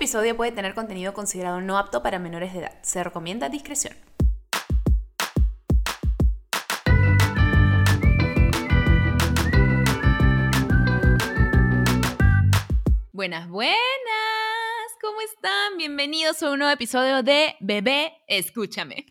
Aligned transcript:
episodio 0.00 0.34
puede 0.34 0.50
tener 0.50 0.72
contenido 0.72 1.12
considerado 1.12 1.60
no 1.60 1.76
apto 1.76 2.02
para 2.02 2.18
menores 2.18 2.54
de 2.54 2.60
edad. 2.60 2.82
Se 2.82 3.04
recomienda 3.04 3.50
discreción. 3.50 3.94
Buenas, 13.12 13.46
buenas. 13.50 13.76
¿Cómo 15.02 15.20
están? 15.20 15.76
Bienvenidos 15.76 16.42
a 16.42 16.50
un 16.50 16.60
nuevo 16.60 16.72
episodio 16.72 17.22
de 17.22 17.56
Bebé, 17.60 18.14
escúchame. 18.26 19.04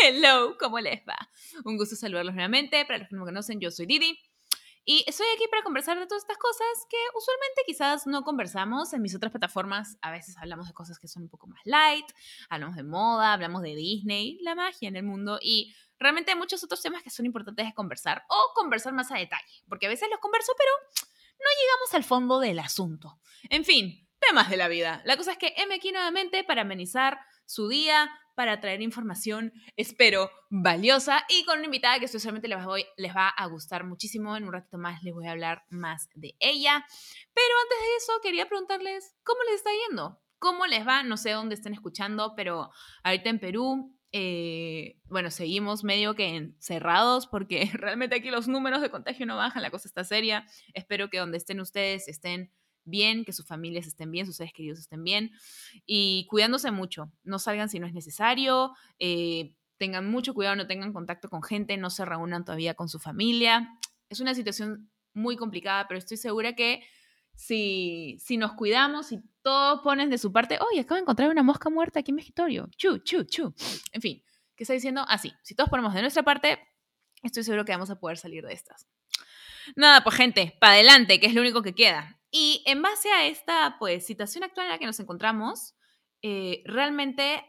Hello, 0.00 0.56
¿cómo 0.60 0.78
les 0.78 1.00
va? 1.00 1.18
Un 1.64 1.76
gusto 1.76 1.96
saludarlos 1.96 2.36
nuevamente. 2.36 2.84
Para 2.84 3.00
los 3.00 3.08
que 3.08 3.16
no 3.16 3.22
me 3.22 3.32
conocen, 3.32 3.58
yo 3.58 3.72
soy 3.72 3.86
Didi. 3.86 4.16
Y 4.88 5.02
estoy 5.08 5.26
aquí 5.34 5.48
para 5.50 5.64
conversar 5.64 5.98
de 5.98 6.06
todas 6.06 6.22
estas 6.22 6.38
cosas 6.38 6.68
que 6.88 6.96
usualmente 7.12 7.62
quizás 7.66 8.06
no 8.06 8.22
conversamos 8.22 8.92
en 8.92 9.02
mis 9.02 9.16
otras 9.16 9.32
plataformas. 9.32 9.98
A 10.00 10.12
veces 10.12 10.36
hablamos 10.38 10.68
de 10.68 10.74
cosas 10.74 11.00
que 11.00 11.08
son 11.08 11.24
un 11.24 11.28
poco 11.28 11.48
más 11.48 11.60
light, 11.64 12.06
hablamos 12.48 12.76
de 12.76 12.84
moda, 12.84 13.32
hablamos 13.32 13.62
de 13.62 13.74
Disney, 13.74 14.38
la 14.42 14.54
magia 14.54 14.88
en 14.88 14.94
el 14.94 15.02
mundo 15.02 15.40
y 15.42 15.74
realmente 15.98 16.30
hay 16.30 16.38
muchos 16.38 16.62
otros 16.62 16.80
temas 16.80 17.02
que 17.02 17.10
son 17.10 17.26
importantes 17.26 17.66
de 17.66 17.74
conversar 17.74 18.22
o 18.28 18.52
conversar 18.54 18.92
más 18.92 19.10
a 19.10 19.16
detalle, 19.16 19.64
porque 19.68 19.86
a 19.86 19.88
veces 19.88 20.08
los 20.08 20.20
converso, 20.20 20.52
pero 20.56 20.70
no 20.92 21.46
llegamos 21.60 21.94
al 21.94 22.04
fondo 22.04 22.38
del 22.38 22.60
asunto. 22.60 23.18
En 23.50 23.64
fin, 23.64 24.08
temas 24.20 24.48
de 24.48 24.56
la 24.56 24.68
vida. 24.68 25.02
La 25.04 25.16
cosa 25.16 25.32
es 25.32 25.38
que 25.38 25.52
M 25.56 25.74
aquí 25.74 25.90
nuevamente 25.90 26.44
para 26.44 26.62
amenizar 26.62 27.18
su 27.44 27.66
día, 27.66 28.08
para 28.36 28.60
traer 28.60 28.82
información, 28.82 29.52
espero, 29.76 30.30
valiosa 30.50 31.24
y 31.28 31.44
con 31.44 31.56
una 31.56 31.64
invitada 31.64 31.98
que 31.98 32.04
especialmente 32.04 32.48
les, 32.48 32.58
les 32.96 33.16
va 33.16 33.28
a 33.28 33.46
gustar 33.46 33.84
muchísimo. 33.84 34.36
En 34.36 34.44
un 34.44 34.52
ratito 34.52 34.78
más 34.78 35.02
les 35.02 35.14
voy 35.14 35.26
a 35.26 35.32
hablar 35.32 35.64
más 35.70 36.08
de 36.14 36.36
ella. 36.38 36.86
Pero 37.34 37.54
antes 37.62 37.78
de 37.78 37.96
eso, 37.96 38.12
quería 38.22 38.46
preguntarles 38.46 39.16
cómo 39.24 39.40
les 39.44 39.56
está 39.56 39.70
yendo. 39.88 40.20
¿Cómo 40.38 40.66
les 40.66 40.86
va? 40.86 41.02
No 41.02 41.16
sé 41.16 41.30
dónde 41.30 41.54
estén 41.54 41.72
escuchando, 41.72 42.34
pero 42.36 42.70
ahorita 43.02 43.30
en 43.30 43.40
Perú, 43.40 43.98
eh, 44.12 45.00
bueno, 45.06 45.30
seguimos 45.30 45.82
medio 45.82 46.14
que 46.14 46.36
encerrados 46.36 47.26
porque 47.26 47.70
realmente 47.72 48.16
aquí 48.16 48.30
los 48.30 48.48
números 48.48 48.82
de 48.82 48.90
contagio 48.90 49.24
no 49.24 49.36
bajan, 49.36 49.62
la 49.62 49.70
cosa 49.70 49.88
está 49.88 50.04
seria. 50.04 50.44
Espero 50.74 51.08
que 51.08 51.18
donde 51.18 51.38
estén 51.38 51.58
ustedes 51.60 52.06
estén 52.06 52.52
bien, 52.86 53.24
que 53.24 53.32
sus 53.32 53.46
familias 53.46 53.86
estén 53.86 54.10
bien, 54.10 54.26
sus 54.26 54.36
seres 54.36 54.52
queridos 54.52 54.78
estén 54.78 55.04
bien 55.04 55.30
y 55.84 56.26
cuidándose 56.30 56.70
mucho. 56.70 57.12
No 57.22 57.38
salgan 57.38 57.68
si 57.68 57.78
no 57.78 57.86
es 57.86 57.92
necesario, 57.92 58.72
eh, 58.98 59.54
tengan 59.76 60.08
mucho 60.08 60.34
cuidado, 60.34 60.56
no 60.56 60.66
tengan 60.66 60.92
contacto 60.92 61.28
con 61.28 61.42
gente, 61.42 61.76
no 61.76 61.90
se 61.90 62.04
reúnan 62.04 62.44
todavía 62.44 62.74
con 62.74 62.88
su 62.88 62.98
familia. 62.98 63.68
Es 64.08 64.20
una 64.20 64.34
situación 64.34 64.90
muy 65.12 65.36
complicada, 65.36 65.86
pero 65.88 65.98
estoy 65.98 66.16
segura 66.16 66.54
que 66.54 66.82
si, 67.34 68.16
si 68.18 68.36
nos 68.36 68.52
cuidamos, 68.54 69.12
y 69.12 69.20
todos 69.42 69.80
ponen 69.82 70.10
de 70.10 70.18
su 70.18 70.32
parte, 70.32 70.58
oye, 70.70 70.80
acabo 70.80 70.96
de 70.96 71.02
encontrar 71.02 71.30
una 71.30 71.42
mosca 71.42 71.70
muerta 71.70 72.00
aquí 72.00 72.10
en 72.10 72.16
mi 72.16 72.22
escritorio, 72.22 72.68
chu, 72.76 72.98
chu, 72.98 73.24
chu. 73.24 73.54
En 73.92 74.00
fin, 74.00 74.22
¿qué 74.56 74.64
está 74.64 74.72
diciendo? 74.72 75.04
Así, 75.06 75.32
si 75.42 75.54
todos 75.54 75.68
ponemos 75.70 75.94
de 75.94 76.00
nuestra 76.00 76.22
parte, 76.22 76.58
estoy 77.22 77.44
seguro 77.44 77.64
que 77.64 77.72
vamos 77.72 77.90
a 77.90 78.00
poder 78.00 78.16
salir 78.16 78.44
de 78.44 78.54
estas. 78.54 78.88
Nada, 79.74 80.02
pues 80.02 80.16
gente, 80.16 80.56
para 80.60 80.74
adelante, 80.74 81.20
que 81.20 81.26
es 81.26 81.34
lo 81.34 81.40
único 81.40 81.62
que 81.62 81.74
queda. 81.74 82.15
Y 82.30 82.62
en 82.66 82.82
base 82.82 83.10
a 83.10 83.26
esta 83.26 83.76
pues, 83.78 84.06
situación 84.06 84.44
actual 84.44 84.66
en 84.66 84.72
la 84.72 84.78
que 84.78 84.86
nos 84.86 85.00
encontramos, 85.00 85.74
eh, 86.22 86.62
realmente 86.66 87.44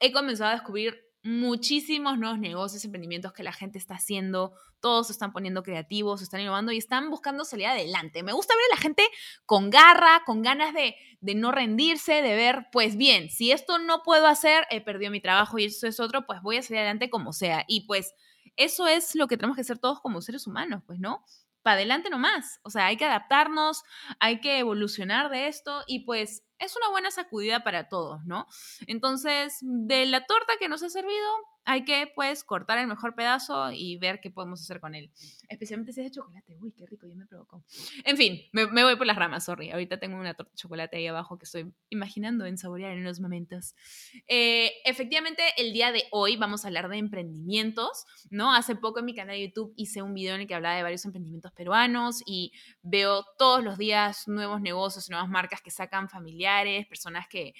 he 0.00 0.12
comenzado 0.12 0.50
a 0.50 0.54
descubrir 0.54 1.12
muchísimos 1.24 2.18
nuevos 2.18 2.38
negocios, 2.38 2.84
emprendimientos 2.84 3.32
que 3.32 3.44
la 3.44 3.52
gente 3.52 3.78
está 3.78 3.94
haciendo, 3.94 4.54
todos 4.80 5.06
se 5.06 5.12
están 5.12 5.32
poniendo 5.32 5.62
creativos, 5.62 6.18
se 6.20 6.24
están 6.24 6.40
innovando 6.40 6.72
y 6.72 6.78
están 6.78 7.10
buscando 7.10 7.44
salir 7.44 7.66
adelante. 7.66 8.24
Me 8.24 8.32
gusta 8.32 8.54
ver 8.56 8.64
a 8.72 8.74
la 8.76 8.82
gente 8.82 9.04
con 9.46 9.70
garra, 9.70 10.22
con 10.26 10.42
ganas 10.42 10.74
de, 10.74 10.96
de 11.20 11.34
no 11.36 11.52
rendirse, 11.52 12.22
de 12.22 12.34
ver, 12.34 12.66
pues 12.72 12.96
bien, 12.96 13.30
si 13.30 13.52
esto 13.52 13.78
no 13.78 14.02
puedo 14.02 14.26
hacer, 14.26 14.66
he 14.70 14.80
perdido 14.80 15.12
mi 15.12 15.20
trabajo 15.20 15.58
y 15.58 15.66
eso 15.66 15.86
es 15.86 16.00
otro, 16.00 16.26
pues 16.26 16.42
voy 16.42 16.56
a 16.56 16.62
salir 16.62 16.78
adelante 16.78 17.08
como 17.08 17.32
sea. 17.32 17.64
Y 17.68 17.86
pues 17.86 18.14
eso 18.56 18.88
es 18.88 19.14
lo 19.14 19.28
que 19.28 19.36
tenemos 19.36 19.56
que 19.56 19.62
hacer 19.62 19.78
todos 19.78 20.00
como 20.00 20.20
seres 20.20 20.46
humanos, 20.46 20.82
pues, 20.86 20.98
¿no? 20.98 21.24
Para 21.62 21.76
adelante 21.76 22.10
nomás. 22.10 22.60
O 22.62 22.70
sea, 22.70 22.86
hay 22.86 22.96
que 22.96 23.04
adaptarnos, 23.04 23.82
hay 24.20 24.40
que 24.40 24.58
evolucionar 24.58 25.30
de 25.30 25.48
esto 25.48 25.82
y 25.86 26.00
pues 26.04 26.44
es 26.62 26.76
una 26.76 26.88
buena 26.90 27.10
sacudida 27.10 27.64
para 27.64 27.88
todos, 27.88 28.24
¿no? 28.24 28.46
Entonces, 28.86 29.58
de 29.60 30.06
la 30.06 30.26
torta 30.26 30.54
que 30.58 30.68
nos 30.68 30.82
ha 30.82 30.88
servido, 30.88 31.28
hay 31.64 31.84
que 31.84 32.10
pues 32.14 32.44
cortar 32.44 32.78
el 32.78 32.86
mejor 32.86 33.14
pedazo 33.14 33.70
y 33.72 33.96
ver 33.96 34.20
qué 34.20 34.30
podemos 34.30 34.60
hacer 34.60 34.80
con 34.80 34.94
él. 34.94 35.10
Especialmente 35.48 35.92
si 35.92 36.00
es 36.00 36.06
de 36.06 36.10
chocolate. 36.10 36.56
Uy, 36.60 36.72
qué 36.72 36.86
rico, 36.86 37.06
ya 37.06 37.14
me 37.14 37.26
provocó. 37.26 37.62
En 38.04 38.16
fin, 38.16 38.40
me, 38.52 38.66
voy 38.66 38.96
por 38.96 39.06
las 39.06 39.16
ramas, 39.16 39.44
sorry. 39.44 39.70
Ahorita 39.70 39.98
tengo 39.98 40.18
una 40.18 40.34
torta 40.34 40.50
de 40.50 40.56
chocolate 40.56 40.96
ahí 40.96 41.06
abajo 41.06 41.38
que 41.38 41.44
estoy 41.44 41.72
imaginando 41.90 42.46
en 42.46 42.58
saborear 42.58 42.92
en 42.92 43.00
unos 43.00 43.20
momentos. 43.20 43.74
Eh, 44.26 44.72
efectivamente, 44.84 45.42
el 45.56 45.72
día 45.72 45.92
de 45.92 46.04
hoy 46.10 46.36
vamos 46.36 46.64
a 46.64 46.68
hablar 46.68 46.88
de 46.88 46.98
emprendimientos, 46.98 48.06
¿no? 48.30 48.52
Hace 48.54 48.74
poco 48.74 49.00
en 49.00 49.06
mi 49.06 49.14
canal 49.14 49.36
de 49.36 49.48
YouTube 49.48 49.72
hice 49.76 50.02
un 50.02 50.14
video 50.14 50.34
en 50.34 50.42
el 50.42 50.46
que 50.46 50.54
hablaba 50.54 50.76
de 50.76 50.82
varios 50.82 51.04
emprendimientos 51.04 51.52
peruanos 51.52 52.22
y 52.26 52.52
veo 52.82 53.24
todos 53.38 53.62
los 53.62 53.78
días 53.78 54.26
nuevos 54.26 54.60
negocios, 54.60 55.10
nuevas 55.10 55.28
marcas 55.28 55.60
que 55.62 55.70
sacan 55.70 56.08
familiares, 56.08 56.51
personas 56.88 57.26
que 57.28 57.54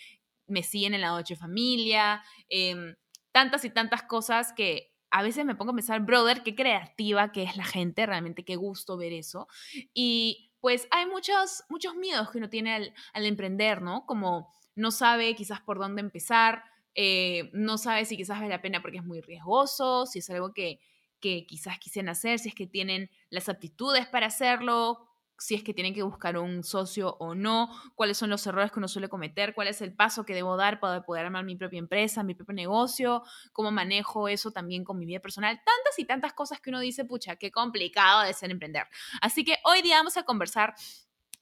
me 0.47 0.62
siguen 0.62 0.94
en 0.94 1.00
la 1.00 1.08
noche 1.08 1.36
familia. 1.36 2.22
Eh, 2.48 2.94
tantas 3.32 3.64
y 3.64 3.70
tantas 3.70 4.04
cosas 4.04 4.53
que 4.53 4.92
a 5.10 5.22
veces 5.22 5.44
me 5.44 5.54
pongo 5.54 5.72
a 5.72 5.75
pensar, 5.75 6.00
brother, 6.00 6.42
qué 6.42 6.54
creativa 6.54 7.32
que 7.32 7.42
es 7.42 7.56
la 7.56 7.64
gente, 7.64 8.06
realmente 8.06 8.44
qué 8.44 8.56
gusto 8.56 8.97
ver 8.97 9.12
eso. 9.12 9.48
Y 9.92 10.53
pues 10.60 10.86
hay 10.91 11.06
muchos, 11.06 11.64
muchos 11.69 11.94
miedos 11.97 12.30
que 12.30 12.38
uno 12.38 12.48
tiene 12.48 12.94
al, 13.12 13.26
emprender, 13.26 13.82
¿no? 13.82 14.06
Como 14.06 14.53
no 14.75 14.91
sabe 14.91 15.34
quizás 15.34 15.60
por 15.60 15.78
dónde 15.78 16.00
empezar, 16.00 16.64
eh, 16.94 17.50
no 17.53 17.78
sabe 17.78 18.04
si 18.04 18.16
quizás 18.16 18.38
vale 18.38 18.50
la 18.50 18.62
pena 18.62 18.80
porque 18.80 18.98
es 18.98 19.04
muy 19.04 19.20
riesgoso, 19.20 20.06
si 20.06 20.20
es 20.20 20.30
algo 20.30 20.54
que, 20.54 20.80
que 21.20 21.47
quizás 21.47 21.78
quisieran 21.78 22.10
hacer, 22.10 22.38
si 22.38 22.48
es 22.48 22.54
que 22.54 22.66
tienen 22.66 23.10
las 23.28 23.48
aptitudes 23.48 24.06
para 24.06 24.26
hacerlo, 24.26 25.09
si 25.42 25.56
es 25.56 25.64
que 25.64 25.75
tienen 25.75 25.92
que 25.92 26.03
buscar 26.03 26.38
un 26.38 26.62
socio 26.62 27.16
o 27.19 27.34
no, 27.34 27.69
cuáles 27.97 28.16
son 28.16 28.30
los 28.30 28.47
errores 28.47 28.70
que 28.70 28.78
uno 28.78 28.86
suele 28.86 29.08
cometer, 29.08 29.54
cuál 29.54 29.66
es 29.66 29.82
el 29.82 29.92
paso 29.92 30.25
que 30.25 30.34
debo 30.34 30.56
dar 30.56 30.78
para 30.78 31.04
poder 31.04 31.26
armar 31.26 31.44
mi 31.44 31.56
propia 31.56 31.80
empresa, 31.80 32.22
mi 32.22 32.34
propio 32.34 32.54
negocio, 32.54 33.22
cómo 33.53 33.72
manejo 33.72 34.28
eso 34.28 34.53
también 34.53 34.84
con 34.84 34.98
mi 34.98 35.04
vida 35.04 35.19
personal, 35.19 35.56
tantas 35.56 35.98
y 35.98 36.04
tantas 36.04 36.32
cosas 36.32 36.60
que 36.60 36.70
uno 36.70 36.78
dice, 36.78 37.04
pucha, 37.04 37.36
qué 37.36 37.50
complicado 37.50 38.22
de 38.22 38.32
ser 38.34 38.53
emprender. 38.53 38.86
Así 39.20 39.44
que 39.44 39.56
hoy 39.64 39.82
día 39.82 39.97
vamos 39.97 40.16
a 40.16 40.22
conversar 40.22 40.75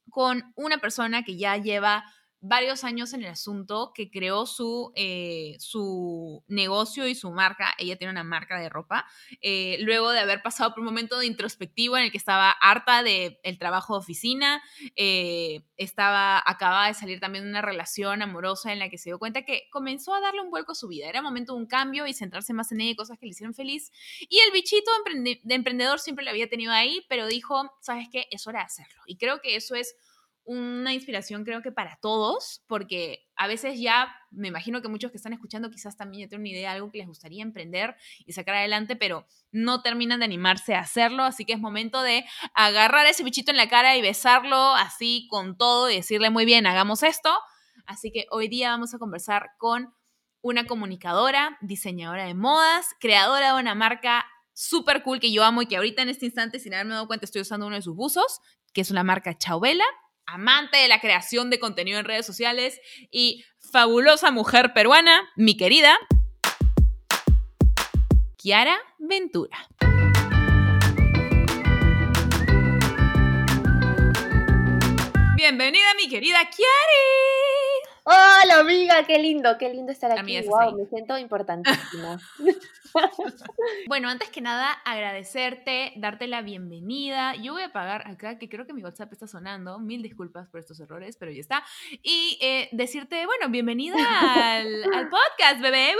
con 0.09 0.51
una 0.55 0.79
persona 0.79 1.23
que 1.23 1.37
ya 1.37 1.57
lleva 1.57 2.03
varios 2.41 2.83
años 2.83 3.13
en 3.13 3.21
el 3.21 3.29
asunto, 3.29 3.91
que 3.93 4.09
creó 4.09 4.47
su, 4.47 4.91
eh, 4.95 5.55
su 5.59 6.43
negocio 6.47 7.07
y 7.07 7.13
su 7.13 7.31
marca. 7.31 7.75
Ella 7.77 7.97
tiene 7.97 8.11
una 8.11 8.23
marca 8.23 8.59
de 8.59 8.67
ropa. 8.67 9.05
Eh, 9.41 9.77
luego 9.81 10.09
de 10.09 10.19
haber 10.19 10.41
pasado 10.41 10.71
por 10.71 10.79
un 10.79 10.85
momento 10.85 11.19
de 11.19 11.27
introspectivo 11.27 11.97
en 11.97 12.05
el 12.05 12.11
que 12.11 12.17
estaba 12.17 12.49
harta 12.49 13.03
del 13.03 13.39
el 13.43 13.59
trabajo 13.59 13.93
de 13.93 13.99
oficina, 13.99 14.61
eh, 14.95 15.63
estaba, 15.77 16.41
acababa 16.45 16.87
de 16.87 16.95
salir 16.95 17.19
también 17.19 17.45
de 17.45 17.51
una 17.51 17.61
relación 17.61 18.23
amorosa 18.23 18.73
en 18.73 18.79
la 18.79 18.89
que 18.89 18.97
se 18.97 19.11
dio 19.11 19.19
cuenta 19.19 19.43
que 19.43 19.69
comenzó 19.71 20.15
a 20.15 20.19
darle 20.19 20.41
un 20.41 20.49
vuelco 20.49 20.71
a 20.71 20.75
su 20.75 20.87
vida. 20.87 21.07
Era 21.07 21.21
momento 21.21 21.53
de 21.53 21.59
un 21.59 21.67
cambio 21.67 22.07
y 22.07 22.13
centrarse 22.13 22.53
más 22.53 22.71
en 22.71 22.81
ella 22.81 22.91
y 22.91 22.95
cosas 22.95 23.19
que 23.19 23.27
le 23.27 23.31
hicieron 23.31 23.53
feliz. 23.53 23.91
Y 24.29 24.39
el 24.39 24.51
bichito 24.51 24.89
de 25.43 25.55
emprendedor 25.55 25.99
siempre 25.99 26.25
lo 26.25 26.31
había 26.31 26.49
tenido 26.49 26.73
ahí, 26.73 27.05
pero 27.07 27.27
dijo, 27.27 27.71
¿sabes 27.81 28.07
qué? 28.11 28.27
Es 28.31 28.47
hora 28.47 28.59
de 28.59 28.65
hacerlo. 28.65 29.03
Y 29.05 29.17
creo 29.17 29.41
que 29.41 29.55
eso 29.55 29.75
es 29.75 29.95
una 30.43 30.93
inspiración 30.93 31.43
creo 31.43 31.61
que 31.61 31.71
para 31.71 31.97
todos, 32.01 32.63
porque 32.67 33.27
a 33.35 33.47
veces 33.47 33.79
ya, 33.79 34.13
me 34.31 34.47
imagino 34.47 34.81
que 34.81 34.87
muchos 34.87 35.11
que 35.11 35.17
están 35.17 35.33
escuchando 35.33 35.69
quizás 35.69 35.95
también 35.95 36.25
ya 36.25 36.29
tienen 36.29 36.41
una 36.41 36.49
idea 36.49 36.69
de 36.71 36.75
algo 36.77 36.91
que 36.91 36.97
les 36.97 37.07
gustaría 37.07 37.43
emprender 37.43 37.95
y 38.25 38.33
sacar 38.33 38.55
adelante, 38.55 38.95
pero 38.95 39.27
no 39.51 39.81
terminan 39.81 40.19
de 40.19 40.25
animarse 40.25 40.73
a 40.73 40.79
hacerlo, 40.79 41.23
así 41.23 41.45
que 41.45 41.53
es 41.53 41.59
momento 41.59 42.01
de 42.01 42.25
agarrar 42.53 43.05
ese 43.05 43.23
bichito 43.23 43.51
en 43.51 43.57
la 43.57 43.69
cara 43.69 43.95
y 43.95 44.01
besarlo 44.01 44.73
así 44.75 45.27
con 45.29 45.57
todo 45.57 45.89
y 45.89 45.95
decirle 45.95 46.29
muy 46.29 46.45
bien, 46.45 46.65
hagamos 46.65 47.03
esto. 47.03 47.31
Así 47.85 48.11
que 48.11 48.25
hoy 48.31 48.47
día 48.47 48.69
vamos 48.69 48.93
a 48.93 48.99
conversar 48.99 49.51
con 49.57 49.93
una 50.41 50.65
comunicadora, 50.65 51.57
diseñadora 51.61 52.25
de 52.25 52.33
modas, 52.33 52.87
creadora 52.99 53.53
de 53.53 53.59
una 53.59 53.75
marca 53.75 54.25
súper 54.53 55.03
cool 55.03 55.19
que 55.19 55.31
yo 55.31 55.43
amo 55.43 55.61
y 55.61 55.67
que 55.67 55.77
ahorita 55.77 56.01
en 56.01 56.09
este 56.09 56.25
instante, 56.25 56.59
sin 56.59 56.73
haberme 56.73 56.93
dado 56.93 57.07
cuenta, 57.07 57.25
estoy 57.25 57.41
usando 57.41 57.67
uno 57.67 57.75
de 57.75 57.81
sus 57.81 57.95
buzos, 57.95 58.41
que 58.73 58.81
es 58.81 58.91
una 58.91 59.03
marca 59.03 59.37
Chauvela 59.37 59.85
amante 60.31 60.77
de 60.77 60.87
la 60.87 61.01
creación 61.01 61.49
de 61.49 61.59
contenido 61.59 61.99
en 61.99 62.05
redes 62.05 62.25
sociales 62.25 62.79
y 63.11 63.43
fabulosa 63.59 64.31
mujer 64.31 64.71
peruana, 64.73 65.29
mi 65.35 65.57
querida 65.57 65.97
Kiara 68.37 68.77
Ventura. 68.97 69.67
Bienvenida, 75.35 75.93
mi 75.97 76.07
querida 76.07 76.39
Kiari. 76.49 77.81
Hola, 78.03 78.59
Amiga, 78.59 79.03
qué 79.05 79.19
lindo, 79.19 79.57
qué 79.57 79.69
lindo 79.69 79.91
estar 79.91 80.11
aquí. 80.11 80.41
wow, 80.47 80.77
me 80.77 80.85
siento 80.85 81.17
importantísima. 81.17 82.19
bueno, 83.87 84.09
antes 84.09 84.29
que 84.29 84.41
nada, 84.41 84.71
agradecerte, 84.85 85.93
darte 85.97 86.27
la 86.27 86.41
bienvenida. 86.41 87.35
Yo 87.35 87.53
voy 87.53 87.63
a 87.63 87.67
apagar 87.67 88.07
acá, 88.07 88.37
que 88.37 88.49
creo 88.49 88.65
que 88.65 88.73
mi 88.73 88.83
WhatsApp 88.83 89.11
está 89.13 89.27
sonando. 89.27 89.79
Mil 89.79 90.01
disculpas 90.01 90.47
por 90.49 90.59
estos 90.59 90.79
errores, 90.79 91.17
pero 91.17 91.31
ya 91.31 91.39
está. 91.39 91.63
Y 92.01 92.37
eh, 92.41 92.69
decirte, 92.71 93.25
bueno, 93.25 93.49
bienvenida 93.49 93.97
al, 94.57 95.09
podcast, 95.09 95.61
bebé. 95.61 95.91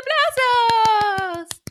¡Aplausos! 0.00 1.62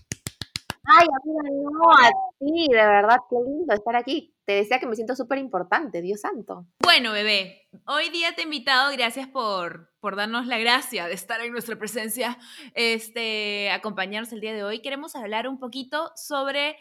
Ay, 0.87 1.07
amiga, 1.23 1.49
no, 1.63 1.91
a 1.91 2.09
ti, 2.39 2.67
de 2.69 2.75
verdad, 2.75 3.17
qué 3.29 3.35
lindo 3.43 3.73
estar 3.73 3.95
aquí. 3.95 4.34
Te 4.45 4.53
decía 4.53 4.79
que 4.79 4.85
me 4.85 4.95
siento 4.95 5.15
súper 5.15 5.39
importante, 5.39 6.01
Dios 6.01 6.21
santo. 6.21 6.67
Bueno, 6.83 7.11
bebé, 7.11 7.67
hoy 7.87 8.09
día 8.09 8.35
te 8.35 8.41
he 8.41 8.43
invitado, 8.43 8.91
gracias 8.91 9.27
por, 9.27 9.91
por 9.99 10.15
darnos 10.15 10.45
la 10.45 10.59
gracia 10.59 11.07
de 11.07 11.15
estar 11.15 11.41
en 11.41 11.51
nuestra 11.51 11.77
presencia, 11.77 12.37
este, 12.75 13.71
acompañarnos 13.71 14.31
el 14.33 14.41
día 14.41 14.53
de 14.53 14.63
hoy. 14.63 14.81
Queremos 14.83 15.15
hablar 15.15 15.47
un 15.47 15.57
poquito 15.57 16.11
sobre 16.15 16.77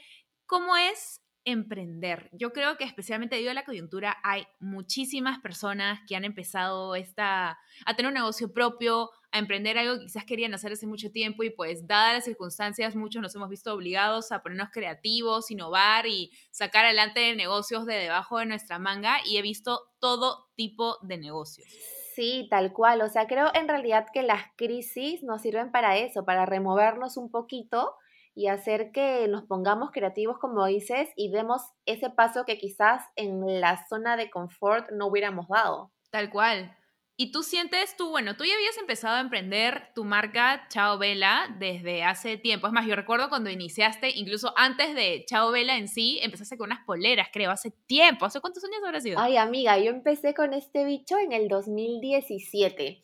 cómo 0.46 0.76
es 0.76 1.22
emprender. 1.46 2.30
Yo 2.32 2.52
creo 2.52 2.76
que 2.76 2.84
especialmente 2.84 3.36
debido 3.36 3.50
a 3.50 3.54
la 3.54 3.64
coyuntura 3.64 4.16
hay 4.22 4.46
muchísimas 4.60 5.38
personas 5.40 6.00
que 6.06 6.16
han 6.16 6.24
empezado 6.24 6.94
esta, 6.94 7.58
a 7.86 7.96
tener 7.96 8.08
un 8.08 8.14
negocio 8.14 8.52
propio, 8.52 9.10
a 9.34 9.40
emprender 9.40 9.76
algo 9.76 9.98
que 9.98 10.04
quizás 10.04 10.24
querían 10.24 10.54
hacer 10.54 10.72
hace 10.72 10.86
mucho 10.86 11.10
tiempo 11.10 11.42
y 11.42 11.50
pues 11.50 11.88
dadas 11.88 12.14
las 12.14 12.24
circunstancias 12.24 12.94
muchos 12.94 13.20
nos 13.20 13.34
hemos 13.34 13.50
visto 13.50 13.74
obligados 13.74 14.30
a 14.30 14.44
ponernos 14.44 14.68
creativos, 14.70 15.50
innovar 15.50 16.06
y 16.06 16.30
sacar 16.52 16.84
adelante 16.84 17.34
negocios 17.34 17.84
de 17.84 17.94
debajo 17.94 18.38
de 18.38 18.46
nuestra 18.46 18.78
manga 18.78 19.16
y 19.26 19.36
he 19.36 19.42
visto 19.42 19.90
todo 19.98 20.46
tipo 20.54 20.98
de 21.02 21.18
negocios. 21.18 21.66
Sí, 22.14 22.46
tal 22.48 22.72
cual. 22.72 23.02
O 23.02 23.08
sea, 23.08 23.26
creo 23.26 23.50
en 23.54 23.66
realidad 23.66 24.06
que 24.14 24.22
las 24.22 24.44
crisis 24.56 25.24
nos 25.24 25.42
sirven 25.42 25.72
para 25.72 25.98
eso, 25.98 26.24
para 26.24 26.46
removernos 26.46 27.16
un 27.16 27.28
poquito 27.28 27.96
y 28.36 28.46
hacer 28.46 28.92
que 28.92 29.26
nos 29.26 29.42
pongamos 29.42 29.90
creativos, 29.90 30.38
como 30.38 30.64
dices, 30.66 31.08
y 31.16 31.32
demos 31.32 31.62
ese 31.86 32.08
paso 32.08 32.44
que 32.44 32.56
quizás 32.56 33.02
en 33.16 33.60
la 33.60 33.84
zona 33.88 34.16
de 34.16 34.30
confort 34.30 34.92
no 34.92 35.08
hubiéramos 35.08 35.48
dado. 35.48 35.90
Tal 36.10 36.30
cual. 36.30 36.76
Y 37.16 37.30
tú 37.30 37.44
sientes, 37.44 37.96
tú, 37.96 38.10
bueno, 38.10 38.36
tú 38.36 38.44
ya 38.44 38.54
habías 38.54 38.76
empezado 38.76 39.14
a 39.16 39.20
emprender 39.20 39.92
tu 39.94 40.02
marca 40.02 40.66
Chao 40.68 40.98
Vela 40.98 41.46
desde 41.60 42.02
hace 42.02 42.36
tiempo. 42.38 42.66
Es 42.66 42.72
más, 42.72 42.86
yo 42.86 42.96
recuerdo 42.96 43.28
cuando 43.28 43.50
iniciaste, 43.50 44.10
incluso 44.10 44.52
antes 44.56 44.96
de 44.96 45.24
Chao 45.28 45.52
Vela 45.52 45.76
en 45.76 45.86
sí, 45.86 46.18
empezaste 46.22 46.58
con 46.58 46.70
unas 46.70 46.84
poleras, 46.84 47.28
creo, 47.32 47.52
hace 47.52 47.70
tiempo. 47.70 48.26
¿Hace 48.26 48.40
cuántos 48.40 48.64
años 48.64 48.78
habrá 48.84 49.00
sido? 49.00 49.20
Ay, 49.20 49.36
amiga, 49.36 49.78
yo 49.78 49.90
empecé 49.90 50.34
con 50.34 50.54
este 50.54 50.84
bicho 50.84 51.16
en 51.16 51.30
el 51.32 51.46
2017. 51.46 53.00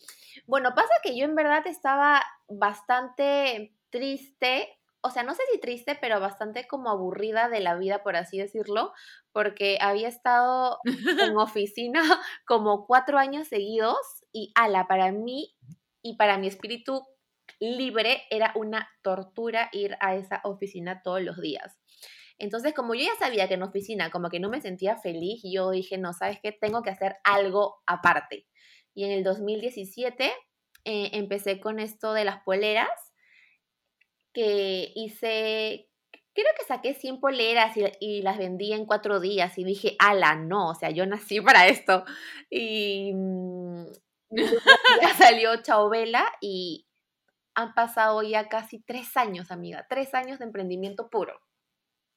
Bueno, 0.47 0.75
pasa 0.75 0.93
que 1.05 1.17
yo 1.17 1.25
en 1.25 1.37
verdad 1.37 1.65
estaba 1.69 2.21
bastante 2.49 3.77
triste 3.91 4.80
o 5.03 5.11
sea, 5.11 5.23
no 5.23 5.35
sé 5.35 5.43
si 5.53 5.61
triste, 5.61 5.97
pero 6.01 6.21
bastante 6.21 6.67
como 6.67 6.91
aburrida 6.91 7.49
de 7.49 7.61
la 7.61 7.75
vida, 7.77 8.03
por 8.03 8.17
así 8.17 8.39
decirlo, 8.39 8.93
porque 9.33 9.79
había 9.81 10.09
estado 10.09 10.79
en 10.85 11.37
oficina 11.39 12.03
como 12.47 12.87
cuatro 12.87 13.19
años 13.19 13.49
seguidos 13.49 13.97
y 14.33 14.53
ala, 14.55 14.87
para 14.87 15.13
mí 15.13 15.55
y 16.03 16.17
para 16.17 16.39
mi 16.39 16.49
espíritu 16.49 17.07
libre 17.59 18.23
era 18.31 18.53
una 18.55 18.89
tortura 19.03 19.69
ir 19.73 19.97
a 20.01 20.15
esa 20.15 20.41
oficina 20.45 21.03
todos 21.03 21.23
los 21.23 21.41
días. 21.41 21.79
Entonces, 22.39 22.73
como 22.73 22.95
yo 22.95 23.05
ya 23.05 23.17
sabía 23.19 23.49
que 23.49 23.55
en 23.55 23.63
oficina 23.63 24.11
como 24.11 24.31
que 24.31 24.41
no 24.41 24.49
me 24.49 24.63
sentía 24.63 24.97
feliz, 24.97 25.43
yo 25.45 25.71
dije, 25.71 25.99
no, 25.99 26.15
¿sabes 26.15 26.39
qué? 26.43 26.53
Tengo 26.53 26.83
que 26.83 26.91
hacer 26.91 27.17
algo 27.23 27.83
aparte. 27.87 28.47
Y 28.95 29.05
en 29.05 29.11
el 29.11 29.25
2017 29.25 30.33
eh, 30.85 31.11
empecé 31.13 31.61
con 31.61 31.79
esto 31.79 32.15
de 32.15 32.25
las 32.25 32.43
poleras 32.43 33.10
que 34.33 34.93
hice, 34.95 35.89
creo 36.35 36.47
que 36.59 36.67
saqué 36.67 36.95
100 36.95 37.21
poleras 37.21 37.77
y, 38.01 38.23
las 38.23 38.39
vendí 38.39 38.73
en 38.73 38.87
cuatro 38.87 39.21
días 39.21 39.59
y 39.59 39.65
dije, 39.65 39.97
ala, 39.99 40.35
no, 40.35 40.71
o 40.71 40.75
sea, 40.75 40.91
yo 40.91 41.07
nací 41.07 41.41
para 41.41 41.67
esto. 41.67 42.05
Y 42.51 43.13
mm, 43.15 43.85
ya 45.03 45.15
salió 45.17 45.63
Chauvela 45.63 46.25
y 46.41 46.87
han 47.55 47.75
pasado 47.75 48.23
ya 48.23 48.49
casi 48.49 48.79
tres 48.81 49.17
años, 49.17 49.51
amiga, 49.51 49.87
tres 49.89 50.15
años 50.15 50.39
de 50.39 50.47
emprendimiento 50.47 51.11
puro. 51.11 51.41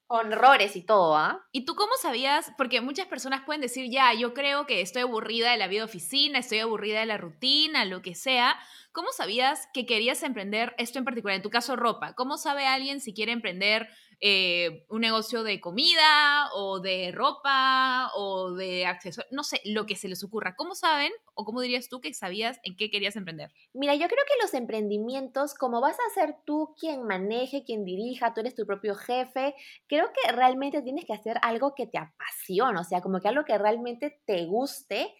Con 0.06 0.32
errores 0.32 0.76
y 0.76 0.82
todo, 0.82 1.16
¿ah? 1.16 1.46
¿Y 1.50 1.64
tú 1.64 1.74
cómo 1.74 1.92
sabías? 2.00 2.52
Porque 2.58 2.80
muchas 2.80 3.06
personas 3.06 3.42
pueden 3.44 3.62
decir, 3.62 3.90
ya, 3.90 4.12
yo 4.12 4.34
creo 4.34 4.66
que 4.66 4.80
estoy 4.80 5.02
aburrida 5.02 5.50
de 5.50 5.56
la 5.56 5.66
vida 5.66 5.84
oficina, 5.84 6.38
estoy 6.38 6.58
aburrida 6.58 7.00
de 7.00 7.06
la 7.06 7.16
rutina, 7.16 7.84
lo 7.84 8.02
que 8.02 8.14
sea, 8.14 8.58
¿Cómo 8.94 9.10
sabías 9.10 9.66
que 9.74 9.86
querías 9.86 10.22
emprender 10.22 10.72
esto 10.78 11.00
en 11.00 11.04
particular? 11.04 11.34
En 11.34 11.42
tu 11.42 11.50
caso, 11.50 11.74
ropa. 11.74 12.14
¿Cómo 12.14 12.38
sabe 12.38 12.64
alguien 12.64 13.00
si 13.00 13.12
quiere 13.12 13.32
emprender 13.32 13.88
eh, 14.26 14.86
un 14.88 15.02
negocio 15.02 15.42
de 15.42 15.60
comida 15.60 16.48
o 16.54 16.80
de 16.80 17.12
ropa 17.12 18.10
o 18.14 18.54
de 18.54 18.86
accesorios? 18.86 19.30
No 19.30 19.44
sé, 19.44 19.60
lo 19.66 19.84
que 19.84 19.96
se 19.96 20.08
les 20.08 20.24
ocurra. 20.24 20.56
¿Cómo 20.56 20.74
saben 20.74 21.12
o 21.34 21.44
cómo 21.44 21.60
dirías 21.60 21.90
tú 21.90 22.00
que 22.00 22.14
sabías 22.14 22.58
en 22.62 22.74
qué 22.74 22.90
querías 22.90 23.16
emprender? 23.16 23.52
Mira, 23.74 23.94
yo 23.96 24.08
creo 24.08 24.24
que 24.26 24.42
los 24.42 24.54
emprendimientos, 24.54 25.52
como 25.52 25.82
vas 25.82 25.98
a 25.98 26.14
ser 26.14 26.36
tú 26.46 26.74
quien 26.80 27.02
maneje, 27.02 27.64
quien 27.64 27.84
dirija, 27.84 28.32
tú 28.32 28.40
eres 28.40 28.54
tu 28.54 28.64
propio 28.64 28.94
jefe, 28.94 29.54
creo 29.88 30.06
que 30.14 30.32
realmente 30.32 30.80
tienes 30.80 31.04
que 31.04 31.12
hacer 31.12 31.36
algo 31.42 31.74
que 31.74 31.86
te 31.86 31.98
apasiona, 31.98 32.80
o 32.80 32.84
sea, 32.84 33.02
como 33.02 33.20
que 33.20 33.28
algo 33.28 33.44
que 33.44 33.58
realmente 33.58 34.22
te 34.24 34.46
guste 34.46 35.14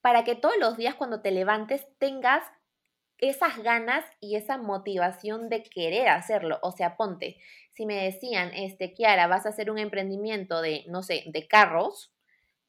para 0.00 0.22
que 0.22 0.36
todos 0.36 0.54
los 0.60 0.76
días 0.76 0.94
cuando 0.94 1.22
te 1.22 1.32
levantes 1.32 1.84
tengas 1.98 2.44
esas 3.18 3.58
ganas 3.62 4.04
y 4.20 4.36
esa 4.36 4.58
motivación 4.58 5.48
de 5.48 5.62
querer 5.62 6.08
hacerlo. 6.08 6.58
O 6.62 6.72
sea, 6.72 6.96
ponte, 6.96 7.38
si 7.72 7.86
me 7.86 8.04
decían, 8.04 8.50
este, 8.54 8.92
Kiara, 8.92 9.26
vas 9.26 9.46
a 9.46 9.50
hacer 9.50 9.70
un 9.70 9.78
emprendimiento 9.78 10.60
de, 10.60 10.84
no 10.88 11.02
sé, 11.02 11.24
de 11.26 11.46
carros, 11.46 12.12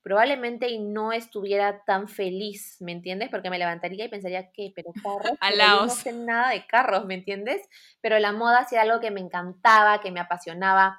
probablemente 0.07 0.77
no 0.79 1.11
estuviera 1.11 1.83
tan 1.83 2.07
feliz, 2.07 2.77
¿me 2.79 2.93
entiendes? 2.93 3.29
Porque 3.29 3.49
me 3.49 3.59
levantaría 3.59 4.05
y 4.05 4.07
pensaría 4.07 4.51
que, 4.53 4.71
pero 4.73 4.93
carros, 5.03 5.37
no 5.81 5.89
sé 5.89 6.13
nada 6.13 6.51
de 6.51 6.65
carros, 6.65 7.05
¿me 7.05 7.15
entiendes? 7.15 7.67
Pero 7.99 8.17
la 8.19 8.31
moda 8.31 8.65
sí 8.65 8.75
era 8.75 8.83
algo 8.83 9.01
que 9.01 9.11
me 9.11 9.19
encantaba, 9.19 9.99
que 9.99 10.11
me 10.11 10.21
apasionaba, 10.21 10.97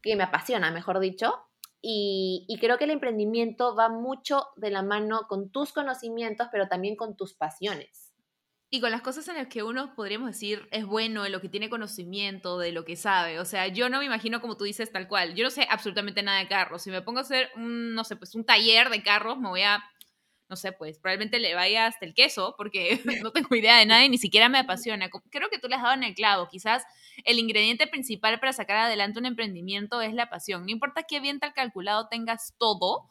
que 0.00 0.16
me 0.16 0.22
apasiona, 0.24 0.70
mejor 0.70 0.98
dicho. 0.98 1.42
Y, 1.82 2.46
y 2.48 2.58
creo 2.58 2.78
que 2.78 2.84
el 2.84 2.90
emprendimiento 2.90 3.76
va 3.76 3.90
mucho 3.90 4.46
de 4.56 4.70
la 4.70 4.82
mano 4.82 5.26
con 5.28 5.50
tus 5.50 5.74
conocimientos, 5.74 6.48
pero 6.50 6.68
también 6.68 6.96
con 6.96 7.18
tus 7.18 7.34
pasiones. 7.34 8.05
Y 8.76 8.80
con 8.82 8.90
las 8.90 9.00
cosas 9.00 9.26
en 9.28 9.36
las 9.36 9.46
que 9.46 9.62
uno 9.62 9.94
podríamos 9.94 10.28
decir 10.28 10.68
es 10.70 10.84
bueno, 10.84 11.24
en 11.24 11.32
lo 11.32 11.40
que 11.40 11.48
tiene 11.48 11.70
conocimiento, 11.70 12.58
de 12.58 12.72
lo 12.72 12.84
que 12.84 12.94
sabe. 12.94 13.40
O 13.40 13.46
sea, 13.46 13.68
yo 13.68 13.88
no 13.88 14.00
me 14.00 14.04
imagino 14.04 14.42
como 14.42 14.58
tú 14.58 14.64
dices 14.64 14.92
tal 14.92 15.08
cual. 15.08 15.34
Yo 15.34 15.44
no 15.44 15.50
sé 15.50 15.66
absolutamente 15.70 16.22
nada 16.22 16.40
de 16.40 16.46
carros. 16.46 16.82
Si 16.82 16.90
me 16.90 17.00
pongo 17.00 17.20
a 17.20 17.22
hacer 17.22 17.48
un, 17.56 17.94
no 17.94 18.04
sé, 18.04 18.16
pues 18.16 18.34
un 18.34 18.44
taller 18.44 18.90
de 18.90 19.02
carros, 19.02 19.38
me 19.38 19.48
voy 19.48 19.62
a, 19.62 19.82
no 20.50 20.56
sé, 20.56 20.72
pues 20.72 20.98
probablemente 20.98 21.38
le 21.38 21.54
vaya 21.54 21.86
hasta 21.86 22.04
el 22.04 22.12
queso 22.12 22.54
porque 22.58 23.00
no 23.24 23.32
tengo 23.32 23.56
idea 23.56 23.78
de 23.78 23.86
nada 23.86 24.04
y 24.04 24.10
ni 24.10 24.18
siquiera 24.18 24.50
me 24.50 24.58
apasiona. 24.58 25.08
Creo 25.08 25.48
que 25.48 25.58
tú 25.58 25.68
le 25.68 25.76
has 25.76 25.82
dado 25.82 25.94
en 25.94 26.04
el 26.04 26.14
clavo. 26.14 26.46
Quizás 26.50 26.84
el 27.24 27.38
ingrediente 27.38 27.86
principal 27.86 28.38
para 28.40 28.52
sacar 28.52 28.76
adelante 28.76 29.18
un 29.18 29.24
emprendimiento 29.24 30.02
es 30.02 30.12
la 30.12 30.28
pasión. 30.28 30.66
No 30.66 30.70
importa 30.70 31.04
qué 31.04 31.20
bien 31.20 31.40
tal 31.40 31.54
calculado 31.54 32.08
tengas 32.08 32.54
todo. 32.58 33.08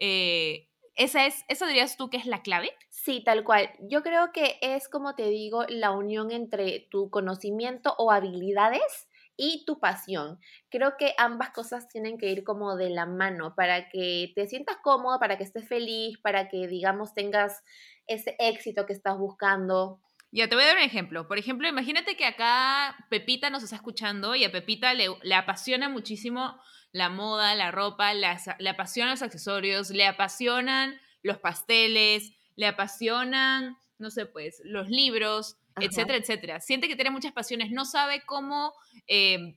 Eh, 0.00 0.66
¿Esa 0.96 1.26
es, 1.26 1.44
¿Eso 1.46 1.64
dirías 1.66 1.96
tú 1.96 2.10
que 2.10 2.16
es 2.16 2.26
la 2.26 2.42
clave? 2.42 2.72
Sí, 3.06 3.22
tal 3.24 3.44
cual. 3.44 3.70
Yo 3.78 4.02
creo 4.02 4.32
que 4.32 4.58
es, 4.60 4.88
como 4.88 5.14
te 5.14 5.28
digo, 5.28 5.64
la 5.68 5.92
unión 5.92 6.32
entre 6.32 6.88
tu 6.90 7.08
conocimiento 7.08 7.94
o 7.98 8.10
habilidades 8.10 9.06
y 9.36 9.64
tu 9.64 9.78
pasión. 9.78 10.40
Creo 10.70 10.96
que 10.98 11.14
ambas 11.16 11.50
cosas 11.50 11.86
tienen 11.86 12.18
que 12.18 12.32
ir 12.32 12.42
como 12.42 12.74
de 12.74 12.90
la 12.90 13.06
mano 13.06 13.54
para 13.54 13.88
que 13.90 14.32
te 14.34 14.48
sientas 14.48 14.78
cómodo, 14.82 15.20
para 15.20 15.38
que 15.38 15.44
estés 15.44 15.68
feliz, 15.68 16.18
para 16.18 16.48
que, 16.48 16.66
digamos, 16.66 17.14
tengas 17.14 17.62
ese 18.08 18.34
éxito 18.40 18.86
que 18.86 18.94
estás 18.94 19.16
buscando. 19.16 20.00
Ya 20.32 20.48
te 20.48 20.56
voy 20.56 20.64
a 20.64 20.66
dar 20.66 20.78
un 20.78 20.82
ejemplo. 20.82 21.28
Por 21.28 21.38
ejemplo, 21.38 21.68
imagínate 21.68 22.16
que 22.16 22.24
acá 22.24 22.96
Pepita 23.08 23.50
nos 23.50 23.62
está 23.62 23.76
escuchando 23.76 24.34
y 24.34 24.42
a 24.42 24.50
Pepita 24.50 24.94
le, 24.94 25.10
le 25.22 25.34
apasiona 25.36 25.88
muchísimo 25.88 26.60
la 26.90 27.08
moda, 27.08 27.54
la 27.54 27.70
ropa, 27.70 28.14
le 28.14 28.68
apasionan 28.68 29.12
los 29.12 29.22
accesorios, 29.22 29.90
le 29.90 30.08
apasionan 30.08 31.00
los 31.22 31.38
pasteles, 31.38 32.32
le 32.56 32.66
apasionan, 32.66 33.76
no 33.98 34.10
sé, 34.10 34.26
pues, 34.26 34.60
los 34.64 34.88
libros, 34.88 35.56
etcétera, 35.80 36.18
etcétera. 36.18 36.60
Siente 36.60 36.88
que 36.88 36.96
tiene 36.96 37.10
muchas 37.10 37.32
pasiones, 37.32 37.70
no 37.70 37.84
sabe 37.84 38.22
cómo, 38.26 38.72
eh, 39.06 39.56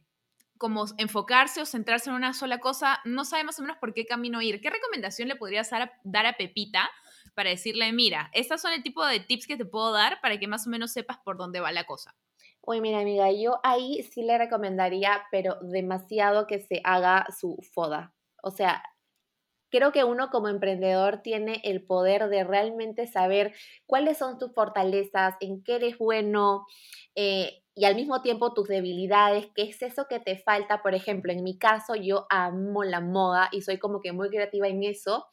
cómo 0.58 0.86
enfocarse 0.98 1.62
o 1.62 1.65
centrarse 1.65 2.10
en 2.10 2.15
una 2.15 2.34
sola 2.34 2.60
cosa, 2.60 3.00
no 3.06 3.25
sabe 3.25 3.44
más 3.44 3.58
o 3.60 3.62
menos 3.62 3.77
por 3.77 3.94
qué 3.94 4.06
camino 4.06 4.41
ir. 4.41 4.62
¿Qué 4.62 4.70
recomendación 4.70 5.27
le 5.29 5.36
podrías 5.36 5.70
dar 5.70 5.82
a, 5.84 5.94
dar 6.03 6.25
a 6.25 6.34
Pepita 6.34 6.89
para 7.34 7.50
decirle, 7.50 7.91
mira, 7.94 8.29
estas 8.34 8.62
son 8.62 8.74
el 8.74 8.84
tipo 8.84 9.06
de 9.06 9.20
tips 9.22 9.48
que 9.48 9.58
te 9.58 9.65
puedo 9.65 9.91
dar 9.94 10.20
para 10.22 10.38
que 10.38 10.48
más 10.48 10.68
o 10.68 10.70
menos 10.70 10.91
sepas 10.91 11.18
por 11.20 11.38
dónde 11.38 11.62
va 11.62 11.72
la 11.72 11.86
cosa? 11.86 12.15
Uy, 12.62 12.82
mira, 12.82 13.00
amiga, 13.00 13.32
yo 13.32 13.60
ahí 13.63 14.03
sí 14.03 14.22
le 14.22 14.38
recomendaría, 14.38 15.24
pero 15.32 15.56
demasiado 15.62 16.46
que 16.46 16.60
se 16.60 16.82
haga 16.84 17.25
su 17.39 17.58
foda. 17.74 18.13
O 18.44 18.51
sea, 18.51 18.84
creo 19.69 19.91
que 19.91 20.03
uno 20.03 20.29
como 20.29 20.47
emprendedor 20.47 21.21
tiene 21.21 21.61
el 21.63 21.83
poder 21.83 22.29
de 22.29 22.43
realmente 22.43 23.07
saber 23.07 23.53
cuáles 23.85 24.17
son 24.17 24.38
tus 24.38 24.53
fortalezas, 24.53 25.35
en 25.39 25.63
qué 25.63 25.75
eres 25.75 25.97
bueno 25.97 26.65
eh, 27.15 27.63
y 27.75 27.85
al 27.85 27.95
mismo 27.95 28.21
tiempo 28.21 28.53
tus 28.53 28.67
debilidades, 28.67 29.47
qué 29.55 29.63
es 29.63 29.81
eso 29.81 30.07
que 30.09 30.19
te 30.19 30.38
falta. 30.38 30.81
Por 30.81 30.95
ejemplo, 30.95 31.31
en 31.31 31.43
mi 31.43 31.57
caso 31.57 31.95
yo 31.95 32.25
amo 32.29 32.83
la 32.83 32.99
moda 32.99 33.49
y 33.51 33.61
soy 33.61 33.77
como 33.77 34.01
que 34.01 34.11
muy 34.11 34.29
creativa 34.29 34.67
en 34.67 34.83
eso, 34.83 35.27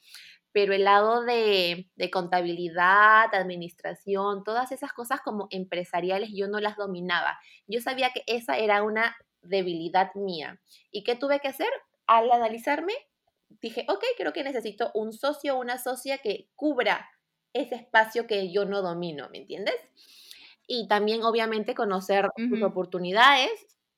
pero 0.52 0.72
el 0.72 0.84
lado 0.84 1.22
de, 1.22 1.90
de 1.96 2.10
contabilidad, 2.10 3.34
administración, 3.34 4.44
todas 4.44 4.72
esas 4.72 4.92
cosas 4.92 5.20
como 5.22 5.48
empresariales 5.50 6.30
yo 6.34 6.48
no 6.48 6.60
las 6.60 6.76
dominaba. 6.76 7.38
Yo 7.66 7.80
sabía 7.80 8.10
que 8.14 8.22
esa 8.26 8.56
era 8.56 8.82
una 8.82 9.16
debilidad 9.42 10.14
mía. 10.14 10.60
¿Y 10.90 11.04
qué 11.04 11.16
tuve 11.16 11.40
que 11.40 11.48
hacer? 11.48 11.68
Al 12.06 12.30
analizarme, 12.30 12.92
dije, 13.48 13.86
ok, 13.88 14.04
creo 14.16 14.32
que 14.32 14.44
necesito 14.44 14.90
un 14.94 15.12
socio 15.12 15.56
o 15.56 15.60
una 15.60 15.78
socia 15.78 16.18
que 16.18 16.48
cubra 16.54 17.08
ese 17.52 17.74
espacio 17.74 18.26
que 18.26 18.52
yo 18.52 18.64
no 18.64 18.82
domino, 18.82 19.28
¿me 19.30 19.38
entiendes? 19.38 19.76
Y 20.66 20.88
también, 20.88 21.22
obviamente, 21.22 21.74
conocer 21.74 22.28
tus 22.36 22.62
oportunidades 22.62 23.50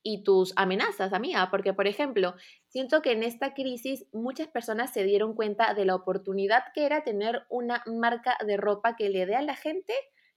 y 0.02 0.22
tus 0.22 0.52
amenazas, 0.56 1.12
amiga, 1.12 1.50
porque, 1.50 1.72
por 1.72 1.86
ejemplo, 1.86 2.34
siento 2.68 3.02
que 3.02 3.12
en 3.12 3.22
esta 3.22 3.54
crisis 3.54 4.06
muchas 4.12 4.48
personas 4.48 4.92
se 4.92 5.04
dieron 5.04 5.34
cuenta 5.34 5.74
de 5.74 5.84
la 5.84 5.94
oportunidad 5.94 6.64
que 6.74 6.84
era 6.84 7.04
tener 7.04 7.42
una 7.48 7.82
marca 7.86 8.36
de 8.46 8.56
ropa 8.56 8.96
que 8.96 9.08
le 9.08 9.26
dé 9.26 9.34
a 9.34 9.42
la 9.42 9.56
gente 9.56 9.94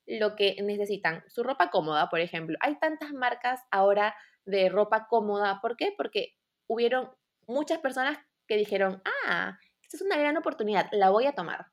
lo 0.08 0.36
que 0.36 0.56
necesitan. 0.64 1.24
Su 1.28 1.44
ropa 1.44 1.70
cómoda, 1.70 2.10
por 2.10 2.20
ejemplo. 2.22 2.58
Hay 2.62 2.80
tantas 2.80 3.14
marcas 3.14 3.62
ahora 3.70 4.16
de 4.46 4.70
ropa 4.70 5.08
cómoda. 5.08 5.60
¿Por 5.62 5.78
qué? 5.78 5.94
Porque 5.96 6.34
hubieron 6.68 7.12
muchas 7.48 7.80
personas 7.80 8.18
que 8.52 8.58
dijeron, 8.58 9.02
ah, 9.06 9.58
esta 9.82 9.96
es 9.96 10.02
una 10.02 10.18
gran 10.18 10.36
oportunidad, 10.36 10.90
la 10.92 11.10
voy 11.10 11.26
a 11.26 11.32
tomar. 11.32 11.68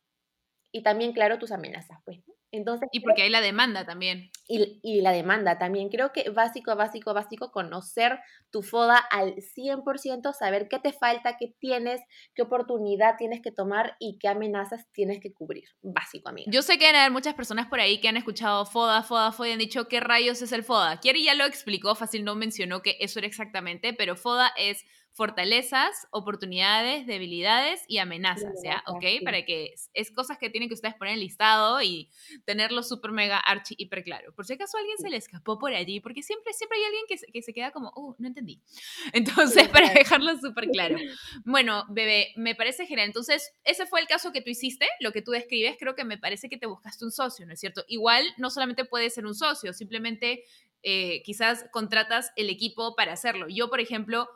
Y 0.70 0.84
también, 0.84 1.12
claro, 1.12 1.36
tus 1.36 1.50
amenazas, 1.50 1.98
pues. 2.04 2.20
Entonces, 2.52 2.88
y 2.92 3.00
porque 3.00 3.22
hay 3.22 3.30
la 3.30 3.40
demanda 3.40 3.84
también. 3.84 4.30
Y, 4.46 4.78
y, 4.80 5.00
la 5.00 5.10
demanda 5.10 5.58
también. 5.58 5.88
Creo 5.88 6.12
que 6.12 6.30
básico, 6.30 6.76
básico, 6.76 7.12
básico, 7.14 7.50
conocer 7.50 8.20
tu 8.52 8.62
FODA 8.62 8.96
al 8.96 9.34
100%, 9.34 10.32
saber 10.32 10.68
qué 10.68 10.78
te 10.78 10.92
falta, 10.92 11.36
qué 11.36 11.52
tienes, 11.58 12.00
qué 12.36 12.42
oportunidad 12.42 13.16
tienes 13.18 13.42
que 13.42 13.50
tomar 13.50 13.96
y 13.98 14.18
qué 14.20 14.28
amenazas 14.28 14.86
tienes 14.92 15.18
que 15.20 15.32
cubrir. 15.32 15.64
Básico, 15.82 16.28
amigo. 16.28 16.48
Yo 16.52 16.62
sé 16.62 16.78
que 16.78 16.86
hay 16.86 17.10
muchas 17.10 17.34
personas 17.34 17.66
por 17.66 17.80
ahí 17.80 18.00
que 18.00 18.06
han 18.06 18.16
escuchado 18.16 18.64
FODA, 18.66 19.02
FODA, 19.02 19.32
FODA 19.32 19.48
y 19.48 19.52
han 19.52 19.58
dicho 19.58 19.88
qué 19.88 19.98
rayos 19.98 20.40
es 20.42 20.52
el 20.52 20.62
FODA. 20.62 21.00
Kieri 21.00 21.24
ya 21.24 21.34
lo 21.34 21.44
explicó, 21.44 21.96
fácil 21.96 22.24
no 22.24 22.36
mencionó 22.36 22.82
que 22.82 22.96
eso 23.00 23.18
era 23.18 23.26
exactamente, 23.26 23.94
pero 23.94 24.14
FODA 24.14 24.52
es 24.56 24.84
fortalezas, 25.18 26.06
oportunidades, 26.12 27.04
debilidades 27.04 27.82
y 27.88 27.98
amenazas, 27.98 28.54
¿ya? 28.62 28.84
¿Ok? 28.86 29.04
Para 29.24 29.44
que 29.44 29.74
es, 29.92 30.12
cosas 30.12 30.38
que 30.38 30.48
tienen 30.48 30.68
que 30.68 30.76
ustedes 30.76 30.94
poner 30.94 31.14
en 31.14 31.18
listado 31.18 31.82
y 31.82 32.08
tenerlo 32.44 32.84
súper 32.84 33.10
mega 33.10 33.36
archi 33.40 33.74
hiper 33.78 34.04
claro. 34.04 34.32
Por 34.32 34.46
si 34.46 34.52
acaso 34.52 34.76
a 34.76 34.80
alguien 34.80 34.96
se 34.96 35.08
le 35.08 35.16
escapó 35.16 35.58
por 35.58 35.74
allí, 35.74 35.98
porque 35.98 36.22
siempre, 36.22 36.52
siempre 36.52 36.78
hay 36.78 36.84
alguien 36.84 37.02
que 37.08 37.18
se, 37.18 37.26
que 37.32 37.42
se 37.42 37.52
queda 37.52 37.72
como, 37.72 37.90
oh, 37.96 38.14
no 38.20 38.28
entendí. 38.28 38.62
Entonces, 39.12 39.66
para 39.70 39.92
dejarlo 39.92 40.38
súper 40.38 40.68
claro. 40.68 40.96
Bueno, 41.44 41.84
bebé, 41.88 42.28
me 42.36 42.54
parece 42.54 42.86
genial. 42.86 43.08
Entonces, 43.08 43.50
ese 43.64 43.86
fue 43.86 44.00
el 44.00 44.06
caso 44.06 44.30
que 44.30 44.40
tú 44.40 44.50
hiciste, 44.50 44.86
lo 45.00 45.10
que 45.10 45.20
tú 45.20 45.32
describes, 45.32 45.74
creo 45.80 45.96
que 45.96 46.04
me 46.04 46.18
parece 46.18 46.48
que 46.48 46.58
te 46.58 46.66
buscaste 46.66 47.04
un 47.04 47.10
socio, 47.10 47.44
¿no 47.44 47.54
es 47.54 47.58
cierto? 47.58 47.84
Igual, 47.88 48.24
no 48.36 48.50
solamente 48.50 48.84
puede 48.84 49.10
ser 49.10 49.26
un 49.26 49.34
socio, 49.34 49.72
simplemente 49.72 50.44
eh, 50.84 51.22
quizás 51.24 51.66
contratas 51.72 52.30
el 52.36 52.50
equipo 52.50 52.94
para 52.94 53.12
hacerlo. 53.12 53.48
Yo, 53.48 53.68
por 53.68 53.80
ejemplo, 53.80 54.28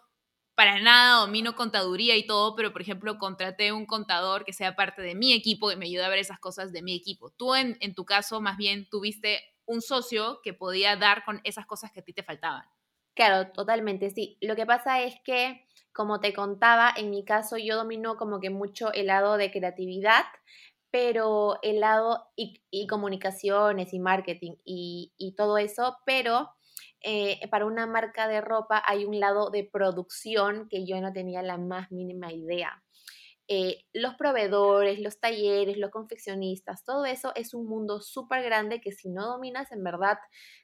para 0.55 0.81
nada 0.81 1.21
domino 1.21 1.55
contaduría 1.57 2.17
y 2.17 2.27
todo, 2.27 2.55
pero 2.57 2.73
por 2.73 2.83
ejemplo 2.83 3.19
contraté 3.19 3.73
un 3.73 3.87
contador 3.87 4.45
que 4.45 4.53
sea 4.53 4.77
parte 4.77 5.03
de 5.03 5.15
mi 5.15 5.33
equipo 5.33 5.73
y 5.73 5.77
me 5.77 5.87
ayude 5.87 6.05
a 6.05 6.09
ver 6.09 6.19
esas 6.19 6.39
cosas 6.39 6.73
de 6.73 6.83
mi 6.83 6.95
equipo. 6.95 7.31
Tú 7.31 7.55
en, 7.55 7.77
en 7.81 7.95
tu 7.95 8.05
caso 8.05 8.41
más 8.41 8.57
bien 8.57 8.87
tuviste 8.89 9.41
un 9.67 9.81
socio 9.83 10.41
que 10.43 10.53
podía 10.55 10.97
dar 10.97 11.25
con 11.25 11.41
esas 11.45 11.67
cosas 11.67 11.91
que 11.93 12.01
a 12.01 12.05
ti 12.05 12.13
te 12.13 12.23
faltaban. 12.23 12.65
Claro, 13.15 13.51
totalmente, 13.53 14.11
sí. 14.11 14.39
Lo 14.41 14.57
que 14.57 14.65
pasa 14.67 15.03
es 15.03 15.15
que, 15.25 15.67
como 15.93 16.21
te 16.21 16.33
contaba, 16.33 16.93
en 16.97 17.11
mi 17.11 17.25
caso 17.25 17.59
yo 17.59 17.77
domino 17.77 18.17
como 18.17 18.41
que 18.41 18.49
mucho 18.51 18.93
el 18.93 19.07
lado 19.09 19.37
de 19.37 19.51
creatividad, 19.51 20.25
pero 20.91 21.59
el 21.63 21.81
lado 21.81 22.31
y, 22.37 22.63
y 22.71 22.87
comunicaciones 22.87 23.93
y 23.93 23.99
marketing 23.99 24.55
y, 24.65 25.13
y 25.19 25.35
todo 25.35 25.59
eso, 25.59 25.99
pero 26.07 26.51
eh, 27.03 27.41
para 27.51 27.67
una 27.67 27.87
marca 27.87 28.29
de 28.29 28.41
ropa 28.41 28.83
hay 28.87 29.05
un 29.05 29.19
lado 29.21 29.51
de 29.51 29.65
producción 29.65 30.69
que 30.69 30.87
yo 30.87 31.01
no 31.01 31.13
tenía 31.13 31.43
la 31.43 31.59
más 31.59 31.91
mínima 31.91 32.33
idea. 32.33 32.83
Eh, 33.49 33.85
los 33.93 34.15
proveedores, 34.15 35.01
los 35.01 35.19
talleres, 35.21 35.77
los 35.77 35.91
confeccionistas, 35.91 36.85
todo 36.85 37.05
eso 37.05 37.33
es 37.35 37.55
un 37.55 37.67
mundo 37.67 38.01
súper 38.01 38.43
grande 38.45 38.81
que 38.81 38.93
si 38.93 39.09
no 39.11 39.27
dominas, 39.27 39.73
en 39.73 39.83
verdad, 39.85 40.19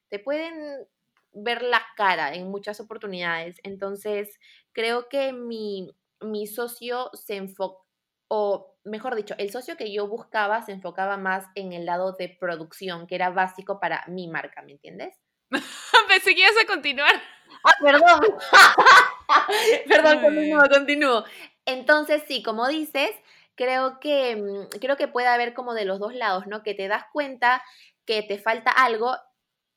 te 0.08 0.18
pueden 0.18 0.86
ver 1.32 1.62
la 1.62 1.82
cara 1.96 2.34
en 2.34 2.48
muchas 2.50 2.80
oportunidades. 2.80 3.58
Entonces, 3.64 4.38
creo 4.72 5.08
que 5.08 5.32
mi, 5.32 5.90
mi 6.20 6.46
socio 6.46 7.10
se 7.14 7.36
enfocó, 7.36 7.84
o 8.28 8.76
mejor 8.84 9.16
dicho, 9.16 9.34
el 9.38 9.50
socio 9.50 9.76
que 9.76 9.92
yo 9.92 10.08
buscaba 10.08 10.62
se 10.62 10.72
enfocaba 10.72 11.16
más 11.16 11.46
en 11.54 11.72
el 11.72 11.84
lado 11.84 12.12
de 12.12 12.36
producción, 12.40 13.06
que 13.06 13.16
era 13.16 13.30
básico 13.30 13.80
para 13.80 14.04
mi 14.06 14.28
marca, 14.28 14.62
¿me 14.62 14.72
entiendes? 14.72 15.14
Pensé 16.08 16.34
que 16.34 16.40
ibas 16.40 16.62
a 16.62 16.66
continuar. 16.66 17.22
Ah, 17.64 17.72
perdón. 17.82 18.20
perdón, 19.88 20.20
continúo, 20.20 20.62
continúo. 20.70 21.24
Entonces, 21.66 22.22
sí, 22.26 22.42
como 22.42 22.68
dices, 22.68 23.10
creo 23.54 24.00
que, 24.00 24.36
mm, 24.36 24.78
creo 24.80 24.96
que 24.96 25.08
puede 25.08 25.28
haber 25.28 25.54
como 25.54 25.74
de 25.74 25.84
los 25.84 25.98
dos 25.98 26.14
lados, 26.14 26.46
¿no? 26.46 26.62
Que 26.62 26.74
te 26.74 26.88
das 26.88 27.04
cuenta 27.12 27.62
que 28.06 28.22
te 28.22 28.38
falta 28.38 28.70
algo 28.70 29.16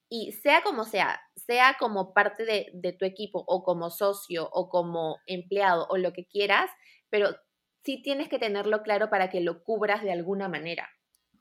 y 0.10 0.34
sea 0.34 0.62
como 0.62 0.84
sea, 0.84 1.22
sea 1.36 1.78
como 1.80 2.13
parte 2.13 2.46
de, 2.46 2.68
de 2.74 2.94
tu 2.94 3.06
equipo 3.06 3.44
o 3.48 3.63
como 3.63 3.90
socio 3.90 4.50
o 4.51 4.70
como 4.70 5.20
empleado 5.25 5.88
o 5.90 5.98
lo 5.98 6.13
que 6.13 6.28
quieras, 6.28 6.70
pero 7.10 7.36
sí 7.84 8.01
tienes 8.01 8.30
que 8.30 8.40
tenerlo 8.40 8.84
claro 8.84 9.10
para 9.10 9.30
que 9.30 9.42
lo 9.42 9.63
cubras 9.63 10.04
de 10.04 10.12
alguna 10.12 10.48
manera. 10.48 10.90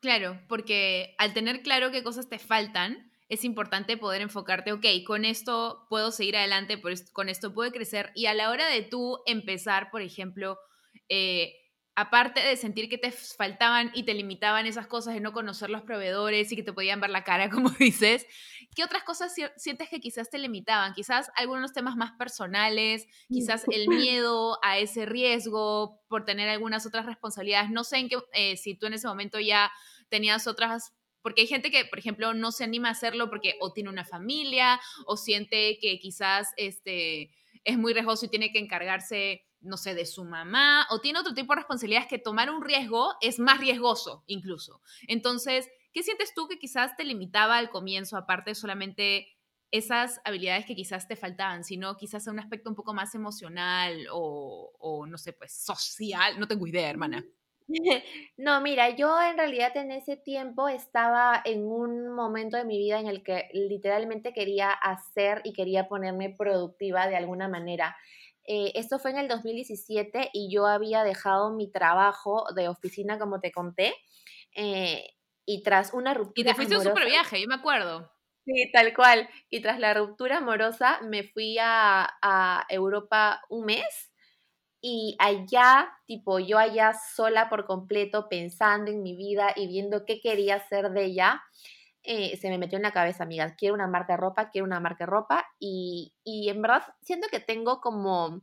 Claro, 0.01 0.41
porque 0.49 1.15
al 1.19 1.35
tener 1.35 1.63
claro 1.63 1.91
qué 1.91 2.03
cosas 2.03 2.29
te 2.29 2.39
faltan, 2.39 3.10
es 3.31 3.45
importante 3.45 3.97
poder 3.97 4.23
enfocarte, 4.23 4.73
ok, 4.73 4.85
con 5.07 5.25
esto 5.25 5.87
puedo 5.89 6.11
seguir 6.11 6.37
adelante, 6.37 6.83
con 7.13 7.29
esto 7.29 7.55
puedo 7.55 7.71
crecer. 7.71 8.11
Y 8.17 8.27
a 8.27 8.35
la 8.35 8.51
hora 8.51 8.67
de 8.67 8.83
tú 8.83 9.21
empezar, 9.25 9.91
por 9.93 10.03
ejemplo, 10.03 10.59
eh, 11.09 11.55
aparte 11.95 12.41
de 12.41 12.57
sentir 12.57 12.89
que 12.89 12.99
te 12.99 13.13
faltaban 13.13 13.93
y 13.95 14.03
te 14.03 14.15
limitaban 14.15 14.67
esas 14.67 14.89
cosas 14.89 15.15
de 15.15 15.21
no 15.21 15.33
conocer 15.33 15.71
los 15.71 15.83
proveedores 15.83 16.51
y 16.51 16.57
que 16.57 16.65
te 16.65 16.73
podían 16.73 17.01
ver 17.01 17.11
la 17.11 17.23
cara, 17.23 17.49
como 17.51 17.71
dices, 17.71 18.27
¿qué 18.75 18.83
otras 18.83 19.05
cosas 19.05 19.33
sientes 19.57 19.89
que 19.89 20.01
quizás 20.01 20.29
te 20.29 20.39
limitaban? 20.39 20.93
Quizás 20.93 21.31
algunos 21.37 21.73
temas 21.73 21.95
más 21.95 22.11
personales, 22.19 23.07
quizás 23.29 23.65
el 23.71 23.87
miedo 23.89 24.59
a 24.65 24.79
ese 24.79 25.07
riesgo 25.07 26.03
por 26.09 26.25
tener 26.25 26.49
algunas 26.49 26.85
otras 26.85 27.07
responsabilidades. 27.07 27.71
No 27.71 27.85
sé 27.85 27.99
en 27.99 28.09
qué, 28.09 28.19
eh, 28.33 28.57
si 28.57 28.75
tú 28.75 28.87
en 28.87 28.95
ese 28.95 29.07
momento 29.07 29.39
ya 29.39 29.71
tenías 30.09 30.49
otras 30.49 30.95
porque 31.23 31.43
hay 31.43 31.47
gente 31.47 31.71
que, 31.71 31.85
por 31.85 31.99
ejemplo, 31.99 32.35
no 32.35 32.53
se 32.53 32.65
anima 32.65 32.89
a 32.89 32.93
hacerlo 32.93 33.29
porque 33.31 33.57
o 33.61 33.73
tiene 33.73 33.91
una 33.91 34.05
familia 34.05 34.81
o 35.07 35.17
siente 35.17 35.79
que 35.81 35.99
quizás 35.99 36.53
este, 36.57 37.31
es 37.65 37.79
muy 37.79 37.93
riesgoso 37.93 38.27
y 38.27 38.29
tiene 38.29 38.53
que 38.53 38.59
encargarse, 38.59 39.47
no 39.61 39.77
sé, 39.77 39.95
de 39.95 40.07
su 40.07 40.25
mamá 40.25 40.87
o 40.91 41.01
tiene 41.01 41.19
otro 41.19 41.35
tipo 41.35 41.53
de 41.53 41.61
responsabilidades 41.61 42.09
que 42.09 42.19
tomar 42.19 42.51
un 42.51 42.63
riesgo 42.63 43.15
es 43.21 43.39
más 43.39 43.61
riesgoso 43.61 44.25
incluso. 44.27 44.81
Entonces, 45.09 45.69
¿qué 45.93 46.03
sientes 46.03 46.33
tú 46.35 46.49
que 46.49 46.59
quizás 46.59 46.97
te 46.97 47.05
limitaba 47.05 47.59
al 47.59 47.71
comienzo, 47.71 48.17
aparte 48.17 48.55
solamente 48.55 49.27
esas 49.71 50.21
habilidades 50.25 50.67
que 50.67 50.75
quizás 50.75 51.07
te 51.07 51.15
faltaban, 51.15 51.63
sino 51.63 51.97
quizás 51.97 52.27
un 52.27 52.41
aspecto 52.41 52.71
un 52.71 52.77
poco 52.77 52.93
más 52.93 53.15
emocional 53.15 54.07
o, 54.13 54.73
o 54.79 55.07
no 55.07 55.17
sé, 55.17 55.33
pues 55.33 55.53
social? 55.53 56.41
No 56.41 56.49
tengo 56.49 56.67
idea, 56.67 56.91
hermana. 56.91 57.25
No, 58.37 58.61
mira, 58.61 58.91
yo 58.91 59.21
en 59.23 59.37
realidad 59.39 59.77
en 59.77 59.91
ese 59.93 60.17
tiempo 60.17 60.69
estaba 60.69 61.41
en 61.45 61.67
un 61.67 62.09
momento 62.15 62.57
de 62.57 62.65
mi 62.65 62.79
vida 62.79 62.99
en 63.01 63.07
el 63.07 63.23
que 63.23 63.49
literalmente 63.53 64.33
quería 64.33 64.71
hacer 64.71 65.41
y 65.45 65.53
quería 65.53 65.89
ponerme 65.89 66.31
productiva 66.31 67.07
de 67.09 67.17
alguna 67.17 67.49
manera. 67.49 67.97
Eh, 68.45 68.73
esto 68.75 68.99
fue 68.99 69.11
en 69.13 69.19
el 69.19 69.29
2017 69.29 70.31
y 70.33 70.51
yo 70.53 70.67
había 70.67 71.05
dejado 71.05 71.53
mi 71.55 71.71
trabajo 71.71 72.47
de 72.55 72.69
oficina, 72.69 73.19
como 73.19 73.41
te 73.41 73.53
conté, 73.53 73.95
eh, 74.57 75.05
y 75.47 75.63
tras 75.63 75.93
una 75.95 76.15
ruptura. 76.15 76.41
Y 76.43 76.45
te 76.45 76.55
fuiste 76.55 76.77
un 76.77 76.83
super 76.83 77.07
viaje, 77.07 77.41
yo 77.41 77.47
me 77.49 77.55
acuerdo. 77.57 78.11
Sí, 78.47 78.71
tal 78.73 78.95
cual. 78.95 79.29
Y 79.51 79.61
tras 79.61 79.79
la 79.79 79.95
ruptura 79.95 80.39
amorosa 80.39 81.01
me 81.03 81.25
fui 81.25 81.59
a, 81.61 82.09
a 82.23 82.67
Europa 82.69 83.43
un 83.51 83.67
mes 83.67 84.11
y 84.81 85.17
allá, 85.19 85.91
tipo, 86.07 86.39
yo 86.39 86.59
allá 86.59 86.93
sola 87.15 87.49
por 87.49 87.67
completo, 87.67 88.29
pensando 88.29 88.91
en 88.91 89.03
mi 89.03 89.17
vida 89.17 89.53
y 89.57 89.67
viendo 89.69 90.05
qué 90.07 90.21
quería 90.21 90.57
hacer 90.57 90.91
de 90.91 91.05
ella, 91.05 91.43
eh, 92.03 92.37
se 92.39 92.49
me 92.49 92.59
metió 92.59 92.77
en 92.79 92.83
la 92.83 92.93
cabeza, 92.93 93.25
amiga, 93.25 93.55
quiero 93.57 93.75
una 93.75 93.87
marca 93.87 94.15
de 94.15 94.19
ropa, 94.19 94.51
quiero 94.51 94.67
una 94.67 94.81
marca 94.81 95.05
de 95.05 95.11
ropa. 95.11 95.47
Y, 95.59 96.15
y 96.25 96.49
en 96.49 96.63
verdad 96.63 96.83
siento 97.03 97.29
que 97.31 97.41
tengo 97.41 97.81
como, 97.81 98.43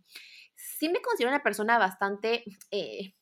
sí 0.55 0.89
me 0.89 1.01
considero 1.01 1.31
una 1.31 1.43
persona 1.43 1.77
bastante, 1.79 2.43
eh, 2.71 3.13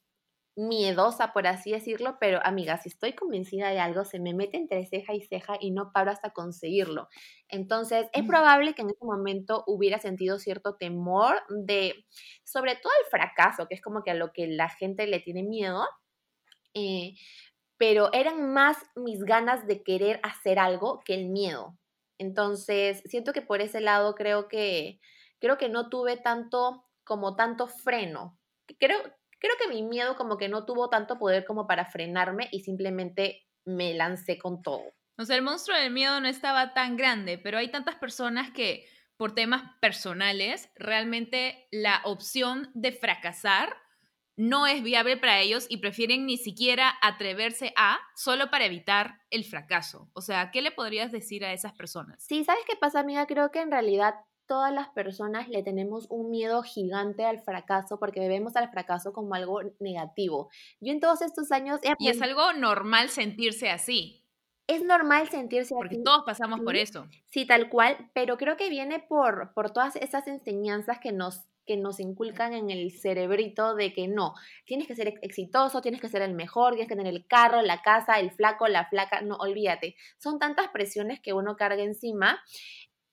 miedosa, 0.56 1.34
por 1.34 1.48
así 1.48 1.72
decirlo, 1.72 2.18
pero 2.20 2.40
amiga, 2.44 2.78
si 2.78 2.90
estoy 2.90 3.14
convencida 3.14 3.70
de 3.70 3.80
algo, 3.80 4.06
se 4.06 4.20
me 4.20 4.34
mete 4.34 4.58
entre 4.58 4.86
ceja 4.86 5.14
y 5.14 5.22
ceja 5.22 5.58
y 5.60 5.72
no 5.72 5.92
paro 5.92 6.12
hasta 6.12 6.32
conseguirlo. 6.32 7.10
Entonces, 7.50 8.08
es 8.14 8.24
probable 8.26 8.74
que 8.74 8.84
en 8.84 8.90
ese 8.90 9.04
momento 9.06 9.64
hubiera 9.68 10.00
sentido 10.00 10.40
cierto 10.40 10.76
temor 10.76 11.42
de, 11.50 12.06
sobre 12.44 12.76
todo 12.76 12.94
el 13.04 13.10
fracaso, 13.10 13.68
que 13.68 13.76
es 13.76 13.82
como 13.82 14.04
que 14.04 14.12
a 14.12 14.16
lo 14.16 14.32
que 14.32 14.48
la 14.48 14.70
gente 14.70 15.08
le 15.08 15.20
tiene 15.20 15.44
miedo, 15.44 15.86
eh, 16.74 17.16
pero 17.78 18.12
eran 18.14 18.54
más 18.54 18.78
mis 18.96 19.24
ganas 19.24 19.68
de 19.68 19.84
querer 19.84 20.20
hacer 20.24 20.60
algo 20.60 21.02
que 21.06 21.16
el 21.16 21.28
miedo. 21.28 21.78
Entonces, 22.18 23.04
siento 23.06 23.34
que 23.34 23.42
por 23.42 23.62
ese 23.62 23.82
lado 23.82 24.16
creo 24.16 24.48
que, 24.48 25.00
creo 25.40 25.58
que 25.58 25.70
no 25.70 25.90
tuve 25.90 26.18
tanto, 26.18 26.86
como 27.04 27.36
tanto 27.36 27.68
freno. 27.68 28.40
Creo, 28.80 29.00
creo 29.40 29.54
que 29.60 29.68
mi 29.68 29.84
miedo 29.84 30.16
como 30.16 30.38
que 30.38 30.50
no 30.50 30.66
tuvo 30.66 30.90
tanto 30.90 31.18
poder 31.18 31.46
como 31.46 31.68
para 31.68 31.86
frenarme 31.86 32.50
y 32.52 32.62
simplemente 32.62 33.48
me 33.66 33.94
lancé 33.94 34.38
con 34.38 34.62
todo. 34.62 34.94
O 35.18 35.26
sea, 35.26 35.36
el 35.36 35.42
monstruo 35.42 35.78
del 35.78 35.92
miedo 35.92 36.20
no 36.20 36.28
estaba 36.28 36.74
tan 36.74 36.98
grande, 36.98 37.38
pero 37.38 37.58
hay 37.58 37.70
tantas 37.70 37.96
personas 37.96 38.52
que 38.52 38.86
por 39.18 39.34
temas 39.34 39.64
personales, 39.80 40.70
realmente 40.76 41.68
la 41.72 42.02
opción 42.04 42.70
de 42.74 42.92
fracasar 42.92 43.78
no 44.38 44.68
es 44.68 44.84
viable 44.84 45.16
para 45.16 45.40
ellos 45.40 45.66
y 45.70 45.78
prefieren 45.78 46.26
ni 46.26 46.38
siquiera 46.38 46.94
atreverse 47.02 47.74
a 47.78 48.00
solo 48.16 48.50
para 48.52 48.66
evitar 48.66 49.22
el 49.30 49.46
fracaso. 49.46 50.10
O 50.14 50.22
sea, 50.22 50.52
¿qué 50.52 50.62
le 50.62 50.72
podrías 50.72 51.12
decir 51.12 51.46
a 51.46 51.54
esas 51.54 51.74
personas? 51.74 52.22
Sí, 52.22 52.44
¿sabes 52.44 52.64
qué 52.68 52.76
pasa, 52.76 53.00
amiga? 53.00 53.26
Creo 53.28 53.52
que 53.52 53.62
en 53.62 53.72
realidad 53.72 54.16
todas 54.48 54.74
las 54.74 54.90
personas 54.90 55.50
le 55.50 55.64
tenemos 55.64 56.08
un 56.10 56.30
miedo 56.30 56.64
gigante 56.64 57.26
al 57.26 57.40
fracaso 57.40 58.00
porque 58.00 58.28
vemos 58.28 58.56
al 58.56 58.70
fracaso 58.70 59.14
como 59.14 59.36
algo 59.36 59.62
negativo. 59.80 60.50
Yo 60.80 60.92
en 60.92 61.00
todos 61.00 61.22
estos 61.22 61.52
años... 61.52 61.80
y 62.00 62.10
es 62.10 62.22
algo 62.22 62.54
normal 62.54 63.10
sentirse 63.10 63.70
así. 63.70 64.22
Es 64.68 64.84
normal 64.84 65.30
sentirse 65.30 65.76
Porque 65.76 65.98
todos 65.98 66.24
pasamos 66.26 66.62
por 66.62 66.76
eso. 66.76 67.08
Sí, 67.28 67.46
tal 67.46 67.70
cual, 67.70 68.10
pero 68.14 68.38
creo 68.38 68.58
que 68.58 68.70
viene 68.70 69.00
por, 69.00 69.54
por 69.54 69.72
todas 69.72 69.96
esas 69.96 70.28
enseñanzas 70.28 71.00
que 71.00 71.12
nos 71.12 71.46
que 71.66 71.78
nos 71.78 72.00
inculcan 72.00 72.54
en 72.54 72.70
el 72.70 72.92
cerebrito 72.92 73.76
de 73.76 73.92
que 73.94 74.08
no, 74.08 74.36
tienes 74.66 74.88
que 74.88 74.96
ser 74.96 75.16
exitoso, 75.22 75.82
tienes 75.82 76.00
que 76.00 76.10
ser 76.10 76.22
el 76.22 76.34
mejor, 76.34 76.74
tienes 76.74 76.88
que 76.88 76.96
tener 76.96 77.14
el 77.14 77.26
carro, 77.26 77.62
la 77.62 77.82
casa, 77.82 78.20
el 78.20 78.32
flaco, 78.32 78.68
la 78.68 78.86
flaca, 78.86 79.22
no, 79.22 79.36
olvídate. 79.38 79.96
Son 80.18 80.38
tantas 80.38 80.68
presiones 80.70 81.20
que 81.20 81.34
uno 81.34 81.56
carga 81.56 81.84
encima 81.84 82.40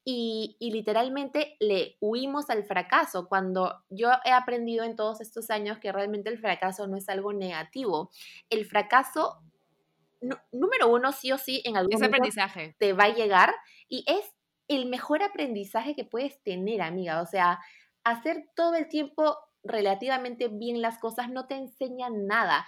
y, 0.05 0.57
literalmente 0.61 1.57
le 1.61 1.97
huimos 2.01 2.51
al 2.51 2.65
fracaso, 2.65 3.29
cuando 3.29 3.85
yo 3.89 4.11
he 4.25 4.33
aprendido 4.33 4.85
en 4.85 4.97
todos 4.97 5.21
estos 5.21 5.51
años 5.51 5.79
que 5.79 5.93
realmente 5.93 6.29
el 6.29 6.39
fracaso 6.39 6.87
no 6.89 6.97
es 6.97 7.09
algo 7.09 7.33
negativo. 7.33 8.11
El 8.51 8.65
fracaso, 8.67 9.41
número 10.51 10.89
uno, 10.89 11.13
sí 11.13 11.31
o 11.31 11.39
sí, 11.39 11.63
en 11.65 11.77
algún 11.77 11.95
momento 11.95 12.17
aprendizaje. 12.17 12.75
te 12.79 12.93
va 12.93 13.05
a 13.05 13.15
llegar 13.15 13.55
y 13.89 14.05
es 14.09 14.33
el 14.69 14.87
mejor 14.87 15.23
aprendizaje 15.23 15.95
que 15.95 16.05
puedes 16.05 16.43
tener, 16.43 16.83
amiga. 16.83 17.23
O 17.23 17.27
sea, 17.27 17.61
hacer 18.05 18.49
todo 18.57 18.75
el 18.75 18.89
tiempo 18.89 19.37
relativamente 19.63 20.49
bien 20.49 20.83
las 20.83 20.99
cosas 20.99 21.31
no 21.31 21.47
te 21.47 21.55
enseña 21.55 22.09
nada. 22.11 22.67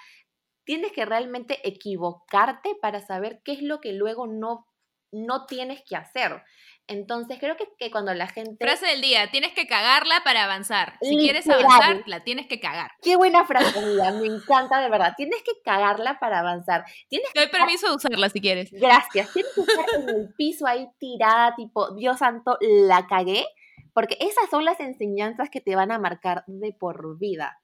Tienes 0.64 0.92
que 0.92 1.04
realmente 1.04 1.66
equivocarte 1.68 2.76
para 2.80 3.00
saber 3.00 3.42
qué 3.44 3.52
es 3.52 3.62
lo 3.62 3.80
que 3.80 3.92
luego 3.92 4.26
no, 4.26 4.66
no 5.10 5.46
tienes 5.46 5.82
que 5.84 5.96
hacer. 5.96 6.42
Entonces 6.86 7.38
creo 7.38 7.56
que, 7.56 7.66
que, 7.78 7.90
cuando 7.90 8.12
la 8.12 8.26
gente... 8.26 8.64
Frase 8.64 8.86
del 8.86 9.00
día, 9.00 9.30
tienes 9.30 9.52
que 9.54 9.66
cagarla 9.66 10.20
para 10.22 10.44
avanzar. 10.44 10.98
Si 11.00 11.16
quieres 11.16 11.48
avanzar, 11.48 12.02
la 12.06 12.24
tienes 12.24 12.46
que 12.46 12.60
cagar. 12.60 12.90
Qué 13.00 13.16
buena 13.16 13.46
frase, 13.46 13.78
amiga, 13.78 14.12
me 14.12 14.26
encanta 14.26 14.80
de 14.80 14.90
verdad. 14.90 15.14
Tienes 15.16 15.42
que 15.42 15.52
cagarla 15.64 16.18
para 16.20 16.40
avanzar. 16.40 16.84
Tienes 17.08 17.32
Te 17.32 17.40
doy 17.40 17.48
permiso 17.48 17.88
de 17.88 17.96
usarla 17.96 18.28
si 18.28 18.40
quieres. 18.40 18.70
Gracias. 18.70 19.32
Tienes 19.32 19.52
que 19.54 19.60
estar 19.62 19.86
en 20.00 20.08
el 20.08 20.34
piso 20.36 20.66
ahí 20.66 20.86
tirada, 20.98 21.54
tipo, 21.56 21.94
Dios 21.94 22.18
santo, 22.18 22.58
la 22.60 23.06
cagué. 23.06 23.46
Porque 23.94 24.18
esas 24.20 24.50
son 24.50 24.64
las 24.64 24.80
enseñanzas 24.80 25.48
que 25.50 25.60
te 25.60 25.76
van 25.76 25.92
a 25.92 25.98
marcar 25.98 26.44
de 26.48 26.72
por 26.72 27.18
vida. 27.18 27.60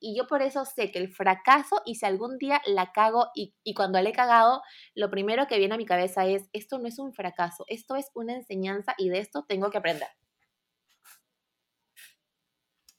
Y, 0.00 0.16
yo 0.16 0.26
por 0.26 0.42
eso 0.42 0.64
sé 0.64 0.90
que 0.90 0.98
el 0.98 1.08
fracaso, 1.08 1.82
y 1.84 1.96
si 1.96 2.06
algún 2.06 2.38
día 2.38 2.62
la 2.66 2.92
cago 2.92 3.28
y, 3.34 3.54
y, 3.64 3.74
cuando 3.74 4.00
la 4.00 4.08
he 4.08 4.12
cagado, 4.12 4.62
lo 4.94 5.10
primero 5.10 5.46
que 5.46 5.58
viene 5.58 5.74
a 5.74 5.78
mi 5.78 5.86
cabeza 5.86 6.26
es, 6.26 6.48
esto 6.52 6.78
no 6.78 6.88
es 6.88 6.98
un 6.98 7.12
fracaso, 7.12 7.64
esto 7.68 7.96
es 7.96 8.10
una 8.14 8.34
enseñanza 8.34 8.94
y 8.98 9.08
de 9.10 9.18
esto 9.18 9.44
tengo 9.46 9.70
que 9.70 9.78
aprender. 9.78 10.08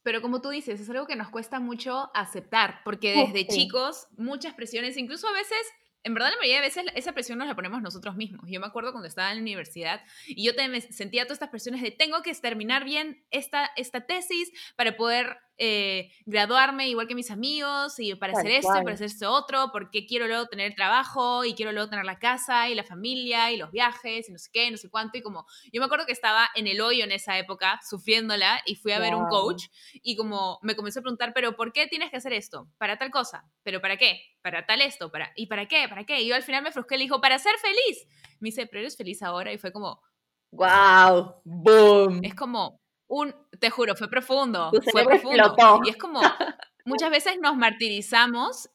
Pero 0.02 0.22
como 0.22 0.40
tú 0.40 0.48
dices, 0.48 0.80
es 0.80 0.88
algo 0.88 1.06
que 1.06 1.16
nos 1.16 1.28
cuesta 1.28 1.60
mucho 1.60 2.10
aceptar, 2.14 2.80
porque 2.84 3.14
desde 3.14 3.46
chicos 3.46 4.06
muchas 4.16 4.54
presiones, 4.54 4.96
incluso 4.96 5.28
a 5.28 5.32
veces 5.32 5.58
en 6.02 6.14
verdad 6.14 6.30
la 6.30 6.36
mayoría 6.36 6.56
de 6.56 6.66
veces 6.66 6.84
esa 6.94 7.12
presión 7.12 7.38
nos 7.38 7.48
la 7.48 7.54
ponemos 7.54 7.82
nosotros 7.82 8.16
mismos. 8.16 8.48
Yo 8.48 8.60
me 8.60 8.66
acuerdo 8.66 8.92
cuando 8.92 9.08
estaba 9.08 9.30
en 9.30 9.36
la 9.36 9.42
universidad 9.42 10.02
y 10.26 10.44
yo 10.44 10.54
te, 10.54 10.80
sentía 10.92 11.24
todas 11.24 11.36
estas 11.36 11.50
presiones 11.50 11.82
de 11.82 11.90
tengo 11.90 12.22
que 12.22 12.34
terminar 12.34 12.84
bien 12.84 13.24
esta, 13.30 13.70
esta 13.76 14.06
tesis 14.06 14.50
para 14.76 14.96
poder 14.96 15.38
eh, 15.62 16.10
graduarme 16.24 16.88
igual 16.88 17.06
que 17.06 17.14
mis 17.14 17.30
amigos 17.30 17.98
y 17.98 18.14
para 18.14 18.32
hacer 18.32 18.50
esto 18.50 18.72
y 18.80 18.82
para 18.82 18.94
hacer 18.94 19.08
esto 19.08 19.30
otro, 19.30 19.68
porque 19.70 20.06
quiero 20.06 20.26
luego 20.26 20.46
tener 20.46 20.74
trabajo 20.74 21.44
y 21.44 21.52
quiero 21.52 21.70
luego 21.72 21.90
tener 21.90 22.06
la 22.06 22.18
casa 22.18 22.70
y 22.70 22.74
la 22.74 22.82
familia 22.82 23.52
y 23.52 23.58
los 23.58 23.70
viajes 23.70 24.26
y 24.30 24.32
no 24.32 24.38
sé 24.38 24.48
qué, 24.50 24.70
no 24.70 24.78
sé 24.78 24.88
cuánto. 24.88 25.18
Y 25.18 25.22
como 25.22 25.44
yo 25.70 25.82
me 25.82 25.84
acuerdo 25.84 26.06
que 26.06 26.12
estaba 26.12 26.48
en 26.54 26.66
el 26.66 26.80
hoyo 26.80 27.04
en 27.04 27.12
esa 27.12 27.38
época, 27.38 27.78
sufriéndola 27.86 28.62
y 28.64 28.76
fui 28.76 28.92
a 28.92 28.98
ver 28.98 29.14
un 29.14 29.26
coach 29.26 29.66
y 29.92 30.16
como 30.16 30.58
me 30.62 30.74
comenzó 30.74 31.00
a 31.00 31.02
preguntar, 31.02 31.32
pero 31.34 31.54
¿por 31.56 31.74
qué 31.74 31.86
tienes 31.88 32.10
que 32.10 32.16
hacer 32.16 32.32
esto? 32.32 32.66
Para 32.78 32.96
tal 32.96 33.10
cosa, 33.10 33.44
pero 33.62 33.82
¿para 33.82 33.98
qué? 33.98 34.18
Para 34.40 34.64
tal 34.64 34.80
esto, 34.80 35.10
para 35.10 35.30
¿y 35.36 35.46
para 35.46 35.68
qué? 35.68 35.90
¿Para 35.90 36.06
qué? 36.06 36.22
Y 36.22 36.28
yo 36.28 36.36
al 36.36 36.42
final 36.42 36.62
me 36.62 36.72
frustré 36.72 36.96
y 36.96 37.00
le 37.00 37.04
dijo, 37.04 37.20
para 37.20 37.38
ser 37.38 37.56
feliz. 37.58 38.08
Me 38.40 38.46
dice, 38.46 38.66
pero 38.66 38.80
eres 38.80 38.96
feliz 38.96 39.22
ahora 39.22 39.52
y 39.52 39.58
fue 39.58 39.72
como, 39.72 40.00
wow, 40.52 41.34
boom. 41.44 42.20
Es 42.22 42.34
como, 42.34 42.79
un, 43.10 43.34
te 43.58 43.70
juro, 43.70 43.96
fue 43.96 44.08
profundo, 44.08 44.70
fue 44.92 45.04
profundo. 45.04 45.82
Y 45.84 45.90
es 45.90 45.96
como, 45.96 46.20
muchas 46.84 47.10
veces 47.10 47.38
nos 47.40 47.56
martirizamos 47.56 48.70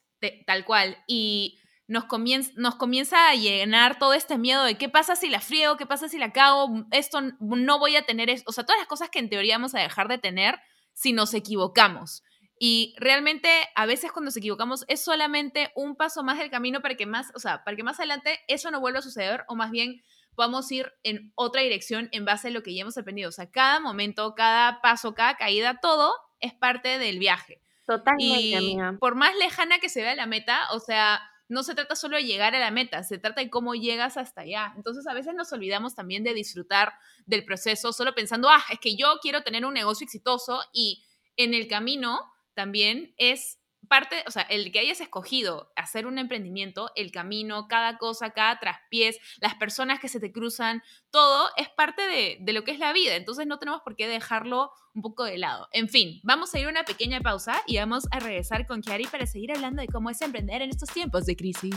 tal 0.46 0.64
cual 0.64 0.96
y 1.06 1.58
nos 1.88 2.04
comienza, 2.04 2.52
nos 2.56 2.74
comienza 2.76 3.30
a 3.30 3.34
llenar 3.34 3.98
todo 3.98 4.12
este 4.12 4.38
miedo 4.38 4.64
de 4.64 4.76
qué 4.76 4.88
pasa 4.88 5.16
si 5.16 5.28
la 5.28 5.40
friego, 5.40 5.76
qué 5.76 5.86
pasa 5.86 6.08
si 6.08 6.18
la 6.18 6.32
cago, 6.32 6.86
esto 6.90 7.20
no 7.40 7.78
voy 7.78 7.96
a 7.96 8.04
tener, 8.04 8.30
o 8.44 8.52
sea, 8.52 8.64
todas 8.64 8.78
las 8.78 8.88
cosas 8.88 9.08
que 9.08 9.20
en 9.20 9.30
teoría 9.30 9.56
vamos 9.56 9.74
a 9.74 9.80
dejar 9.80 10.08
de 10.08 10.18
tener 10.18 10.58
si 10.92 11.12
nos 11.12 11.32
equivocamos. 11.32 12.22
Y 12.58 12.94
realmente 12.98 13.48
a 13.74 13.86
veces 13.86 14.12
cuando 14.12 14.26
nos 14.26 14.36
equivocamos 14.36 14.84
es 14.88 15.02
solamente 15.02 15.70
un 15.74 15.96
paso 15.96 16.22
más 16.24 16.38
del 16.38 16.50
camino 16.50 16.80
para 16.80 16.94
que 16.94 17.06
más, 17.06 17.30
o 17.34 17.38
sea, 17.38 17.64
para 17.64 17.76
que 17.76 17.82
más 17.82 17.98
adelante 18.00 18.40
eso 18.48 18.70
no 18.70 18.80
vuelva 18.80 18.98
a 18.98 19.02
suceder 19.02 19.44
o 19.48 19.54
más 19.54 19.70
bien 19.70 20.02
podamos 20.36 20.70
ir 20.70 20.92
en 21.02 21.32
otra 21.34 21.62
dirección 21.62 22.08
en 22.12 22.24
base 22.24 22.48
a 22.48 22.50
lo 22.52 22.62
que 22.62 22.74
ya 22.74 22.82
hemos 22.82 22.96
aprendido. 22.96 23.30
O 23.30 23.32
sea, 23.32 23.50
cada 23.50 23.80
momento, 23.80 24.34
cada 24.36 24.80
paso, 24.80 25.14
cada 25.14 25.36
caída, 25.36 25.80
todo 25.80 26.14
es 26.38 26.54
parte 26.54 26.98
del 26.98 27.18
viaje. 27.18 27.60
Totalmente, 27.86 28.58
y 28.62 28.76
por 29.00 29.14
más 29.14 29.34
lejana 29.36 29.78
que 29.78 29.88
se 29.88 30.02
vea 30.02 30.14
la 30.14 30.26
meta, 30.26 30.60
o 30.72 30.80
sea, 30.80 31.20
no 31.48 31.62
se 31.62 31.74
trata 31.74 31.94
solo 31.94 32.16
de 32.16 32.24
llegar 32.24 32.54
a 32.54 32.58
la 32.58 32.72
meta, 32.72 33.04
se 33.04 33.18
trata 33.18 33.40
de 33.40 33.48
cómo 33.48 33.74
llegas 33.74 34.16
hasta 34.16 34.40
allá. 34.42 34.72
Entonces, 34.76 35.06
a 35.06 35.14
veces 35.14 35.34
nos 35.34 35.52
olvidamos 35.52 35.94
también 35.94 36.24
de 36.24 36.34
disfrutar 36.34 36.94
del 37.26 37.44
proceso, 37.44 37.92
solo 37.92 38.14
pensando, 38.14 38.48
ah, 38.50 38.64
es 38.70 38.80
que 38.80 38.96
yo 38.96 39.18
quiero 39.22 39.42
tener 39.42 39.64
un 39.64 39.74
negocio 39.74 40.04
exitoso 40.04 40.62
y 40.72 41.04
en 41.36 41.54
el 41.54 41.68
camino 41.68 42.20
también 42.54 43.14
es 43.18 43.58
parte, 43.86 44.24
o 44.26 44.30
sea, 44.30 44.42
el 44.42 44.72
que 44.72 44.80
hayas 44.80 45.00
escogido 45.00 45.72
hacer 45.76 46.06
un 46.06 46.18
emprendimiento, 46.18 46.90
el 46.94 47.10
camino, 47.10 47.68
cada 47.68 47.98
cosa, 47.98 48.30
cada 48.30 48.58
traspiés, 48.58 49.18
las 49.40 49.54
personas 49.54 50.00
que 50.00 50.08
se 50.08 50.20
te 50.20 50.32
cruzan, 50.32 50.82
todo 51.10 51.48
es 51.56 51.68
parte 51.68 52.02
de, 52.02 52.52
lo 52.52 52.64
que 52.64 52.72
es 52.72 52.78
la 52.78 52.92
vida. 52.92 53.16
Entonces 53.16 53.46
no 53.46 53.58
tenemos 53.58 53.82
por 53.82 53.96
qué 53.96 54.08
dejarlo 54.08 54.70
un 54.94 55.02
poco 55.02 55.24
de 55.24 55.38
lado. 55.38 55.68
En 55.72 55.88
fin, 55.88 56.20
vamos 56.22 56.54
a 56.54 56.58
ir 56.58 56.66
a 56.66 56.70
una 56.70 56.84
pequeña 56.84 57.20
pausa 57.20 57.62
y 57.66 57.76
vamos 57.78 58.06
a 58.10 58.18
regresar 58.18 58.66
con 58.66 58.80
Kiari 58.80 59.06
para 59.06 59.26
seguir 59.26 59.52
hablando 59.52 59.82
de 59.82 59.88
cómo 59.88 60.10
es 60.10 60.20
emprender 60.22 60.62
en 60.62 60.70
estos 60.70 60.90
tiempos 60.90 61.26
de 61.26 61.36
crisis. 61.36 61.76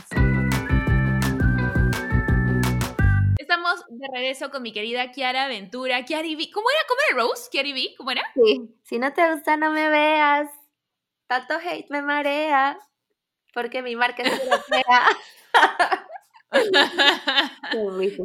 Estamos 3.38 3.84
de 3.90 4.08
regreso 4.14 4.52
con 4.52 4.62
mi 4.62 4.72
querida 4.72 5.12
Kiara 5.12 5.48
Ventura. 5.48 6.06
Kiari 6.06 6.36
V. 6.36 6.50
¿Cómo 6.54 6.68
era? 6.70 6.80
¿Cómo 6.88 7.00
era 7.10 7.30
Rose? 7.30 7.50
¿Kiari 7.52 7.74
V? 7.74 7.96
¿Cómo 7.98 8.12
era? 8.12 8.24
Sí. 8.36 8.76
Si 8.84 9.00
no 9.00 9.12
te 9.12 9.34
gusta, 9.34 9.58
no 9.58 9.72
me 9.72 9.90
veas 9.90 10.59
tanto 11.30 11.54
hate 11.64 11.86
me 11.90 12.02
marea 12.02 12.78
porque 13.54 13.82
mi 13.82 13.96
marca 13.96 14.24
es 14.24 14.34
europea. 14.42 15.08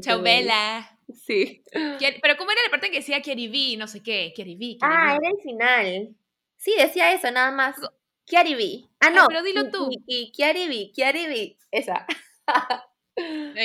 Chau, 0.00 0.22
Bella. 0.22 0.90
Sí. 1.26 1.62
Pero 1.72 2.36
¿cómo 2.38 2.50
era 2.50 2.62
la 2.64 2.70
parte 2.70 2.86
en 2.86 2.92
que 2.92 2.98
decía 2.98 3.20
Kiari 3.20 3.76
No 3.76 3.86
sé 3.86 4.02
qué, 4.02 4.32
Kiari 4.34 4.78
Ah, 4.80 5.16
era 5.20 5.28
el 5.30 5.40
final. 5.42 6.16
Sí, 6.56 6.74
decía 6.78 7.12
eso, 7.12 7.30
nada 7.30 7.50
más. 7.50 7.76
Kiari 8.26 8.88
Ah, 9.00 9.10
no. 9.10 9.26
pero 9.28 9.42
dilo 9.42 9.70
tú. 9.70 9.90
Y 10.06 10.32
Kiari 10.32 10.92
Kiari 10.94 11.58
Esa. 11.70 12.06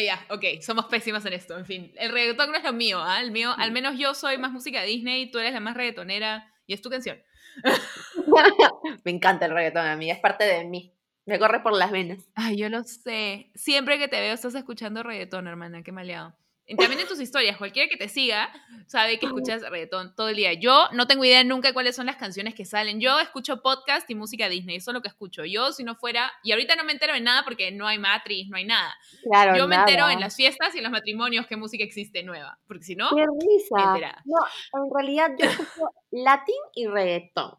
ya, 0.05 0.25
ok, 0.29 0.61
somos 0.61 0.85
pésimas 0.85 1.25
en 1.25 1.33
esto, 1.33 1.57
en 1.57 1.65
fin. 1.65 1.93
El 1.95 2.11
reggaetón 2.11 2.51
no 2.51 2.57
es 2.57 2.63
lo 2.63 2.73
mío, 2.73 2.99
¿ah? 3.01 3.21
El 3.21 3.31
mío, 3.31 3.53
al 3.57 3.71
menos 3.71 3.97
yo 3.97 4.13
soy 4.13 4.37
más 4.37 4.51
música 4.51 4.83
Disney, 4.83 5.31
tú 5.31 5.39
eres 5.39 5.53
la 5.53 5.59
más 5.61 5.75
reggaetonera 5.77 6.51
y 6.67 6.73
es 6.73 6.81
tu 6.81 6.89
canción. 6.89 7.21
me 9.03 9.11
encanta 9.11 9.45
el 9.45 9.53
reggaetón, 9.53 9.85
amiga, 9.85 10.13
es 10.13 10.19
parte 10.19 10.45
de 10.45 10.65
mí. 10.65 10.93
Me 11.25 11.37
corre 11.37 11.61
por 11.61 11.77
las 11.77 11.91
venas. 11.91 12.19
Ay, 12.33 12.57
yo 12.57 12.69
lo 12.69 12.83
sé. 12.83 13.51
Siempre 13.53 13.99
que 13.99 14.07
te 14.07 14.19
veo 14.19 14.33
estás 14.33 14.55
escuchando 14.55 15.03
reggaetón, 15.03 15.47
hermana, 15.47 15.83
qué 15.83 15.91
maleado. 15.91 16.35
Y 16.71 16.75
también 16.75 17.01
en 17.01 17.07
tus 17.07 17.19
historias, 17.19 17.57
cualquiera 17.57 17.89
que 17.89 17.97
te 17.97 18.07
siga 18.07 18.51
sabe 18.85 19.17
que 19.17 19.25
escuchas 19.25 19.63
reggaetón 19.63 20.13
todo 20.15 20.29
el 20.29 20.35
día. 20.35 20.53
Yo 20.53 20.85
no 20.93 21.07
tengo 21.07 21.25
idea 21.25 21.43
nunca 21.43 21.73
cuáles 21.73 21.95
son 21.95 22.05
las 22.05 22.15
canciones 22.15 22.53
que 22.53 22.63
salen. 22.63 22.99
Yo 22.99 23.19
escucho 23.19 23.63
podcast 23.63 24.07
y 24.09 24.13
música 24.13 24.47
Disney, 24.49 24.75
eso 24.75 24.91
es 24.91 24.93
lo 24.93 25.01
que 25.01 25.07
escucho. 25.07 25.45
Yo, 25.45 25.71
si 25.71 25.83
no 25.83 25.95
fuera, 25.95 26.31
y 26.43 26.51
ahorita 26.51 26.75
no 26.75 26.83
me 26.83 26.91
entero 26.91 27.13
de 27.13 27.21
nada 27.21 27.43
porque 27.43 27.71
no 27.71 27.87
hay 27.87 27.97
matriz, 27.97 28.49
no 28.49 28.57
hay 28.57 28.65
nada. 28.65 28.93
Claro, 29.23 29.57
Yo 29.57 29.67
me 29.67 29.77
entero 29.77 30.11
en 30.11 30.19
las 30.19 30.35
fiestas 30.35 30.75
y 30.75 30.77
en 30.77 30.83
los 30.83 30.91
matrimonios 30.91 31.47
qué 31.47 31.57
música 31.57 31.83
existe 31.83 32.21
nueva, 32.21 32.59
porque 32.67 32.83
si 32.83 32.95
no, 32.95 33.09
qué 33.15 33.25
risa. 33.25 34.21
No, 34.25 34.83
en 34.83 34.93
realidad 34.93 35.31
yo 35.39 35.49
escucho 35.49 35.89
latín 36.11 36.55
y 36.75 36.85
reggaetón. 36.85 37.57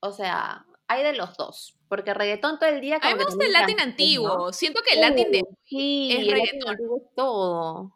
O 0.00 0.12
sea, 0.12 0.64
hay 0.88 1.02
de 1.02 1.12
los 1.12 1.36
dos. 1.36 1.76
Porque 1.88 2.14
reggaetón 2.14 2.58
todo 2.58 2.68
el 2.68 2.80
día. 2.80 2.98
a 3.00 3.08
mí 3.08 3.14
me 3.16 3.24
gusta 3.24 3.44
el 3.44 3.52
latín 3.52 3.80
antiguo. 3.80 4.52
Siento 4.52 4.80
que 4.82 4.94
el 4.94 5.00
latín 5.00 5.32
de 5.32 5.42
sí, 5.64 6.12
es 6.12 6.26
reggaetón. 6.26 6.74
es 6.74 7.14
todo 7.16 7.92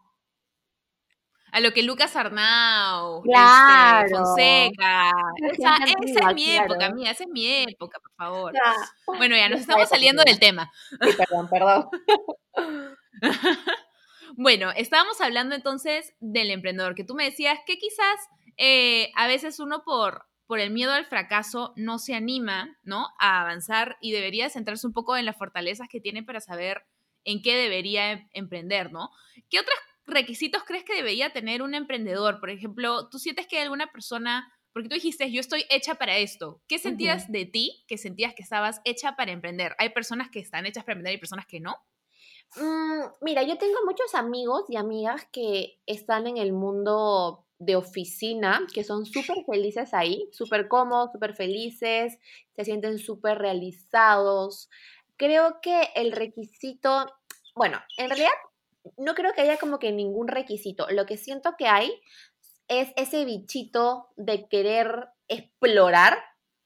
a 1.55 1.61
lo 1.61 1.73
que 1.73 1.85
Lucas 1.85 2.17
Arnau, 2.17 3.19
este, 3.19 3.31
claro. 3.31 4.09
Fonseca. 4.11 5.12
Esa, 5.53 5.77
es 5.85 6.35
mi 6.35 6.51
época, 6.51 6.90
mía, 6.90 7.12
esa 7.12 7.23
es 7.23 7.31
mi 7.31 7.47
época, 7.47 8.01
por 8.01 8.12
favor. 8.17 8.53
Bueno, 9.07 9.37
ya 9.37 9.49
nos 9.49 9.61
estamos 9.61 9.88
saliendo 9.88 10.25
del 10.25 10.40
tema. 10.40 10.73
perdón, 10.99 11.49
perdón. 11.49 11.88
bueno, 14.37 14.73
estábamos 14.75 15.21
hablando 15.21 15.55
entonces 15.55 16.12
del 16.19 16.51
emprendedor, 16.51 16.97
que 16.97 17.05
tú 17.05 17.14
me 17.14 17.23
decías 17.23 17.61
que 17.64 17.79
quizás 17.79 18.19
eh, 18.57 19.12
a 19.14 19.29
veces 19.29 19.61
uno 19.61 19.85
por, 19.85 20.27
por 20.46 20.61
el 20.61 20.70
miedo 20.70 20.92
al 20.92 21.07
fracaso 21.07 21.72
no 21.76 21.98
se 21.98 22.14
anima, 22.14 22.78
¿no? 22.83 23.07
A 23.18 23.40
avanzar 23.40 23.96
y 24.00 24.12
debería 24.12 24.50
centrarse 24.50 24.87
un 24.87 24.92
poco 24.92 25.16
en 25.16 25.24
las 25.24 25.37
fortalezas 25.37 25.88
que 25.88 26.00
tiene 26.00 26.22
para 26.22 26.40
saber 26.40 26.85
en 27.24 27.42
qué 27.42 27.57
debería 27.57 28.12
em, 28.12 28.28
emprender, 28.33 28.92
¿no? 28.92 29.11
¿Qué 29.48 29.59
otras 29.59 29.78
requisitos 30.07 30.62
crees 30.64 30.85
que 30.85 30.94
debería 30.94 31.33
tener 31.33 31.62
un 31.62 31.74
emprendedor? 31.74 32.40
Por 32.40 32.50
ejemplo, 32.50 33.09
¿tú 33.09 33.18
sientes 33.18 33.46
que 33.46 33.61
alguna 33.61 33.87
persona, 33.90 34.52
porque 34.72 34.88
tú 34.88 34.94
dijiste, 34.94 35.30
yo 35.33 35.40
estoy 35.40 35.64
hecha 35.70 35.94
para 35.94 36.18
esto, 36.18 36.61
¿qué 36.68 36.78
sentías 36.78 37.30
de 37.33 37.46
ti 37.46 37.85
que 37.88 37.96
sentías 37.96 38.35
que 38.35 38.42
estabas 38.42 38.80
hecha 38.85 39.16
para 39.16 39.33
emprender? 39.33 39.74
¿Hay 39.78 39.90
personas 39.90 40.28
que 40.30 40.40
están 40.40 40.66
hechas 40.66 40.85
para 40.85 40.94
emprender 40.94 41.14
y 41.14 41.20
personas 41.20 41.46
que 41.46 41.61
no? 41.61 41.76
Mm, 42.57 43.02
mira, 43.22 43.42
yo 43.42 43.59
tengo 43.59 43.78
muchos 43.85 44.14
amigos 44.14 44.64
y 44.68 44.76
amigas 44.76 45.26
que 45.33 45.80
están 45.87 46.26
en 46.26 46.37
el 46.37 46.52
mundo 46.52 47.46
de 47.64 47.77
oficina, 47.77 48.61
que 48.72 48.85
son 48.85 49.07
súper 49.07 49.44
felices 49.44 49.94
ahí, 49.94 50.29
súper 50.33 50.68
cómodos, 50.68 51.12
súper 51.12 51.35
felices, 51.35 52.18
se 52.55 52.64
sienten 52.64 52.98
súper 52.98 53.38
realizados. 53.38 54.68
Creo 55.16 55.61
que 55.61 55.90
el 55.94 56.12
requisito, 56.12 57.07
bueno, 57.55 57.81
en 57.96 58.09
realidad 58.09 58.33
no 58.96 59.14
creo 59.14 59.33
que 59.33 59.42
haya 59.42 59.59
como 59.59 59.79
que 59.79 59.92
ningún 59.92 60.29
requisito. 60.29 60.87
Lo 60.90 61.07
que 61.07 61.16
siento 61.16 61.55
que 61.59 61.66
hay 61.66 62.00
es 62.68 62.92
ese 62.96 63.24
bichito 63.24 64.09
de 64.16 64.48
querer 64.48 65.09
explorar 65.29 66.18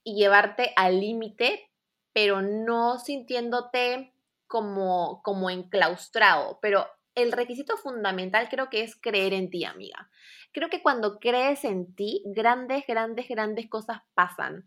y 0.05 0.17
llevarte 0.17 0.73
al 0.77 1.01
límite, 1.01 1.71
pero 2.13 2.43
no 2.43 2.99
sintiéndote 2.99 4.15
como, 4.47 5.23
como 5.23 5.51
enclaustrado. 5.51 6.59
Pero 6.61 6.87
el 7.23 7.33
requisito 7.33 7.77
fundamental 7.77 8.49
creo 8.49 8.71
que 8.71 8.83
es 8.83 8.97
creer 8.97 9.33
en 9.33 9.51
ti, 9.51 9.65
amiga. 9.65 10.11
Creo 10.53 10.71
que 10.71 10.83
cuando 10.83 11.19
crees 11.19 11.65
en 11.65 11.95
ti, 11.95 12.23
grandes, 12.27 12.85
grandes, 12.87 13.29
grandes 13.29 13.69
cosas 13.69 14.01
pasan. 14.15 14.65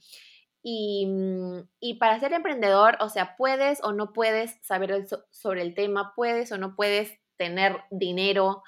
Y, 0.64 1.08
mm, 1.08 1.68
y, 1.80 1.96
para 1.96 2.20
ser 2.20 2.34
emprendedor, 2.34 2.98
o 3.00 3.10
sea, 3.10 3.36
puedes 3.36 3.84
o 3.84 3.94
no 3.94 4.14
puedes 4.14 4.58
saber 4.62 5.06
sobre 5.32 5.64
el 5.64 5.74
tema, 5.74 6.14
puedes 6.16 6.52
o 6.52 6.58
no 6.58 6.76
puedes 6.76 7.20
tener 7.38 7.82
dinero, 7.90 8.62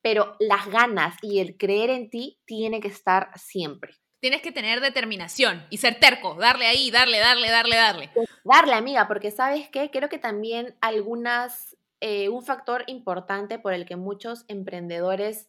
pero 0.00 0.36
las 0.38 0.66
ganas 0.68 1.16
y 1.20 1.40
el 1.40 1.58
creer 1.58 1.90
en 1.90 2.08
ti 2.08 2.40
tiene 2.46 2.80
que 2.80 2.88
estar 2.88 3.30
siempre. 3.34 3.94
Tienes 4.20 4.40
que 4.40 4.50
tener 4.50 4.80
determinación 4.80 5.66
y 5.68 5.76
ser 5.76 6.00
terco, 6.00 6.34
darle 6.36 6.66
ahí, 6.66 6.90
darle, 6.90 7.18
darle, 7.18 7.50
darle, 7.50 7.76
darle. 7.76 8.10
Darle, 8.44 8.72
amiga, 8.72 9.06
porque 9.08 9.30
sabes 9.30 9.68
qué, 9.68 9.90
creo 9.90 10.08
que 10.08 10.18
también 10.18 10.74
algunas, 10.80 11.75
eh, 12.00 12.28
un 12.28 12.42
factor 12.42 12.84
importante 12.86 13.58
por 13.58 13.72
el 13.72 13.86
que 13.86 13.96
muchos 13.96 14.44
emprendedores 14.48 15.48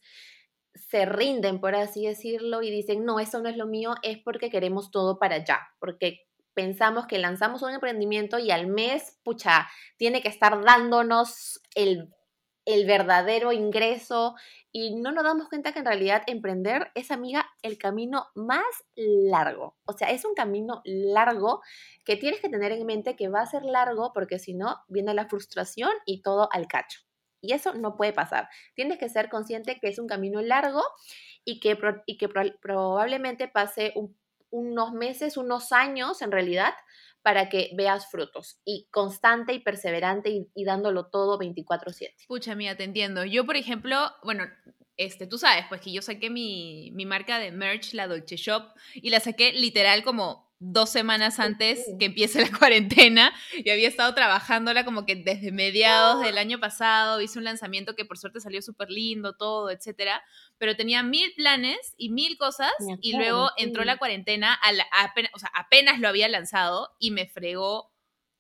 se 0.74 1.06
rinden, 1.06 1.60
por 1.60 1.76
así 1.76 2.06
decirlo, 2.06 2.62
y 2.62 2.70
dicen, 2.70 3.04
no, 3.04 3.20
eso 3.20 3.42
no 3.42 3.50
es 3.50 3.58
lo 3.58 3.66
mío, 3.66 3.96
es 4.04 4.20
porque 4.20 4.50
queremos 4.50 4.92
todo 4.92 5.20
para 5.20 5.36
allá, 5.36 5.60
porque 5.80 6.28
pensamos 6.54 7.06
que 7.08 7.20
lanzamos 7.20 7.62
un 7.62 7.72
emprendimiento 7.72 8.40
y 8.40 8.52
al 8.52 8.68
mes, 8.68 9.20
pucha, 9.24 9.68
tiene 9.98 10.22
que 10.22 10.30
estar 10.30 10.64
dándonos 10.64 11.62
el 11.76 12.14
el 12.68 12.86
verdadero 12.86 13.54
ingreso 13.54 14.36
y 14.74 14.94
no 14.96 15.14
nos 15.14 15.24
damos 15.24 15.48
cuenta 15.48 15.72
que 15.72 15.80
en 15.80 15.86
realidad 15.86 16.24
emprender 16.28 16.92
es, 16.96 17.12
amiga, 17.12 17.48
el 17.62 17.78
camino 17.78 18.28
más 18.36 18.66
largo. 18.94 19.78
O 19.86 19.94
sea, 19.94 20.12
es 20.12 20.26
un 20.26 20.36
camino 20.36 20.82
largo 20.84 21.62
que 22.04 22.18
tienes 22.18 22.42
que 22.42 22.50
tener 22.50 22.74
en 22.74 22.86
mente 22.86 23.16
que 23.16 23.30
va 23.30 23.40
a 23.40 23.46
ser 23.46 23.64
largo 23.64 24.12
porque 24.14 24.38
si 24.38 24.54
no, 24.54 24.84
viene 24.90 25.14
la 25.14 25.30
frustración 25.30 25.92
y 26.06 26.22
todo 26.22 26.50
al 26.52 26.68
cacho. 26.68 27.00
Y 27.40 27.54
eso 27.54 27.74
no 27.74 27.96
puede 27.96 28.12
pasar. 28.12 28.50
Tienes 28.76 28.98
que 28.98 29.08
ser 29.08 29.30
consciente 29.30 29.80
que 29.80 29.88
es 29.88 29.98
un 29.98 30.08
camino 30.08 30.42
largo 30.42 30.84
y 31.46 31.62
que, 31.62 31.80
y 32.06 32.18
que 32.18 32.28
probablemente 32.28 33.48
pase 33.48 33.94
unos 34.50 34.92
meses, 34.92 35.38
unos 35.38 35.72
años 35.72 36.22
en 36.22 36.34
realidad, 36.34 36.74
para 37.28 37.50
que 37.50 37.72
veas 37.74 38.10
frutos 38.10 38.62
y 38.63 38.88
constante 38.90 39.52
y 39.52 39.60
perseverante 39.60 40.30
y, 40.56 40.63
dándolo 40.63 41.08
todo 41.08 41.38
24/7. 41.38 42.26
Pucha, 42.26 42.56
mía, 42.56 42.78
te 42.78 42.86
entiendo. 42.86 43.26
Yo, 43.26 43.46
por 43.46 43.58
ejemplo, 43.58 43.98
bueno, 44.24 44.46
este, 44.96 45.28
tú 45.28 45.38
sabes, 45.38 45.66
pues 45.68 45.82
que 45.82 45.92
yo 45.92 46.02
saqué 46.02 46.30
mi, 46.30 46.90
mi 46.94 47.06
marca 47.06 47.38
de 47.38 47.52
merch, 47.52 47.94
la 47.96 48.08
Dolce 48.08 48.38
Shop, 48.38 48.74
y 48.94 49.10
la 49.10 49.20
saqué 49.20 49.52
literal 49.52 50.06
como 50.06 50.47
dos 50.60 50.89
semanas 50.89 51.39
antes 51.39 51.86
que 52.00 52.06
empiece 52.06 52.41
la 52.41 52.52
cuarentena 52.58 53.34
y 53.54 53.70
había 53.70 53.88
estado 53.88 54.13
trabajándola 54.13 54.86
como 54.86 55.06
que 55.06 55.15
desde 55.15 55.52
mediados 55.52 56.22
del 56.22 56.38
año 56.38 56.60
pasado, 56.60 57.22
hice 57.22 57.38
un 57.38 57.46
lanzamiento 57.46 57.96
que 57.96 58.06
por 58.06 58.17
suerte 58.17 58.39
salió 58.39 58.62
súper 58.62 58.89
lindo, 58.89 59.36
todo, 59.36 59.70
etcétera, 59.70 60.24
pero 60.58 60.76
tenía 60.76 61.04
mil 61.04 61.32
planes 61.36 61.93
y 61.98 62.10
mil 62.10 62.38
cosas 62.38 62.72
y 63.02 63.15
luego 63.15 63.50
entró 63.58 63.84
la 63.84 63.98
cuarentena, 63.98 64.60
apenas, 64.91 65.32
o 65.34 65.39
sea, 65.39 65.52
apenas 65.54 66.00
lo 66.00 66.08
había 66.08 66.28
lanzado 66.28 66.89
y 67.00 67.12
me 67.12 67.28
fregó 67.28 67.91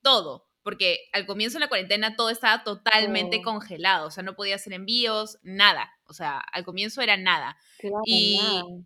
todo 0.01 0.47
porque 0.67 1.07
al 1.13 1.25
comienzo 1.25 1.55
de 1.55 1.61
la 1.61 1.69
cuarentena 1.69 2.17
todo 2.17 2.29
estaba 2.29 2.65
totalmente 2.65 3.41
congelado, 3.41 4.07
o 4.07 4.11
sea, 4.11 4.23
no 4.23 4.35
podía 4.35 4.55
hacer 4.55 4.73
envíos, 4.73 5.37
nada, 5.41 5.96
o 6.07 6.13
sea, 6.13 6.39
al 6.39 6.63
comienzo 6.63 7.01
era 7.01 7.17
nada. 7.17 7.57
y, 8.05 8.39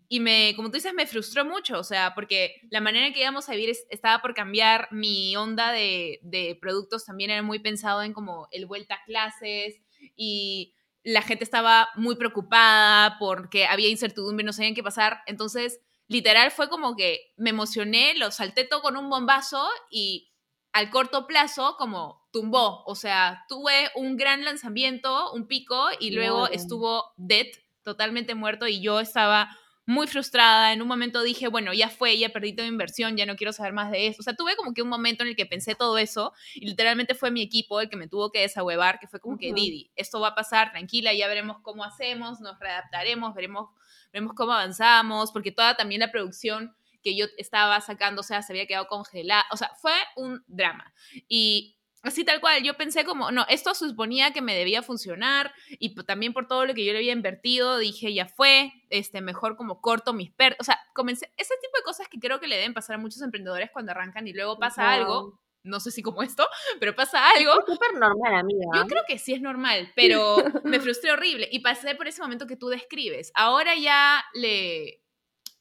y 0.08 0.20
me, 0.20 0.54
como 0.56 0.68
tú 0.68 0.74
dices, 0.74 0.94
me 0.94 1.06
frustró 1.06 1.44
mucho, 1.44 1.78
o 1.78 1.84
sea, 1.84 2.14
porque 2.14 2.54
la 2.70 2.80
manera 2.80 3.06
en 3.06 3.12
que 3.12 3.20
íbamos 3.20 3.48
a 3.48 3.52
vivir 3.52 3.74
estaba 3.90 4.20
por 4.20 4.34
cambiar, 4.34 4.88
mi 4.90 5.34
onda 5.36 5.72
de, 5.72 6.20
de 6.22 6.58
productos 6.60 7.04
también 7.04 7.30
era 7.30 7.42
muy 7.42 7.58
pensado 7.58 8.02
en 8.02 8.12
como 8.12 8.48
el 8.50 8.66
vuelta 8.66 8.94
a 8.94 9.04
clases 9.04 9.80
y 10.16 10.74
la 11.04 11.22
gente 11.22 11.44
estaba 11.44 11.88
muy 11.96 12.16
preocupada 12.16 13.16
porque 13.18 13.66
había 13.66 13.88
incertidumbre, 13.88 14.44
no 14.44 14.52
sabían 14.52 14.74
qué 14.74 14.82
pasar, 14.82 15.22
entonces 15.26 15.80
literal 16.08 16.50
fue 16.50 16.68
como 16.68 16.94
que 16.94 17.32
me 17.36 17.50
emocioné, 17.50 18.14
lo 18.16 18.30
salté 18.30 18.64
todo 18.64 18.82
con 18.82 18.96
un 18.96 19.08
bombazo 19.08 19.66
y 19.90 20.32
al 20.72 20.90
corto 20.90 21.26
plazo 21.26 21.76
como 21.78 22.21
tumbó, 22.32 22.82
o 22.84 22.94
sea, 22.94 23.44
tuve 23.48 23.90
un 23.94 24.16
gran 24.16 24.44
lanzamiento, 24.44 25.32
un 25.32 25.46
pico 25.46 25.88
y 26.00 26.10
luego 26.10 26.48
estuvo 26.48 27.12
dead, 27.16 27.46
totalmente 27.82 28.34
muerto 28.34 28.66
y 28.66 28.80
yo 28.80 29.00
estaba 29.00 29.56
muy 29.84 30.06
frustrada, 30.06 30.72
en 30.72 30.80
un 30.80 30.88
momento 30.88 31.22
dije, 31.22 31.48
bueno, 31.48 31.72
ya 31.72 31.88
fue, 31.88 32.16
ya 32.16 32.28
perdí 32.28 32.54
toda 32.54 32.68
inversión, 32.68 33.16
ya 33.16 33.26
no 33.26 33.34
quiero 33.34 33.52
saber 33.52 33.72
más 33.72 33.90
de 33.90 34.06
eso, 34.06 34.20
o 34.20 34.22
sea, 34.22 34.34
tuve 34.34 34.54
como 34.54 34.72
que 34.74 34.82
un 34.82 34.88
momento 34.88 35.24
en 35.24 35.30
el 35.30 35.36
que 35.36 35.44
pensé 35.44 35.74
todo 35.74 35.98
eso 35.98 36.32
y 36.54 36.66
literalmente 36.66 37.14
fue 37.14 37.32
mi 37.32 37.42
equipo 37.42 37.80
el 37.80 37.88
que 37.88 37.96
me 37.96 38.08
tuvo 38.08 38.30
que 38.30 38.40
desahuevar, 38.40 39.00
que 39.00 39.08
fue 39.08 39.20
como 39.20 39.36
que, 39.36 39.52
Didi, 39.52 39.90
esto 39.96 40.20
va 40.20 40.28
a 40.28 40.34
pasar, 40.34 40.70
tranquila, 40.70 41.12
ya 41.12 41.26
veremos 41.26 41.58
cómo 41.62 41.84
hacemos, 41.84 42.40
nos 42.40 42.58
readaptaremos, 42.60 43.34
veremos, 43.34 43.70
veremos 44.12 44.34
cómo 44.36 44.52
avanzamos, 44.52 45.32
porque 45.32 45.50
toda 45.50 45.76
también 45.76 46.00
la 46.00 46.12
producción 46.12 46.74
que 47.02 47.16
yo 47.16 47.26
estaba 47.36 47.80
sacando, 47.80 48.20
o 48.20 48.24
sea, 48.24 48.42
se 48.42 48.52
había 48.52 48.66
quedado 48.66 48.86
congelada, 48.86 49.44
o 49.50 49.56
sea, 49.56 49.72
fue 49.80 49.94
un 50.14 50.44
drama. 50.46 50.94
Y 51.26 51.76
así 52.02 52.24
tal 52.24 52.40
cual, 52.40 52.62
yo 52.62 52.74
pensé 52.74 53.04
como, 53.04 53.30
no, 53.30 53.46
esto 53.48 53.74
suponía 53.74 54.32
que 54.32 54.42
me 54.42 54.54
debía 54.54 54.82
funcionar 54.82 55.52
y 55.70 55.94
también 56.04 56.32
por 56.32 56.46
todo 56.46 56.66
lo 56.66 56.74
que 56.74 56.84
yo 56.84 56.92
le 56.92 56.98
había 56.98 57.12
invertido, 57.12 57.78
dije, 57.78 58.12
ya 58.12 58.26
fue, 58.26 58.72
este, 58.90 59.20
mejor 59.20 59.56
como 59.56 59.80
corto 59.80 60.12
mis 60.12 60.30
per, 60.32 60.56
o 60.60 60.64
sea, 60.64 60.78
comencé, 60.94 61.32
ese 61.36 61.54
tipo 61.60 61.76
de 61.76 61.84
cosas 61.84 62.08
que 62.08 62.18
creo 62.18 62.40
que 62.40 62.48
le 62.48 62.56
deben 62.56 62.74
pasar 62.74 62.96
a 62.96 62.98
muchos 62.98 63.22
emprendedores 63.22 63.70
cuando 63.72 63.92
arrancan 63.92 64.26
y 64.26 64.32
luego 64.32 64.58
pasa 64.58 64.92
algo, 64.92 65.40
no 65.64 65.80
sé 65.80 65.90
si 65.90 66.02
como 66.02 66.22
esto, 66.22 66.46
pero 66.80 66.94
pasa 66.94 67.30
algo. 67.36 67.52
Es 67.52 67.66
súper 67.66 67.94
normal, 67.94 68.34
amiga. 68.34 68.66
Yo 68.74 68.86
creo 68.86 69.02
que 69.06 69.18
sí 69.18 69.32
es 69.32 69.40
normal, 69.40 69.92
pero 69.94 70.36
me 70.64 70.80
frustré 70.80 71.12
horrible 71.12 71.48
y 71.50 71.60
pasé 71.60 71.94
por 71.94 72.08
ese 72.08 72.22
momento 72.22 72.46
que 72.46 72.56
tú 72.56 72.68
describes. 72.68 73.30
Ahora 73.34 73.74
ya 73.76 74.24
le, 74.34 75.01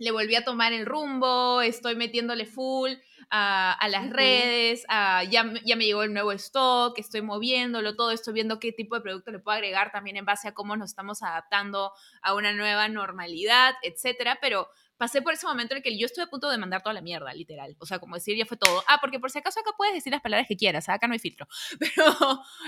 le 0.01 0.11
volví 0.11 0.33
a 0.35 0.43
tomar 0.43 0.73
el 0.73 0.85
rumbo, 0.87 1.61
estoy 1.61 1.95
metiéndole 1.95 2.45
full. 2.45 2.91
a, 3.29 3.87
las 3.89 4.09
redes, 4.09 4.83
a, 4.89 5.23
ya, 5.23 5.45
ya 5.63 5.75
me 5.75 5.85
llegó 5.85 6.03
el 6.03 6.11
nuevo 6.11 6.31
stock, 6.33 6.97
estoy 6.99 7.21
moviéndolo, 7.21 7.95
todo 7.95 8.11
estoy 8.11 8.33
viendo 8.33 8.59
qué 8.59 8.73
tipo 8.73 8.95
de 8.95 9.01
producto 9.01 9.31
le 9.31 9.39
puedo 9.39 9.55
agregar 9.55 9.91
también 9.91 10.17
en 10.17 10.25
base 10.25 10.49
a 10.49 10.53
cómo 10.53 10.75
nos 10.75 10.89
estamos 10.89 11.23
adaptando 11.23 11.91
a 12.21 12.33
una 12.33 12.51
nueva 12.51 12.89
normalidad, 12.89 13.75
etcétera, 13.83 14.39
pero 14.41 14.67
pasé 14.97 15.21
por 15.21 15.33
ese 15.33 15.45
momento 15.45 15.75
en 15.75 15.77
el 15.77 15.83
que 15.83 15.97
yo 15.97 16.07
estuve 16.07 16.25
a 16.25 16.27
punto 16.27 16.49
de 16.49 16.57
mandar 16.57 16.81
toda 16.81 16.93
la 16.93 17.01
mierda, 17.01 17.33
literal. 17.33 17.75
O 17.79 17.85
sea, 17.85 17.99
como 17.99 18.15
decir, 18.15 18.35
ya 18.35 18.45
fue 18.45 18.57
todo. 18.57 18.83
Ah, 18.87 18.97
porque 18.99 19.19
por 19.19 19.31
si 19.31 19.37
acaso 19.39 19.59
acá 19.59 19.71
puedes 19.77 19.93
decir 19.93 20.11
las 20.11 20.21
palabras 20.21 20.47
que 20.47 20.57
quieras, 20.57 20.89
acá 20.89 21.07
no 21.07 21.13
hay 21.13 21.19
filtro. 21.19 21.47
Pero 21.79 22.13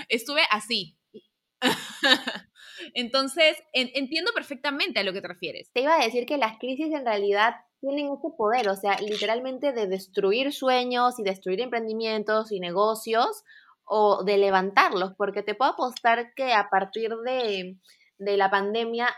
estuve 0.08 0.42
así. 0.50 0.96
Entonces, 2.94 3.62
entiendo 3.72 4.32
perfectamente 4.34 5.00
a 5.00 5.04
lo 5.04 5.12
que 5.12 5.22
te 5.22 5.28
refieres. 5.28 5.70
Te 5.72 5.80
iba 5.80 5.94
a 5.94 6.04
decir 6.04 6.26
que 6.26 6.38
las 6.38 6.58
crisis 6.58 6.92
en 6.92 7.04
realidad 7.04 7.54
tienen 7.80 8.06
ese 8.06 8.28
poder, 8.36 8.68
o 8.68 8.76
sea, 8.76 8.98
literalmente 8.98 9.72
de 9.72 9.86
destruir 9.86 10.52
sueños 10.52 11.18
y 11.18 11.22
destruir 11.22 11.60
emprendimientos 11.60 12.52
y 12.52 12.60
negocios 12.60 13.44
o 13.84 14.24
de 14.24 14.38
levantarlos, 14.38 15.12
porque 15.16 15.42
te 15.42 15.54
puedo 15.54 15.72
apostar 15.72 16.32
que 16.34 16.52
a 16.52 16.68
partir 16.70 17.10
de, 17.24 17.76
de 18.18 18.36
la 18.36 18.50
pandemia 18.50 19.14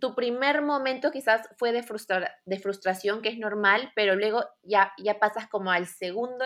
tu 0.00 0.14
primer 0.14 0.62
momento 0.62 1.10
quizás 1.10 1.48
fue 1.56 1.72
de, 1.72 1.84
de 2.44 2.58
frustración, 2.58 3.22
que 3.22 3.30
es 3.30 3.38
normal, 3.38 3.90
pero 3.96 4.14
luego 4.14 4.44
ya, 4.62 4.92
ya 5.02 5.18
pasas 5.18 5.48
como 5.48 5.70
al 5.70 5.86
segundo 5.86 6.44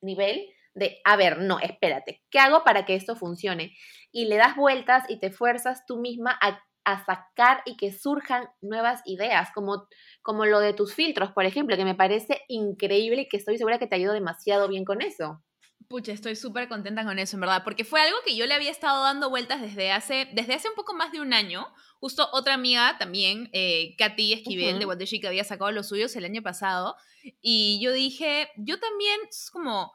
nivel 0.00 0.48
de, 0.74 1.00
a 1.04 1.16
ver, 1.16 1.38
no, 1.38 1.58
espérate, 1.60 2.22
¿qué 2.30 2.38
hago 2.38 2.64
para 2.64 2.84
que 2.84 2.94
esto 2.94 3.16
funcione? 3.16 3.76
Y 4.10 4.26
le 4.26 4.36
das 4.36 4.56
vueltas 4.56 5.04
y 5.08 5.18
te 5.18 5.30
fuerzas 5.30 5.84
tú 5.86 5.98
misma 5.98 6.38
a, 6.40 6.60
sacar 7.06 7.62
y 7.64 7.76
que 7.76 7.92
surjan 7.92 8.48
nuevas 8.60 9.02
ideas, 9.04 9.50
como, 9.54 9.86
como 10.20 10.46
lo 10.46 10.58
de 10.58 10.72
tus 10.72 10.94
filtros, 10.94 11.30
por 11.30 11.44
ejemplo, 11.44 11.76
que 11.76 11.84
me 11.84 11.94
parece 11.94 12.42
increíble 12.48 13.22
y 13.22 13.28
que 13.28 13.36
estoy 13.36 13.56
segura 13.56 13.78
que 13.78 13.86
te 13.86 13.94
ayudó 13.94 14.12
demasiado 14.12 14.66
bien 14.66 14.84
con 14.84 15.00
eso. 15.00 15.40
Pucha, 15.88 16.12
estoy 16.12 16.36
súper 16.36 16.68
contenta 16.68 17.04
con 17.04 17.18
eso, 17.18 17.36
en 17.36 17.42
verdad, 17.42 17.62
porque 17.64 17.84
fue 17.84 18.00
algo 18.00 18.16
que 18.24 18.34
yo 18.34 18.46
le 18.46 18.54
había 18.54 18.70
estado 18.70 19.02
dando 19.02 19.30
vueltas 19.30 19.60
desde 19.60 19.92
hace, 19.92 20.28
desde 20.32 20.54
hace 20.54 20.68
un 20.68 20.74
poco 20.74 20.94
más 20.94 21.12
de 21.12 21.20
un 21.20 21.32
año. 21.32 21.66
Justo 22.00 22.28
otra 22.32 22.54
amiga 22.54 22.96
también, 22.98 23.48
eh, 23.52 23.94
Katy 23.96 24.32
Esquivel, 24.32 24.78
de 24.78 24.86
What 24.86 24.98
que 24.98 25.28
había 25.28 25.44
sacado 25.44 25.70
los 25.70 25.88
suyos 25.88 26.16
el 26.16 26.24
año 26.24 26.42
pasado. 26.42 26.96
Y 27.40 27.78
yo 27.80 27.92
dije, 27.92 28.48
yo 28.56 28.80
también, 28.80 29.20
es 29.28 29.50
como, 29.52 29.92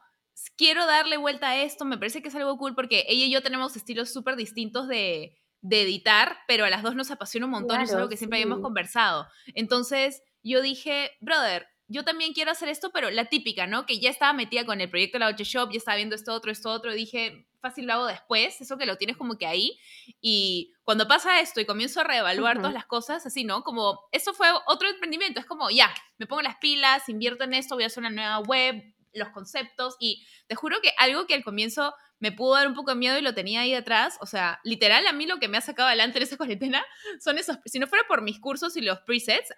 quiero 0.56 0.86
darle 0.86 1.16
vuelta 1.16 1.50
a 1.50 1.62
esto, 1.62 1.84
me 1.84 1.98
parece 1.98 2.22
que 2.22 2.28
es 2.28 2.34
algo 2.34 2.56
cool 2.58 2.74
porque 2.74 3.04
ella 3.08 3.26
y 3.26 3.30
yo 3.30 3.42
tenemos 3.42 3.76
estilos 3.76 4.12
súper 4.12 4.36
distintos 4.36 4.88
de, 4.88 5.36
de, 5.60 5.82
editar, 5.82 6.38
pero 6.46 6.64
a 6.64 6.70
las 6.70 6.82
dos 6.82 6.94
nos 6.94 7.10
apasiona 7.10 7.46
un 7.46 7.52
montón, 7.52 7.80
es 7.80 7.92
algo 7.92 8.08
que 8.08 8.16
siempre 8.16 8.38
habíamos 8.38 8.60
conversado. 8.60 9.26
Entonces 9.54 10.22
yo 10.42 10.62
dije, 10.62 11.12
brother, 11.20 11.66
yo 11.88 12.04
también 12.04 12.34
quiero 12.34 12.50
hacer 12.50 12.68
esto, 12.68 12.90
pero 12.92 13.10
la 13.10 13.26
típica, 13.26 13.66
¿no? 13.66 13.86
Que 13.86 13.98
ya 13.98 14.10
estaba 14.10 14.34
metida 14.34 14.66
con 14.66 14.80
el 14.80 14.90
proyecto 14.90 15.16
de 15.16 15.20
la 15.20 15.30
Oche 15.30 15.44
Shop, 15.44 15.70
ya 15.70 15.78
estaba 15.78 15.96
viendo 15.96 16.14
esto 16.14 16.34
otro, 16.34 16.52
esto 16.52 16.70
otro, 16.70 16.92
y 16.92 16.96
dije, 16.96 17.48
fácil 17.60 17.86
lo 17.86 17.94
hago 17.94 18.06
después, 18.06 18.60
eso 18.60 18.76
que 18.76 18.84
lo 18.84 18.96
tienes 18.96 19.16
como 19.16 19.38
que 19.38 19.46
ahí. 19.46 19.78
Y 20.20 20.74
cuando 20.84 21.08
pasa 21.08 21.40
esto 21.40 21.60
y 21.60 21.64
comienzo 21.64 22.00
a 22.00 22.04
reevaluar 22.04 22.58
todas 22.58 22.74
las 22.74 22.84
cosas, 22.84 23.24
así, 23.24 23.44
¿no? 23.44 23.62
Como, 23.64 24.00
eso 24.12 24.34
fue 24.34 24.48
otro 24.66 24.88
emprendimiento, 24.88 25.40
es 25.40 25.46
como, 25.46 25.70
ya, 25.70 25.92
me 26.18 26.26
pongo 26.26 26.42
las 26.42 26.56
pilas, 26.56 27.08
invierto 27.08 27.44
en 27.44 27.54
esto, 27.54 27.74
voy 27.74 27.84
a 27.84 27.86
hacer 27.86 28.02
una 28.02 28.10
nueva 28.10 28.38
web, 28.40 28.82
los 29.18 29.30
conceptos, 29.30 29.96
y 30.00 30.26
te 30.46 30.54
juro 30.54 30.78
que 30.82 30.92
algo 30.96 31.26
que 31.26 31.34
al 31.34 31.44
comienzo 31.44 31.94
me 32.20 32.32
pudo 32.32 32.54
dar 32.54 32.66
un 32.66 32.74
poco 32.74 32.90
de 32.90 32.96
miedo 32.96 33.18
y 33.18 33.22
lo 33.22 33.34
tenía 33.34 33.60
ahí 33.60 33.74
atrás. 33.74 34.18
O 34.20 34.26
sea, 34.26 34.60
literal, 34.64 35.06
a 35.06 35.12
mí 35.12 35.26
lo 35.26 35.38
que 35.38 35.48
me 35.48 35.56
ha 35.56 35.60
sacado 35.60 35.88
adelante 35.88 36.18
en 36.18 36.24
esa 36.24 36.36
cuarentena 36.38 36.84
son 37.20 37.38
esos. 37.38 37.58
Si 37.64 37.78
no 37.78 37.86
fuera 37.86 38.04
por 38.08 38.22
mis 38.22 38.40
cursos 38.40 38.76
y 38.76 38.80
los 38.80 39.00
presets, 39.00 39.52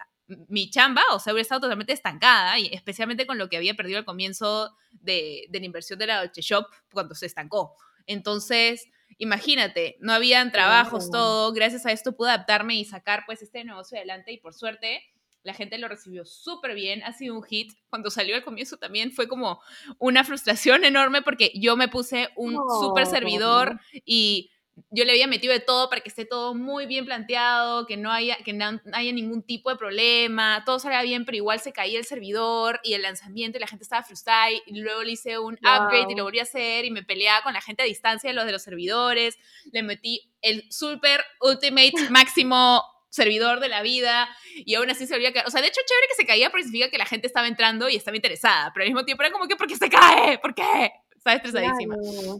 mi 0.47 0.69
chamba, 0.69 1.01
o 1.11 1.19
sea, 1.19 1.33
hubiera 1.33 1.43
estado 1.43 1.61
totalmente 1.61 1.93
estancada, 1.93 2.57
y 2.59 2.67
especialmente 2.73 3.25
con 3.25 3.37
lo 3.37 3.49
que 3.49 3.57
había 3.57 3.75
perdido 3.75 3.99
al 3.99 4.05
comienzo 4.05 4.75
de, 4.91 5.45
de 5.49 5.59
la 5.59 5.65
inversión 5.65 5.99
de 5.99 6.07
la 6.07 6.19
Dolce 6.19 6.41
Shop 6.41 6.65
cuando 6.91 7.15
se 7.15 7.25
estancó. 7.25 7.75
Entonces, 8.05 8.87
imagínate, 9.17 9.97
no 9.99 10.13
habían 10.13 10.51
trabajos, 10.51 11.11
todo. 11.11 11.51
Gracias 11.53 11.85
a 11.85 11.91
esto 11.91 12.15
pude 12.15 12.29
adaptarme 12.29 12.75
y 12.75 12.85
sacar 12.85 13.23
pues 13.25 13.41
este 13.41 13.63
negocio 13.63 13.97
adelante 13.97 14.31
y 14.31 14.37
por 14.37 14.53
suerte 14.53 15.03
la 15.43 15.53
gente 15.53 15.77
lo 15.77 15.87
recibió 15.87 16.25
súper 16.25 16.75
bien, 16.75 17.03
ha 17.03 17.13
sido 17.13 17.35
un 17.35 17.43
hit. 17.43 17.73
Cuando 17.89 18.09
salió 18.09 18.35
al 18.35 18.43
comienzo 18.43 18.77
también 18.77 19.11
fue 19.11 19.27
como 19.27 19.61
una 19.97 20.23
frustración 20.23 20.83
enorme 20.83 21.21
porque 21.21 21.51
yo 21.55 21.75
me 21.75 21.87
puse 21.87 22.29
un 22.35 22.55
súper 22.79 23.05
servidor 23.05 23.79
y 24.05 24.51
yo 24.89 25.03
le 25.03 25.11
había 25.11 25.27
metido 25.27 25.53
de 25.53 25.59
todo 25.59 25.89
para 25.89 26.01
que 26.01 26.09
esté 26.09 26.25
todo 26.25 26.55
muy 26.55 26.85
bien 26.85 27.05
planteado, 27.05 27.85
que 27.85 27.97
no 27.97 28.11
haya, 28.11 28.37
que 28.37 28.53
no 28.53 28.79
haya 28.93 29.11
ningún 29.11 29.43
tipo 29.43 29.69
de 29.69 29.75
problema, 29.75 30.63
todo 30.65 30.79
salía 30.79 31.01
bien, 31.01 31.25
pero 31.25 31.35
igual 31.35 31.59
se 31.59 31.73
caía 31.73 31.99
el 31.99 32.05
servidor 32.05 32.79
y 32.83 32.93
el 32.93 33.01
lanzamiento 33.01 33.57
y 33.57 33.61
la 33.61 33.67
gente 33.67 33.83
estaba 33.83 34.03
frustrada 34.03 34.49
y 34.51 34.61
luego 34.79 35.03
le 35.03 35.11
hice 35.11 35.37
un 35.39 35.55
upgrade 35.55 36.07
y 36.11 36.15
lo 36.15 36.23
volví 36.23 36.39
a 36.39 36.43
hacer 36.43 36.85
y 36.85 36.91
me 36.91 37.03
peleaba 37.03 37.43
con 37.43 37.53
la 37.53 37.61
gente 37.61 37.83
a 37.83 37.85
distancia 37.85 38.29
de 38.29 38.33
los 38.33 38.45
de 38.45 38.51
los 38.53 38.61
servidores, 38.61 39.37
le 39.71 39.83
metí 39.83 40.31
el 40.41 40.71
super 40.71 41.23
ultimate 41.41 41.93
máximo 42.09 42.81
servidor 43.11 43.59
de 43.59 43.69
la 43.69 43.83
vida 43.83 44.27
y 44.55 44.73
aún 44.75 44.89
así 44.89 45.05
se 45.05 45.13
volvía 45.13 45.29
a 45.29 45.33
caer. 45.33 45.47
O 45.47 45.51
sea, 45.51 45.61
de 45.61 45.67
hecho, 45.67 45.81
chévere 45.85 46.07
que 46.07 46.15
se 46.15 46.25
caía 46.25 46.49
porque 46.49 46.63
significa 46.63 46.89
que 46.89 46.97
la 46.97 47.05
gente 47.05 47.27
estaba 47.27 47.47
entrando 47.47 47.89
y 47.89 47.95
estaba 47.95 48.15
interesada, 48.15 48.71
pero 48.73 48.83
al 48.83 48.89
mismo 48.89 49.05
tiempo 49.05 49.21
era 49.21 49.31
como 49.31 49.47
que, 49.47 49.55
¿por 49.55 49.67
qué 49.67 49.75
se 49.75 49.89
cae? 49.89 50.39
¿Por 50.39 50.55
qué? 50.55 50.91
Estaba 51.15 51.35
estresadísima. 51.35 51.95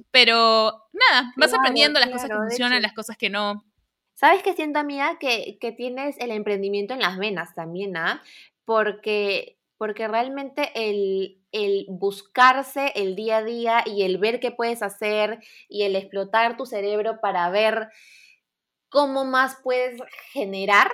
Pero 0.10 0.88
nada, 0.94 1.34
vas 1.36 1.54
aprendiendo 1.54 2.00
las 2.00 2.10
cosas 2.10 2.30
que 2.30 2.36
funcionan, 2.36 2.82
las 2.82 2.94
cosas 2.94 3.16
que 3.16 3.30
no. 3.30 3.64
¿Sabes 4.16 4.42
qué 4.44 4.54
siento, 4.54 4.80
amiga? 4.80 5.20
Que, 5.20 5.58
que 5.60 5.72
tienes 5.72 6.18
el 6.20 6.32
emprendimiento 6.32 6.94
en 6.94 7.02
las 7.02 7.18
venas 7.18 7.54
también, 7.54 7.98
¿ah? 7.98 8.24
Porque, 8.66 9.58
porque 9.78 10.08
realmente 10.08 10.72
el, 10.74 11.42
el 11.52 11.86
buscarse 11.90 12.92
el 12.96 13.16
día 13.16 13.38
a 13.38 13.44
día 13.44 13.84
y 13.86 14.04
el 14.04 14.18
ver 14.18 14.40
qué 14.40 14.52
puedes 14.52 14.82
hacer 14.82 15.40
y 15.68 15.84
el 15.84 15.96
explotar 15.96 16.56
tu 16.56 16.66
cerebro 16.66 17.20
para 17.20 17.50
ver 17.50 17.90
cómo 18.92 19.24
más 19.24 19.58
puedes 19.64 20.00
generar, 20.34 20.92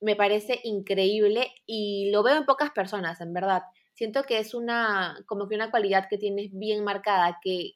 me 0.00 0.16
parece 0.16 0.60
increíble 0.62 1.52
y 1.66 2.10
lo 2.10 2.22
veo 2.22 2.36
en 2.36 2.46
pocas 2.46 2.70
personas, 2.70 3.20
en 3.20 3.34
verdad. 3.34 3.62
Siento 3.94 4.22
que 4.22 4.38
es 4.38 4.54
una, 4.54 5.18
como 5.26 5.48
que 5.48 5.56
una 5.56 5.70
cualidad 5.70 6.08
que 6.08 6.18
tienes 6.18 6.50
bien 6.52 6.84
marcada, 6.84 7.38
que, 7.42 7.72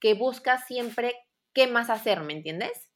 que 0.00 0.14
buscas 0.14 0.66
siempre 0.66 1.14
qué 1.52 1.66
más 1.66 1.90
hacer, 1.90 2.20
¿me 2.20 2.32
entiendes? 2.32 2.88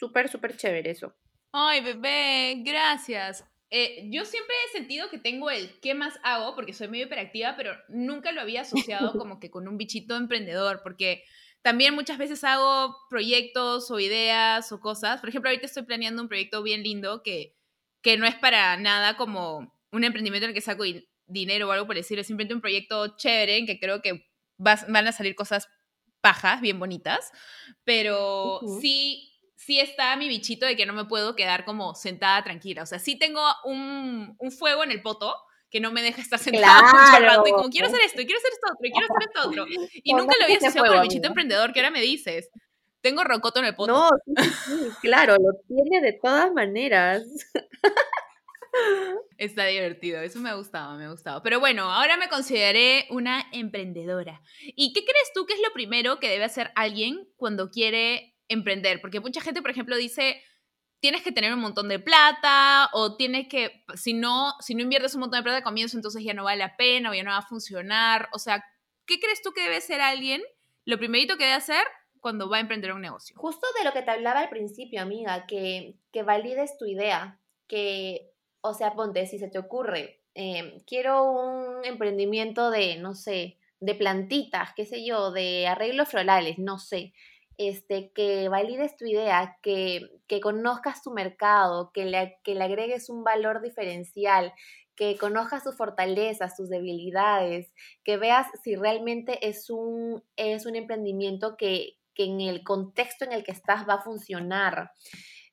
Súper, 0.00 0.28
súper 0.28 0.56
chévere 0.56 0.90
eso. 0.90 1.14
Ay, 1.52 1.82
bebé, 1.82 2.62
gracias. 2.64 3.44
Eh, 3.68 4.08
yo 4.10 4.24
siempre 4.24 4.54
he 4.64 4.76
sentido 4.76 5.10
que 5.10 5.18
tengo 5.18 5.50
el 5.50 5.78
qué 5.80 5.94
más 5.94 6.18
hago, 6.22 6.54
porque 6.54 6.72
soy 6.72 6.88
medio 6.88 7.06
hiperactiva, 7.06 7.56
pero 7.56 7.72
nunca 7.88 8.32
lo 8.32 8.40
había 8.40 8.62
asociado 8.62 9.12
como 9.18 9.38
que 9.38 9.50
con 9.50 9.68
un 9.68 9.76
bichito 9.76 10.16
emprendedor, 10.16 10.80
porque 10.82 11.24
también 11.66 11.96
muchas 11.96 12.16
veces 12.16 12.44
hago 12.44 12.96
proyectos 13.10 13.90
o 13.90 13.98
ideas 13.98 14.70
o 14.70 14.78
cosas. 14.78 15.18
Por 15.18 15.30
ejemplo, 15.30 15.50
ahorita 15.50 15.66
estoy 15.66 15.82
planeando 15.82 16.22
un 16.22 16.28
proyecto 16.28 16.62
bien 16.62 16.84
lindo 16.84 17.24
que, 17.24 17.56
que 18.02 18.16
no 18.16 18.24
es 18.24 18.36
para 18.36 18.76
nada 18.76 19.16
como 19.16 19.76
un 19.90 20.04
emprendimiento 20.04 20.44
en 20.44 20.50
el 20.50 20.54
que 20.54 20.60
saco 20.60 20.84
dinero 21.26 21.66
o 21.66 21.72
algo 21.72 21.88
por 21.88 21.96
decirlo. 21.96 22.20
Es 22.20 22.28
simplemente 22.28 22.54
un 22.54 22.60
proyecto 22.60 23.16
chévere 23.16 23.56
en 23.56 23.66
que 23.66 23.80
creo 23.80 24.00
que 24.00 24.30
van 24.58 25.08
a 25.08 25.10
salir 25.10 25.34
cosas 25.34 25.68
pajas, 26.20 26.60
bien 26.60 26.78
bonitas. 26.78 27.32
Pero 27.82 28.60
sí, 28.80 29.36
sí 29.56 29.80
está 29.80 30.14
mi 30.14 30.28
bichito 30.28 30.66
de 30.66 30.76
que 30.76 30.86
no 30.86 30.92
me 30.92 31.06
puedo 31.06 31.34
quedar 31.34 31.64
como 31.64 31.96
sentada 31.96 32.44
tranquila. 32.44 32.84
O 32.84 32.86
sea, 32.86 33.00
sí 33.00 33.18
tengo 33.18 33.42
un, 33.64 34.36
un 34.38 34.52
fuego 34.52 34.84
en 34.84 34.92
el 34.92 35.02
poto 35.02 35.34
que 35.70 35.80
no 35.80 35.90
me 35.92 36.02
deja 36.02 36.20
estar 36.20 36.38
sentada 36.38 36.82
mucho 36.82 37.24
rato 37.24 37.46
y 37.46 37.52
como 37.52 37.68
quiero 37.68 37.88
hacer 37.88 38.00
esto, 38.04 38.20
y 38.20 38.26
quiero 38.26 38.38
hacer 38.38 38.52
esto 38.52 38.66
otro, 38.72 38.86
y 38.86 38.92
quiero 38.92 39.06
hacer 39.06 39.28
esto 39.28 39.48
otro. 39.48 39.66
Y 40.02 40.14
nunca 40.14 40.34
lo 40.38 40.44
había 40.44 40.56
asociado 40.58 40.86
con 40.86 40.96
el 40.96 41.02
bichito 41.02 41.28
emprendedor 41.28 41.72
que 41.72 41.80
ahora 41.80 41.90
me 41.90 42.00
dices. 42.00 42.50
Tengo 43.02 43.22
rocoto 43.22 43.60
en 43.60 43.66
el 43.66 43.76
poto. 43.76 43.92
No, 43.92 44.10
sí, 44.42 44.88
claro, 45.00 45.34
lo 45.34 45.52
tiene 45.68 46.00
de 46.00 46.18
todas 46.20 46.52
maneras. 46.52 47.22
Está 49.38 49.66
divertido, 49.66 50.20
eso 50.20 50.40
me 50.40 50.50
ha 50.50 50.54
gustado, 50.54 50.96
me 50.96 51.04
ha 51.04 51.10
gustado. 51.10 51.42
Pero 51.42 51.60
bueno, 51.60 51.92
ahora 51.92 52.16
me 52.16 52.28
consideré 52.28 53.06
una 53.10 53.44
emprendedora. 53.52 54.42
¿Y 54.62 54.92
qué 54.92 55.04
crees 55.04 55.32
tú 55.34 55.46
que 55.46 55.54
es 55.54 55.60
lo 55.60 55.72
primero 55.72 56.18
que 56.18 56.28
debe 56.28 56.44
hacer 56.44 56.72
alguien 56.74 57.28
cuando 57.36 57.70
quiere 57.70 58.34
emprender? 58.48 59.00
Porque 59.00 59.20
mucha 59.20 59.40
gente, 59.40 59.62
por 59.62 59.70
ejemplo, 59.70 59.96
dice, 59.96 60.42
tienes 61.00 61.22
que 61.22 61.32
tener 61.32 61.52
un 61.52 61.60
montón 61.60 61.88
de 61.88 61.98
plata 61.98 62.88
o 62.92 63.16
tienes 63.16 63.48
que, 63.48 63.84
si 63.94 64.14
no, 64.14 64.52
si 64.60 64.74
no 64.74 64.82
inviertes 64.82 65.14
un 65.14 65.20
montón 65.20 65.38
de 65.38 65.42
plata 65.42 65.56
de 65.56 65.62
comienzo, 65.62 65.96
entonces 65.96 66.24
ya 66.24 66.34
no 66.34 66.44
vale 66.44 66.58
la 66.58 66.76
pena 66.76 67.10
o 67.10 67.14
ya 67.14 67.22
no 67.22 67.30
va 67.30 67.38
a 67.38 67.46
funcionar. 67.46 68.28
O 68.32 68.38
sea, 68.38 68.64
¿qué 69.06 69.18
crees 69.20 69.42
tú 69.42 69.52
que 69.52 69.62
debe 69.62 69.80
ser 69.80 70.00
alguien? 70.00 70.42
Lo 70.84 70.98
primerito 70.98 71.36
que 71.36 71.44
debe 71.44 71.56
hacer 71.56 71.84
cuando 72.20 72.48
va 72.48 72.56
a 72.56 72.60
emprender 72.60 72.92
un 72.92 73.02
negocio. 73.02 73.36
Justo 73.38 73.66
de 73.78 73.84
lo 73.84 73.92
que 73.92 74.02
te 74.02 74.10
hablaba 74.10 74.40
al 74.40 74.48
principio, 74.48 75.00
amiga, 75.00 75.46
que, 75.46 75.96
que 76.12 76.22
valides 76.22 76.76
tu 76.78 76.86
idea, 76.86 77.38
que, 77.68 78.32
o 78.62 78.74
sea, 78.74 78.94
ponte, 78.94 79.26
si 79.26 79.38
se 79.38 79.48
te 79.48 79.58
ocurre, 79.58 80.22
em, 80.34 80.80
quiero 80.86 81.24
un 81.24 81.84
emprendimiento 81.84 82.70
de, 82.70 82.96
no 82.96 83.14
sé, 83.14 83.58
de 83.78 83.94
plantitas, 83.94 84.70
qué 84.74 84.86
sé 84.86 85.04
yo, 85.04 85.30
de 85.30 85.66
arreglos 85.66 86.08
florales, 86.08 86.58
no 86.58 86.78
sé 86.78 87.12
este, 87.58 88.10
que 88.12 88.48
valides 88.48 88.96
tu 88.96 89.06
idea, 89.06 89.58
que, 89.62 90.10
que 90.26 90.40
conozcas 90.40 91.02
tu 91.02 91.10
mercado, 91.10 91.90
que 91.92 92.04
le, 92.04 92.38
que 92.42 92.54
le 92.54 92.64
agregues 92.64 93.08
un 93.08 93.24
valor 93.24 93.62
diferencial, 93.62 94.52
que 94.94 95.16
conozcas 95.18 95.62
sus 95.62 95.76
fortalezas, 95.76 96.56
sus 96.56 96.68
debilidades, 96.68 97.72
que 98.02 98.16
veas 98.16 98.46
si 98.62 98.76
realmente 98.76 99.46
es 99.46 99.70
un, 99.70 100.22
es 100.36 100.66
un 100.66 100.76
emprendimiento 100.76 101.56
que, 101.56 101.98
que 102.14 102.24
en 102.24 102.40
el 102.40 102.64
contexto 102.64 103.24
en 103.24 103.32
el 103.32 103.44
que 103.44 103.52
estás 103.52 103.88
va 103.88 103.94
a 103.94 104.02
funcionar, 104.02 104.90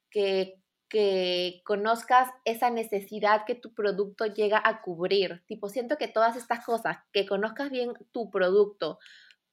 que 0.10 0.56
que 0.94 1.64
conozcas 1.66 2.30
esa 2.46 2.70
necesidad 2.70 3.46
que 3.48 3.56
tu 3.56 3.74
producto 3.74 4.28
llega 4.28 4.62
a 4.64 4.84
cubrir. 4.84 5.42
Tipo, 5.48 5.68
siento 5.68 5.98
que 5.98 6.08
todas 6.08 6.36
estas 6.36 6.64
cosas, 6.64 6.98
que 7.12 7.26
conozcas 7.26 7.72
bien 7.72 7.94
tu 8.12 8.30
producto, 8.30 9.00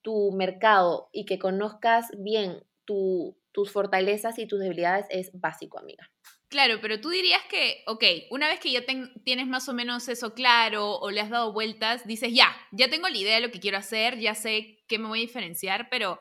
tu 0.02 0.32
mercado 0.32 1.08
y 1.12 1.24
que 1.24 1.38
conozcas 1.38 2.08
bien 2.18 2.64
tus 2.84 3.72
fortalezas 3.72 4.38
y 4.38 4.46
tus 4.46 4.60
debilidades 4.60 5.06
es 5.10 5.30
básico, 5.32 5.78
amiga. 5.78 6.10
Claro, 6.48 6.80
pero 6.82 7.00
tú 7.00 7.10
dirías 7.10 7.40
que, 7.48 7.84
ok, 7.86 8.02
una 8.30 8.48
vez 8.48 8.58
que 8.58 8.72
ya 8.72 8.80
tienes 9.24 9.46
más 9.46 9.68
o 9.68 9.72
menos 9.72 10.08
eso 10.08 10.34
claro 10.34 10.96
o 10.98 11.10
le 11.12 11.20
has 11.20 11.30
dado 11.30 11.52
vueltas, 11.52 12.04
dices, 12.04 12.34
ya, 12.34 12.52
ya 12.72 12.90
tengo 12.90 13.08
la 13.08 13.16
idea 13.16 13.36
de 13.36 13.40
lo 13.40 13.52
que 13.52 13.60
quiero 13.60 13.78
hacer, 13.78 14.18
ya 14.18 14.34
sé 14.34 14.82
qué 14.88 14.98
me 14.98 15.06
voy 15.06 15.20
a 15.20 15.22
diferenciar, 15.22 15.88
pero 15.88 16.18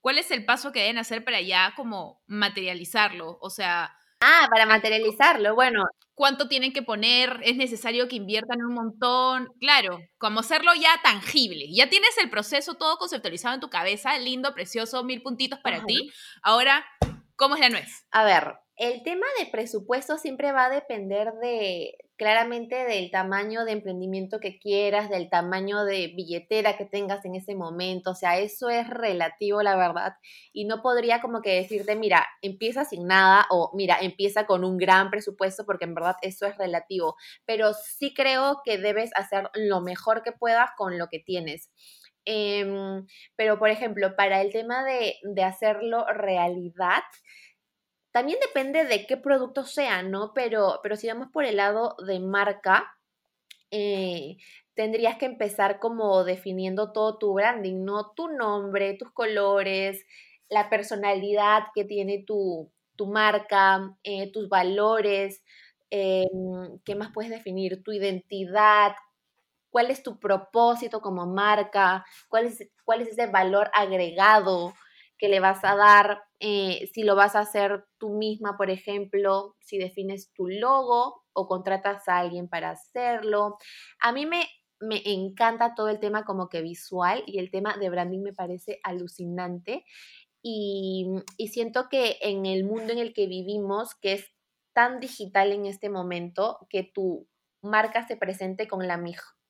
¿cuál 0.00 0.18
es 0.18 0.30
el 0.30 0.44
paso 0.44 0.70
que 0.70 0.78
deben 0.78 0.98
hacer 0.98 1.24
para 1.24 1.40
ya 1.40 1.74
como 1.76 2.22
materializarlo? 2.28 3.38
O 3.40 3.50
sea, 3.50 3.92
Ah, 4.22 4.46
para 4.50 4.66
materializarlo, 4.66 5.54
bueno. 5.54 5.84
¿Cuánto 6.14 6.46
tienen 6.46 6.74
que 6.74 6.82
poner? 6.82 7.40
¿Es 7.42 7.56
necesario 7.56 8.06
que 8.06 8.16
inviertan 8.16 8.62
un 8.62 8.74
montón? 8.74 9.48
Claro, 9.58 9.98
como 10.18 10.40
hacerlo 10.40 10.72
ya 10.74 10.90
tangible. 11.02 11.66
Ya 11.72 11.88
tienes 11.88 12.16
el 12.18 12.28
proceso 12.28 12.74
todo 12.74 12.98
conceptualizado 12.98 13.54
en 13.54 13.60
tu 13.60 13.70
cabeza, 13.70 14.16
lindo, 14.18 14.52
precioso, 14.52 15.02
mil 15.04 15.22
puntitos 15.22 15.58
para 15.60 15.84
ti. 15.86 16.12
Ahora, 16.42 16.84
¿cómo 17.34 17.54
es 17.54 17.62
la 17.62 17.70
nuez? 17.70 18.06
A 18.10 18.24
ver, 18.24 18.54
el 18.76 19.02
tema 19.02 19.26
de 19.38 19.46
presupuesto 19.46 20.18
siempre 20.18 20.52
va 20.52 20.66
a 20.66 20.70
depender 20.70 21.32
de, 21.40 21.94
claramente 22.22 22.76
del 22.84 23.10
tamaño 23.10 23.64
de 23.64 23.72
emprendimiento 23.72 24.38
que 24.38 24.56
quieras, 24.56 25.10
del 25.10 25.28
tamaño 25.28 25.84
de 25.84 26.12
billetera 26.14 26.76
que 26.76 26.84
tengas 26.84 27.24
en 27.24 27.34
ese 27.34 27.56
momento, 27.56 28.12
o 28.12 28.14
sea, 28.14 28.38
eso 28.38 28.70
es 28.70 28.88
relativo, 28.88 29.60
la 29.60 29.74
verdad, 29.74 30.14
y 30.52 30.64
no 30.64 30.82
podría 30.82 31.20
como 31.20 31.42
que 31.42 31.56
decirte, 31.56 31.96
mira, 31.96 32.24
empieza 32.40 32.84
sin 32.84 33.08
nada 33.08 33.46
o 33.50 33.72
mira, 33.74 33.98
empieza 34.00 34.46
con 34.46 34.62
un 34.62 34.78
gran 34.78 35.10
presupuesto, 35.10 35.66
porque 35.66 35.84
en 35.84 35.96
verdad 35.96 36.14
eso 36.22 36.46
es 36.46 36.56
relativo, 36.58 37.16
pero 37.44 37.72
sí 37.72 38.14
creo 38.14 38.62
que 38.64 38.78
debes 38.78 39.10
hacer 39.16 39.50
lo 39.54 39.80
mejor 39.80 40.22
que 40.22 40.30
puedas 40.30 40.70
con 40.76 40.98
lo 40.98 41.08
que 41.08 41.18
tienes. 41.18 41.72
Em, 42.24 43.04
pero, 43.34 43.58
por 43.58 43.70
ejemplo, 43.70 44.14
para 44.14 44.42
el 44.42 44.52
tema 44.52 44.84
de, 44.84 45.16
de 45.24 45.42
hacerlo 45.42 46.06
realidad, 46.06 47.02
también 48.12 48.38
depende 48.40 48.84
de 48.84 49.06
qué 49.06 49.16
producto 49.16 49.64
sea, 49.64 50.02
¿no? 50.02 50.32
Pero, 50.34 50.80
pero 50.82 50.96
si 50.96 51.08
vamos 51.08 51.28
por 51.32 51.44
el 51.44 51.56
lado 51.56 51.96
de 52.06 52.20
marca, 52.20 52.96
eh, 53.70 54.36
tendrías 54.74 55.16
que 55.16 55.26
empezar 55.26 55.78
como 55.80 56.24
definiendo 56.24 56.92
todo 56.92 57.18
tu 57.18 57.32
branding, 57.34 57.84
¿no? 57.84 58.12
Tu 58.12 58.28
nombre, 58.28 58.94
tus 58.94 59.10
colores, 59.12 60.04
la 60.48 60.68
personalidad 60.70 61.64
que 61.74 61.84
tiene 61.84 62.22
tu, 62.26 62.70
marca, 63.08 63.96
eh, 64.04 64.30
tus 64.30 64.48
valores, 64.48 65.42
eh, 65.90 66.26
¿qué 66.84 66.94
más 66.94 67.10
puedes 67.12 67.30
definir? 67.32 67.82
Tu 67.82 67.92
identidad, 67.92 68.94
cuál 69.70 69.90
es 69.90 70.02
tu 70.02 70.20
propósito 70.20 71.00
como 71.00 71.26
marca, 71.26 72.04
cuál 72.28 72.46
es, 72.46 72.68
cuál 72.84 73.00
es 73.00 73.08
ese 73.08 73.26
valor 73.26 73.70
agregado 73.74 74.74
que 75.22 75.28
le 75.28 75.38
vas 75.38 75.62
a 75.62 75.76
dar, 75.76 76.24
eh, 76.40 76.90
si 76.92 77.04
lo 77.04 77.14
vas 77.14 77.36
a 77.36 77.42
hacer 77.42 77.84
tú 77.96 78.10
misma, 78.10 78.56
por 78.56 78.70
ejemplo, 78.70 79.54
si 79.60 79.78
defines 79.78 80.32
tu 80.32 80.48
logo 80.48 81.22
o 81.32 81.46
contratas 81.46 82.08
a 82.08 82.18
alguien 82.18 82.48
para 82.48 82.70
hacerlo. 82.70 83.56
A 84.00 84.10
mí 84.10 84.26
me, 84.26 84.48
me 84.80 85.00
encanta 85.04 85.76
todo 85.76 85.90
el 85.90 86.00
tema 86.00 86.24
como 86.24 86.48
que 86.48 86.60
visual 86.60 87.22
y 87.24 87.38
el 87.38 87.52
tema 87.52 87.76
de 87.76 87.88
branding 87.88 88.18
me 88.18 88.32
parece 88.32 88.80
alucinante. 88.82 89.84
Y, 90.42 91.06
y 91.36 91.48
siento 91.48 91.88
que 91.88 92.16
en 92.22 92.44
el 92.44 92.64
mundo 92.64 92.92
en 92.92 92.98
el 92.98 93.14
que 93.14 93.28
vivimos, 93.28 93.94
que 93.94 94.14
es 94.14 94.26
tan 94.72 94.98
digital 94.98 95.52
en 95.52 95.66
este 95.66 95.88
momento, 95.88 96.66
que 96.68 96.82
tu 96.82 97.28
marca 97.62 98.08
se 98.08 98.16
presente 98.16 98.66
con 98.66 98.88
la, 98.88 98.96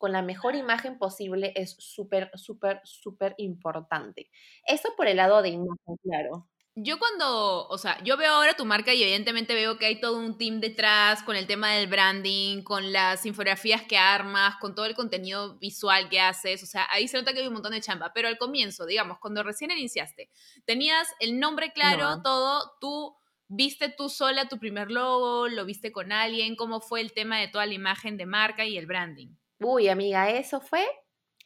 con 0.03 0.11
la 0.11 0.21
mejor 0.21 0.57
imagen 0.57 0.99
posible 0.99 1.53
es 1.55 1.77
súper, 1.79 2.29
súper, 2.35 2.81
súper 2.83 3.37
importante. 3.39 4.33
Eso 4.67 4.89
por 4.97 5.07
el 5.07 5.19
lado 5.19 5.43
de 5.43 5.51
imagen, 5.51 5.97
claro. 6.03 6.49
Yo 6.75 6.99
cuando, 6.99 7.69
o 7.69 7.79
sea, 7.79 8.03
yo 8.03 8.17
veo 8.17 8.33
ahora 8.33 8.55
tu 8.55 8.65
marca 8.65 8.93
y 8.93 9.01
evidentemente 9.01 9.55
veo 9.55 9.79
que 9.79 9.87
hay 9.87 10.01
todo 10.01 10.19
un 10.19 10.37
team 10.39 10.59
detrás 10.59 11.23
con 11.23 11.37
el 11.37 11.47
tema 11.47 11.71
del 11.75 11.87
branding, 11.87 12.65
con 12.65 12.93
las 12.93 13.25
infografías 13.27 13.83
que 13.83 13.97
armas, 13.97 14.57
con 14.57 14.75
todo 14.75 14.87
el 14.87 14.97
contenido 14.97 15.57
visual 15.61 16.09
que 16.09 16.19
haces, 16.19 16.65
o 16.65 16.67
sea, 16.67 16.85
ahí 16.91 17.07
se 17.07 17.17
nota 17.17 17.33
que 17.33 17.39
hay 17.39 17.47
un 17.47 17.53
montón 17.53 17.71
de 17.71 17.81
chamba, 17.81 18.11
pero 18.13 18.27
al 18.27 18.39
comienzo, 18.39 18.87
digamos, 18.87 19.21
cuando 19.21 19.45
recién 19.45 19.71
iniciaste, 19.71 20.31
tenías 20.65 21.07
el 21.21 21.39
nombre 21.39 21.73
claro, 21.73 22.23
todo, 22.23 22.73
tú 22.81 23.15
viste 23.47 23.89
tú 23.89 24.09
sola 24.09 24.49
tu 24.49 24.59
primer 24.59 24.91
logo, 24.91 25.47
lo 25.47 25.65
viste 25.65 25.93
con 25.93 26.11
alguien, 26.11 26.57
cómo 26.57 26.81
fue 26.81 27.01
el 27.01 27.13
tema 27.13 27.39
de 27.39 27.47
toda 27.47 27.67
la 27.67 27.75
imagen 27.75 28.17
de 28.17 28.27
marca 28.27 28.65
y 28.65 28.77
el 28.77 28.87
branding. 28.87 29.37
Uy, 29.63 29.89
amiga, 29.89 30.31
eso 30.31 30.61
fue, 30.61 30.85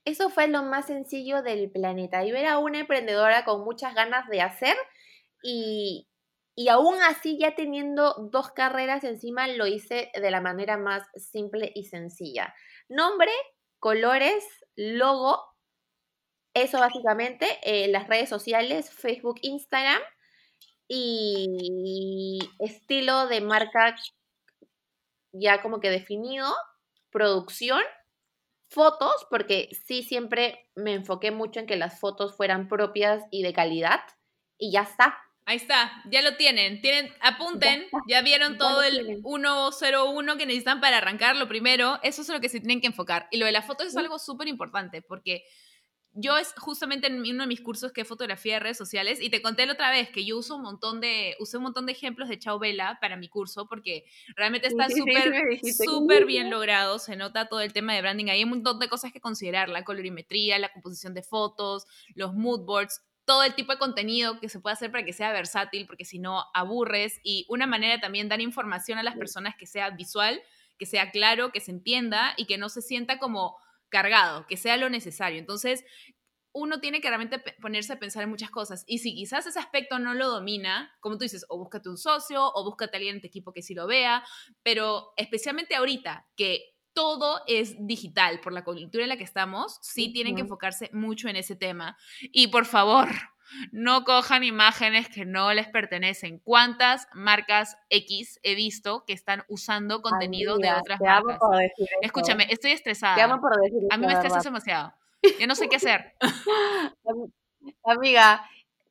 eso 0.04 0.30
fue 0.30 0.48
lo 0.48 0.62
más 0.62 0.86
sencillo 0.86 1.42
del 1.42 1.70
planeta. 1.70 2.24
Yo 2.24 2.36
era 2.36 2.58
una 2.58 2.80
emprendedora 2.80 3.44
con 3.44 3.64
muchas 3.64 3.94
ganas 3.94 4.28
de 4.28 4.40
hacer 4.40 4.76
y, 5.42 6.08
y 6.54 6.68
aún 6.68 6.96
así 7.02 7.38
ya 7.38 7.54
teniendo 7.54 8.14
dos 8.30 8.52
carreras 8.52 9.04
encima 9.04 9.48
lo 9.48 9.66
hice 9.66 10.10
de 10.14 10.30
la 10.30 10.40
manera 10.40 10.76
más 10.78 11.06
simple 11.16 11.72
y 11.74 11.84
sencilla. 11.84 12.54
Nombre, 12.88 13.30
colores, 13.80 14.44
logo, 14.76 15.42
eso 16.54 16.78
básicamente, 16.80 17.46
eh, 17.62 17.88
las 17.88 18.08
redes 18.08 18.30
sociales, 18.30 18.90
Facebook, 18.90 19.36
Instagram 19.42 20.00
y 20.88 22.38
estilo 22.60 23.26
de 23.26 23.40
marca 23.40 23.96
ya 25.32 25.60
como 25.60 25.80
que 25.80 25.90
definido, 25.90 26.46
producción 27.10 27.82
fotos, 28.68 29.26
porque 29.30 29.68
sí 29.86 30.02
siempre 30.02 30.70
me 30.74 30.94
enfoqué 30.94 31.30
mucho 31.30 31.60
en 31.60 31.66
que 31.66 31.76
las 31.76 32.00
fotos 32.00 32.36
fueran 32.36 32.68
propias 32.68 33.24
y 33.30 33.42
de 33.42 33.52
calidad, 33.52 34.00
y 34.58 34.72
ya 34.72 34.82
está. 34.82 35.18
Ahí 35.48 35.58
está, 35.58 36.02
ya 36.10 36.22
lo 36.22 36.36
tienen. 36.36 36.80
tienen 36.80 37.12
apunten, 37.20 37.86
ya, 38.08 38.20
vieron 38.20 38.58
todo 38.58 38.82
el 38.82 39.22
101 39.22 40.36
que 40.36 40.44
necesitan 40.44 40.80
para 40.80 40.98
arrancar 40.98 41.36
lo 41.36 41.46
primero. 41.46 42.00
Eso 42.02 42.22
es 42.22 42.28
lo 42.28 42.40
que 42.40 42.48
se 42.48 42.58
tienen 42.58 42.80
que 42.80 42.88
enfocar. 42.88 43.28
Y 43.30 43.36
lo 43.36 43.46
de 43.46 43.52
las 43.52 43.64
fotos 43.64 43.86
es 43.86 43.96
algo 43.96 44.18
súper 44.18 44.48
importante 44.48 45.02
porque 45.02 45.44
yo 46.16 46.36
es 46.38 46.54
justamente 46.56 47.06
en 47.06 47.20
uno 47.20 47.42
de 47.42 47.46
mis 47.46 47.60
cursos 47.60 47.92
que 47.92 48.00
es 48.00 48.08
fotografía 48.08 48.54
de 48.54 48.60
redes 48.60 48.78
sociales 48.78 49.20
y 49.20 49.28
te 49.28 49.42
conté 49.42 49.66
la 49.66 49.74
otra 49.74 49.90
vez 49.90 50.08
que 50.08 50.24
yo 50.24 50.38
uso 50.38 50.56
un 50.56 50.62
montón 50.62 51.00
de, 51.00 51.36
usé 51.38 51.58
un 51.58 51.64
montón 51.64 51.84
de 51.84 51.92
ejemplos 51.92 52.28
de 52.30 52.38
Chao 52.38 52.58
Vela 52.58 52.98
para 53.00 53.16
mi 53.16 53.28
curso 53.28 53.68
porque 53.68 54.04
realmente 54.34 54.66
está 54.68 54.88
súper, 54.88 55.60
súper 55.62 56.24
bien 56.24 56.50
logrado, 56.50 56.98
se 56.98 57.16
nota 57.16 57.48
todo 57.48 57.60
el 57.60 57.72
tema 57.72 57.94
de 57.94 58.00
branding, 58.00 58.30
hay 58.30 58.42
un 58.44 58.50
montón 58.50 58.78
de 58.78 58.88
cosas 58.88 59.12
que 59.12 59.20
considerar, 59.20 59.68
la 59.68 59.84
colorimetría, 59.84 60.58
la 60.58 60.72
composición 60.72 61.12
de 61.12 61.22
fotos, 61.22 61.86
los 62.14 62.34
mood 62.34 62.64
boards, 62.64 63.02
todo 63.26 63.42
el 63.42 63.54
tipo 63.54 63.72
de 63.72 63.78
contenido 63.78 64.40
que 64.40 64.48
se 64.48 64.60
puede 64.60 64.74
hacer 64.74 64.90
para 64.90 65.04
que 65.04 65.12
sea 65.12 65.32
versátil, 65.32 65.86
porque 65.86 66.04
si 66.04 66.18
no 66.18 66.44
aburres 66.54 67.20
y 67.22 67.44
una 67.48 67.66
manera 67.66 68.00
también 68.00 68.28
dar 68.28 68.40
información 68.40 68.98
a 68.98 69.02
las 69.02 69.16
personas 69.16 69.54
que 69.56 69.66
sea 69.66 69.90
visual, 69.90 70.40
que 70.78 70.86
sea 70.86 71.10
claro, 71.10 71.52
que 71.52 71.60
se 71.60 71.72
entienda 71.72 72.34
y 72.36 72.46
que 72.46 72.56
no 72.56 72.68
se 72.68 72.82
sienta 72.82 73.18
como 73.18 73.56
cargado, 73.88 74.46
que 74.46 74.56
sea 74.56 74.76
lo 74.76 74.90
necesario. 74.90 75.38
Entonces, 75.38 75.84
uno 76.52 76.80
tiene 76.80 77.02
que 77.02 77.08
realmente 77.08 77.38
ponerse 77.60 77.92
a 77.92 77.98
pensar 77.98 78.22
en 78.22 78.30
muchas 78.30 78.50
cosas. 78.50 78.82
Y 78.86 78.98
si 78.98 79.14
quizás 79.14 79.46
ese 79.46 79.58
aspecto 79.58 79.98
no 79.98 80.14
lo 80.14 80.28
domina, 80.28 80.90
como 81.00 81.18
tú 81.18 81.24
dices, 81.24 81.44
o 81.50 81.58
búscate 81.58 81.90
un 81.90 81.98
socio, 81.98 82.50
o 82.54 82.64
búscate 82.64 82.96
a 82.96 82.98
alguien 82.98 83.16
en 83.16 83.20
tu 83.20 83.26
equipo 83.26 83.52
que 83.52 83.62
sí 83.62 83.74
lo 83.74 83.86
vea, 83.86 84.24
pero 84.62 85.12
especialmente 85.16 85.74
ahorita 85.74 86.26
que 86.34 86.76
todo 86.94 87.42
es 87.46 87.76
digital 87.86 88.40
por 88.40 88.54
la 88.54 88.64
coyuntura 88.64 89.04
en 89.04 89.10
la 89.10 89.18
que 89.18 89.24
estamos, 89.24 89.78
sí 89.82 90.14
tienen 90.14 90.34
que 90.34 90.40
enfocarse 90.40 90.88
mucho 90.94 91.28
en 91.28 91.36
ese 91.36 91.54
tema. 91.54 91.98
Y 92.22 92.46
por 92.48 92.64
favor, 92.64 93.08
no 93.72 94.04
cojan 94.04 94.44
imágenes 94.44 95.08
que 95.08 95.24
no 95.24 95.52
les 95.52 95.68
pertenecen. 95.68 96.38
¿Cuántas 96.38 97.08
marcas 97.14 97.76
X 97.90 98.40
he 98.42 98.54
visto 98.54 99.04
que 99.06 99.12
están 99.12 99.44
usando 99.48 100.02
contenido 100.02 100.58
de 100.58 100.72
otras 100.72 101.00
marcas? 101.00 101.38
Escúchame, 102.00 102.46
estoy 102.50 102.72
estresada. 102.72 103.22
a 103.90 103.96
mí 103.96 104.06
me 104.06 104.12
estresas 104.12 104.44
demasiado. 104.44 104.92
Yo 105.40 105.46
no 105.46 105.54
sé 105.54 105.68
qué 105.68 105.76
hacer. 105.76 106.14
Amiga, 107.84 108.48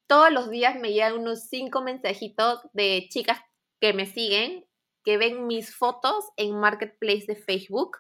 todos 0.07 0.31
los 0.31 0.49
días 0.49 0.75
me 0.75 0.91
llegan 0.91 1.13
unos 1.13 1.47
cinco 1.49 1.81
mensajitos 1.81 2.61
de 2.73 3.07
chicas 3.09 3.39
que 3.79 3.93
me 3.93 4.05
siguen, 4.05 4.65
que 5.03 5.17
ven 5.17 5.47
mis 5.47 5.75
fotos 5.75 6.25
en 6.37 6.59
Marketplace 6.59 7.25
de 7.27 7.35
Facebook 7.35 7.97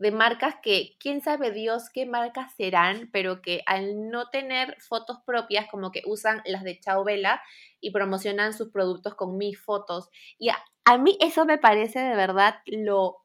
de 0.00 0.10
marcas 0.10 0.54
que, 0.62 0.96
quién 0.98 1.20
sabe 1.20 1.50
Dios 1.50 1.90
qué 1.92 2.06
marcas 2.06 2.54
serán, 2.56 3.10
pero 3.12 3.42
que 3.42 3.62
al 3.66 4.08
no 4.08 4.30
tener 4.30 4.76
fotos 4.80 5.18
propias, 5.26 5.66
como 5.70 5.92
que 5.92 6.02
usan 6.06 6.40
las 6.46 6.64
de 6.64 6.80
Chao 6.80 7.04
Vela 7.04 7.42
y 7.80 7.90
promocionan 7.90 8.54
sus 8.54 8.70
productos 8.70 9.14
con 9.14 9.36
mis 9.36 9.60
fotos. 9.60 10.08
Y 10.38 10.48
a, 10.48 10.98
mí 10.98 11.18
eso 11.20 11.44
me 11.44 11.58
parece 11.58 11.98
de 11.98 12.16
verdad 12.16 12.62
lo 12.64 13.18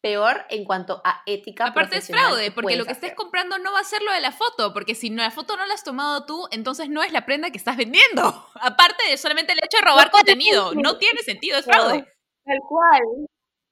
peor 0.00 0.46
en 0.48 0.64
cuanto 0.64 1.02
a 1.04 1.20
ética. 1.26 1.66
Aparte 1.66 1.98
es 1.98 2.06
fraude, 2.06 2.50
porque 2.52 2.76
lo 2.76 2.86
que 2.86 2.92
estés 2.92 3.14
comprando 3.14 3.58
no 3.58 3.70
va 3.74 3.80
a 3.80 3.84
ser 3.84 4.00
lo 4.00 4.12
de 4.12 4.20
la 4.22 4.32
foto, 4.32 4.72
porque 4.72 4.94
si 4.94 5.10
la 5.10 5.30
foto 5.30 5.58
no 5.58 5.66
la 5.66 5.74
has 5.74 5.84
tomado 5.84 6.24
tú, 6.24 6.48
entonces 6.52 6.88
no 6.88 7.02
es 7.02 7.12
la 7.12 7.26
prenda 7.26 7.50
que 7.50 7.58
estás 7.58 7.76
vendiendo. 7.76 8.22
Aparte 8.62 9.10
de 9.10 9.18
solamente 9.18 9.52
el 9.52 9.58
hecho 9.62 9.76
de 9.76 9.90
robar 9.90 10.10
contenido, 10.10 10.72
no 10.74 10.96
tiene 10.96 11.20
sentido, 11.20 11.58
es 11.58 11.66
fraude. 11.66 12.06
Tal 12.46 12.58
cual. 12.66 13.28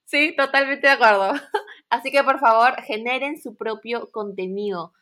Sí, 0.09 0.35
totalmente 0.35 0.87
de 0.87 0.95
acuerdo. 0.95 1.33
Así 1.91 2.11
que 2.11 2.25
por 2.25 2.41
favor, 2.41 2.81
generen 2.83 3.41
su 3.41 3.57
propio 3.57 4.11
contenido. 4.11 4.95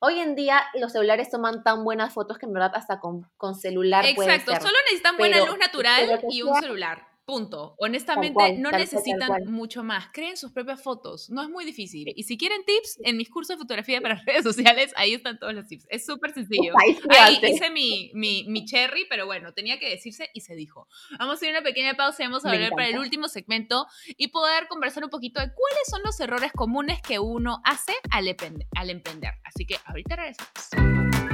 Hoy 0.00 0.18
en 0.18 0.34
día 0.34 0.64
los 0.74 0.90
celulares 0.90 1.30
toman 1.30 1.62
tan 1.62 1.84
buenas 1.84 2.12
fotos 2.12 2.38
que 2.38 2.46
en 2.46 2.52
verdad 2.52 2.72
hasta 2.74 2.98
con, 2.98 3.30
con 3.36 3.54
celular 3.54 4.04
Exacto, 4.04 4.52
solo 4.56 4.76
necesitan 4.86 5.16
buena 5.16 5.44
luz 5.44 5.56
natural 5.58 6.20
y 6.28 6.42
un 6.42 6.56
celular. 6.56 7.06
Punto. 7.24 7.76
Honestamente, 7.78 8.58
no 8.58 8.70
necesitan 8.72 9.44
mucho 9.46 9.84
más. 9.84 10.08
Creen 10.12 10.36
sus 10.36 10.50
propias 10.50 10.82
fotos. 10.82 11.30
No 11.30 11.42
es 11.42 11.48
muy 11.48 11.64
difícil. 11.64 12.12
Y 12.16 12.24
si 12.24 12.36
quieren 12.36 12.64
tips, 12.64 12.98
en 13.04 13.16
mis 13.16 13.30
cursos 13.30 13.56
de 13.56 13.60
fotografía 13.60 14.00
para 14.00 14.16
redes 14.26 14.42
sociales, 14.42 14.92
ahí 14.96 15.14
están 15.14 15.38
todos 15.38 15.54
los 15.54 15.68
tips. 15.68 15.86
Es 15.88 16.04
súper 16.04 16.32
sencillo. 16.34 16.74
Ahí 17.10 17.38
hice 17.42 17.70
mi, 17.70 18.10
mi, 18.14 18.44
mi, 18.48 18.64
cherry, 18.64 19.06
pero 19.08 19.26
bueno, 19.26 19.52
tenía 19.52 19.78
que 19.78 19.88
decirse 19.88 20.30
y 20.34 20.40
se 20.40 20.56
dijo. 20.56 20.88
Vamos 21.18 21.40
a 21.40 21.46
ir 21.46 21.54
a 21.54 21.58
una 21.58 21.64
pequeña 21.64 21.94
pausa 21.94 22.24
y 22.24 22.26
vamos 22.26 22.44
a 22.44 22.50
volver 22.50 22.70
para 22.70 22.88
el 22.88 22.98
último 22.98 23.28
segmento 23.28 23.86
y 24.16 24.28
poder 24.28 24.66
conversar 24.66 25.04
un 25.04 25.10
poquito 25.10 25.40
de 25.40 25.46
cuáles 25.46 25.88
son 25.88 26.02
los 26.02 26.18
errores 26.18 26.50
comunes 26.52 27.00
que 27.02 27.20
uno 27.20 27.60
hace 27.64 27.92
al, 28.10 28.34
al 28.76 28.90
emprender. 28.90 29.32
Así 29.44 29.64
que 29.64 29.76
ahorita 29.84 30.16
regresamos. 30.16 31.31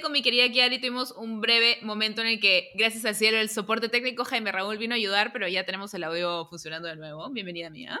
Con 0.00 0.12
mi 0.12 0.22
querida 0.22 0.50
Kiari. 0.50 0.78
Tuvimos 0.78 1.12
un 1.12 1.40
breve 1.40 1.78
momento 1.82 2.20
en 2.20 2.28
el 2.28 2.40
que, 2.40 2.70
gracias 2.74 3.04
al 3.04 3.14
cielo, 3.14 3.38
el 3.38 3.48
soporte 3.48 3.88
técnico 3.88 4.24
Jaime 4.24 4.52
Raúl 4.52 4.78
vino 4.78 4.94
a 4.94 4.96
ayudar, 4.96 5.32
pero 5.32 5.48
ya 5.48 5.64
tenemos 5.64 5.92
el 5.94 6.04
audio 6.04 6.46
funcionando 6.46 6.88
de 6.88 6.96
nuevo. 6.96 7.30
Bienvenida, 7.30 7.70
mía. 7.70 8.00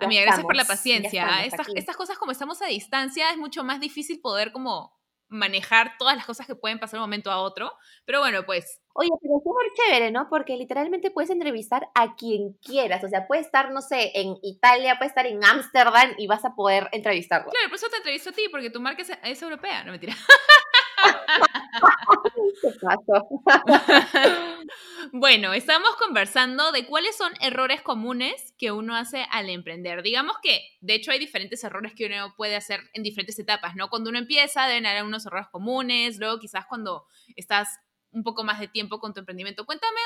Amiga, 0.00 0.22
gracias 0.22 0.44
por 0.44 0.56
la 0.56 0.64
paciencia. 0.64 1.44
estas, 1.44 1.66
estas, 1.74 1.96
cosas, 1.96 2.18
como 2.18 2.32
estamos 2.32 2.62
a 2.62 2.66
distancia, 2.66 3.30
es 3.30 3.38
mucho 3.38 3.64
más 3.64 3.80
difícil 3.80 4.20
poder 4.20 4.52
como 4.52 4.98
manejar 5.28 5.96
todas 5.98 6.16
las 6.16 6.26
cosas 6.26 6.46
que 6.46 6.54
pueden 6.54 6.78
pasar 6.78 6.98
de 6.98 6.98
un 6.98 7.08
momento 7.08 7.30
a 7.30 7.40
otro. 7.40 7.72
Pero 8.04 8.20
bueno, 8.20 8.44
pues. 8.44 8.80
Oye, 8.92 9.08
pero 9.22 9.38
es 9.38 9.42
súper 9.44 9.66
chévere, 9.74 10.10
¿no? 10.10 10.28
Porque 10.28 10.56
literalmente 10.56 11.10
puedes 11.10 11.30
entrevistar 11.30 11.88
a 11.94 12.16
quien 12.16 12.54
quieras. 12.54 13.02
O 13.04 13.08
sea, 13.08 13.26
puede 13.26 13.40
estar, 13.40 13.70
no 13.72 13.80
sé, 13.80 14.12
en 14.14 14.36
Italia, 14.42 14.96
puede 14.98 15.08
estar 15.08 15.26
en 15.26 15.42
Ámsterdam 15.44 16.14
y 16.18 16.26
vas 16.26 16.44
a 16.44 16.54
poder 16.54 16.88
entrevistarlo. 16.92 17.50
Claro, 17.50 17.68
por 17.68 17.76
eso 17.76 17.88
te 17.88 17.96
entrevisto 17.96 18.30
a 18.30 18.32
ti, 18.32 18.42
porque 18.50 18.70
tu 18.70 18.80
marca 18.80 19.02
es, 19.02 19.10
es 19.22 19.42
europea, 19.42 19.84
no 19.84 19.92
mentira. 19.92 20.14
bueno, 25.12 25.52
estamos 25.52 25.90
conversando 25.96 26.72
de 26.72 26.86
cuáles 26.86 27.16
son 27.16 27.32
errores 27.40 27.82
comunes 27.82 28.54
que 28.58 28.72
uno 28.72 28.96
hace 28.96 29.26
al 29.30 29.48
emprender. 29.48 30.02
Digamos 30.02 30.36
que, 30.42 30.60
de 30.80 30.94
hecho, 30.94 31.10
hay 31.10 31.18
diferentes 31.18 31.62
errores 31.64 31.94
que 31.94 32.06
uno 32.06 32.34
puede 32.36 32.56
hacer 32.56 32.80
en 32.92 33.02
diferentes 33.02 33.38
etapas, 33.38 33.76
¿no? 33.76 33.88
Cuando 33.88 34.10
uno 34.10 34.18
empieza, 34.18 34.66
deben 34.66 34.86
haber 34.86 35.04
unos 35.04 35.26
errores 35.26 35.48
comunes, 35.50 36.18
luego 36.18 36.38
quizás 36.38 36.66
cuando 36.66 37.06
estás 37.36 37.68
un 38.12 38.22
poco 38.22 38.44
más 38.44 38.60
de 38.60 38.68
tiempo 38.68 38.98
con 38.98 39.14
tu 39.14 39.20
emprendimiento. 39.20 39.66
Cuéntame 39.66 40.00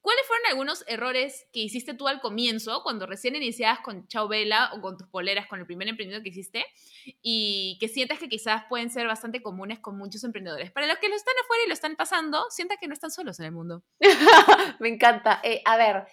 ¿Cuáles 0.00 0.26
fueron 0.26 0.46
algunos 0.46 0.84
errores 0.86 1.46
que 1.52 1.60
hiciste 1.60 1.94
tú 1.94 2.08
al 2.08 2.20
comienzo, 2.20 2.82
cuando 2.82 3.06
recién 3.06 3.34
iniciabas 3.36 3.80
con 3.80 4.06
Chao 4.06 4.28
Vela 4.28 4.70
o 4.74 4.80
con 4.80 4.96
tus 4.96 5.08
poleras, 5.08 5.46
con 5.46 5.60
el 5.60 5.66
primer 5.66 5.88
emprendimiento 5.88 6.22
que 6.22 6.30
hiciste, 6.30 6.64
y 7.20 7.76
que 7.80 7.88
sientas 7.88 8.18
que 8.18 8.28
quizás 8.28 8.62
pueden 8.68 8.90
ser 8.90 9.06
bastante 9.06 9.42
comunes 9.42 9.80
con 9.80 9.98
muchos 9.98 10.24
emprendedores? 10.24 10.70
Para 10.70 10.86
los 10.86 10.98
que 10.98 11.08
lo 11.08 11.16
están 11.16 11.34
afuera 11.42 11.64
y 11.64 11.68
lo 11.68 11.74
están 11.74 11.96
pasando, 11.96 12.46
sienta 12.50 12.76
que 12.76 12.86
no 12.86 12.94
están 12.94 13.10
solos 13.10 13.38
en 13.40 13.46
el 13.46 13.52
mundo. 13.52 13.82
Me 14.80 14.88
encanta. 14.88 15.40
Eh, 15.42 15.62
a 15.64 15.76
ver, 15.76 16.06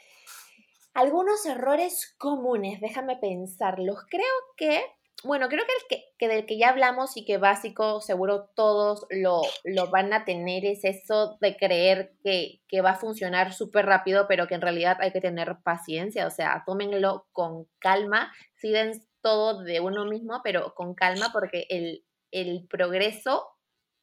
algunos 0.96 1.46
errores 1.46 2.16
comunes, 2.18 2.82
déjame 2.82 3.18
pensarlos. 3.18 4.00
Creo 4.10 4.24
que 4.58 4.84
bueno, 5.26 5.50
creo 5.50 5.66
que 5.66 5.74
el 5.74 5.88
que, 5.90 6.06
que, 6.18 6.28
del 6.28 6.46
que 6.46 6.58
ya 6.58 6.70
hablamos 6.70 7.18
y 7.18 7.26
que 7.26 7.38
básico, 7.38 8.00
seguro 8.02 8.50
todos 8.56 9.06
lo, 9.10 9.42
lo 9.64 9.90
van 9.90 10.14
a 10.14 10.24
tener, 10.26 10.66
es 10.66 10.86
eso 10.86 11.38
de 11.42 11.58
creer 11.58 12.14
que, 12.24 12.62
que 12.68 12.82
va 12.82 12.92
a 12.92 13.00
funcionar 13.00 13.54
súper 13.54 13.86
rápido, 13.86 14.28
pero 14.28 14.48
que 14.48 14.56
en 14.56 14.62
realidad 14.62 14.98
hay 15.00 15.12
que 15.12 15.22
tener 15.22 15.58
paciencia, 15.64 16.28
o 16.28 16.30
sea, 16.30 16.64
tómenlo 16.66 17.28
con 17.32 17.68
calma, 17.80 18.32
si 18.56 18.74
todo 19.22 19.64
de 19.64 19.80
uno 19.80 20.06
mismo, 20.06 20.42
pero 20.44 20.74
con 20.76 20.94
calma, 20.94 21.32
porque 21.34 21.66
el, 21.70 22.06
el 22.32 22.68
progreso 22.68 23.48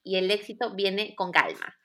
y 0.02 0.16
el 0.16 0.30
éxito 0.30 0.74
viene 0.74 1.14
con 1.14 1.30
calma. 1.30 1.76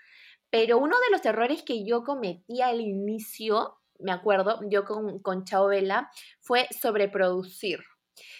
Pero 0.50 0.78
uno 0.80 0.96
de 1.00 1.12
los 1.12 1.26
errores 1.26 1.62
que 1.64 1.86
yo 1.86 2.04
cometí 2.04 2.62
al 2.62 2.82
inicio, 2.82 3.78
me 4.00 4.12
acuerdo, 4.12 4.60
yo 4.70 4.86
con, 4.86 5.20
con 5.20 5.44
Chao 5.44 5.68
Vela, 5.68 6.10
fue 6.40 6.68
sobreproducir 6.72 7.80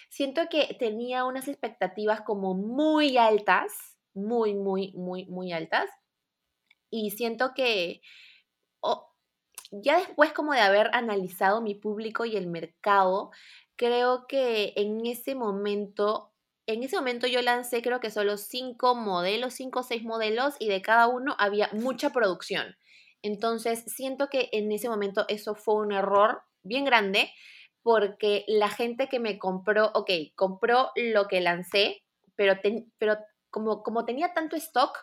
siento 0.08 0.42
que 0.50 0.76
tenía 0.78 1.24
unas 1.24 1.48
expectativas 1.48 2.22
como 2.22 2.54
muy 2.54 3.16
altas, 3.18 3.72
muy, 4.14 4.54
muy, 4.54 4.92
muy, 4.92 5.26
muy 5.26 5.52
altas. 5.52 5.90
Y 6.90 7.10
siento 7.10 7.52
que 7.54 8.00
ya 9.70 9.98
después 9.98 10.32
como 10.32 10.52
de 10.52 10.60
haber 10.60 10.90
analizado 10.92 11.60
mi 11.60 11.74
público 11.74 12.24
y 12.24 12.36
el 12.36 12.46
mercado, 12.46 13.30
creo 13.76 14.26
que 14.26 14.72
en 14.76 15.04
ese 15.06 15.34
momento, 15.34 16.32
en 16.66 16.82
ese 16.82 16.96
momento 16.96 17.26
yo 17.26 17.42
lancé 17.42 17.82
creo 17.82 18.00
que 18.00 18.10
solo 18.10 18.36
cinco 18.36 18.94
modelos, 18.94 19.54
cinco 19.54 19.80
o 19.80 19.82
seis 19.82 20.02
modelos 20.02 20.54
y 20.58 20.68
de 20.68 20.82
cada 20.82 21.08
uno 21.08 21.34
había 21.38 21.68
mucha 21.72 22.10
producción. 22.10 22.76
Entonces 23.22 23.84
siento 23.86 24.28
que 24.28 24.48
en 24.52 24.72
ese 24.72 24.88
momento 24.88 25.24
eso 25.28 25.54
fue 25.54 25.74
un 25.74 25.92
error 25.92 26.42
bien 26.62 26.84
grande 26.84 27.30
porque 27.82 28.44
la 28.48 28.68
gente 28.68 29.08
que 29.08 29.20
me 29.20 29.38
compró, 29.38 29.90
ok, 29.94 30.10
compró 30.34 30.90
lo 30.96 31.26
que 31.28 31.40
lancé, 31.40 32.02
pero, 32.36 32.54
pero 32.98 33.18
como, 33.50 33.82
como 33.82 34.04
tenía 34.04 34.34
tanto 34.34 34.56
stock, 34.56 34.96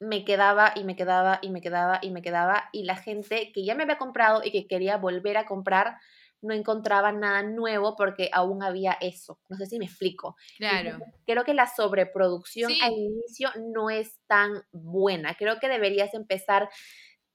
me 0.00 0.24
quedaba 0.24 0.72
y 0.74 0.84
me 0.84 0.96
quedaba 0.96 1.38
y 1.42 1.50
me 1.50 1.60
quedaba 1.60 1.98
y 2.02 2.10
me 2.10 2.22
quedaba 2.22 2.70
y 2.72 2.84
la 2.84 2.96
gente 2.96 3.52
que 3.52 3.64
ya 3.64 3.74
me 3.74 3.82
había 3.82 3.98
comprado 3.98 4.40
y 4.42 4.50
que 4.50 4.66
quería 4.66 4.96
volver 4.96 5.36
a 5.36 5.44
comprar 5.44 5.98
no 6.42 6.54
encontraba 6.54 7.12
nada 7.12 7.42
nuevo 7.42 7.96
porque 7.96 8.30
aún 8.32 8.62
había 8.62 8.96
eso. 9.00 9.38
No 9.48 9.56
sé 9.56 9.66
si 9.66 9.78
me 9.78 9.84
explico. 9.84 10.36
Claro. 10.56 10.98
creo 11.26 11.44
que 11.44 11.54
la 11.54 11.66
sobreproducción 11.66 12.72
al 12.82 12.92
inicio 12.92 13.50
no 13.74 13.90
es 13.90 14.18
tan 14.26 14.62
buena. 14.72 15.34
Creo 15.34 15.58
que 15.60 15.68
deberías 15.68 16.14
empezar 16.14 16.70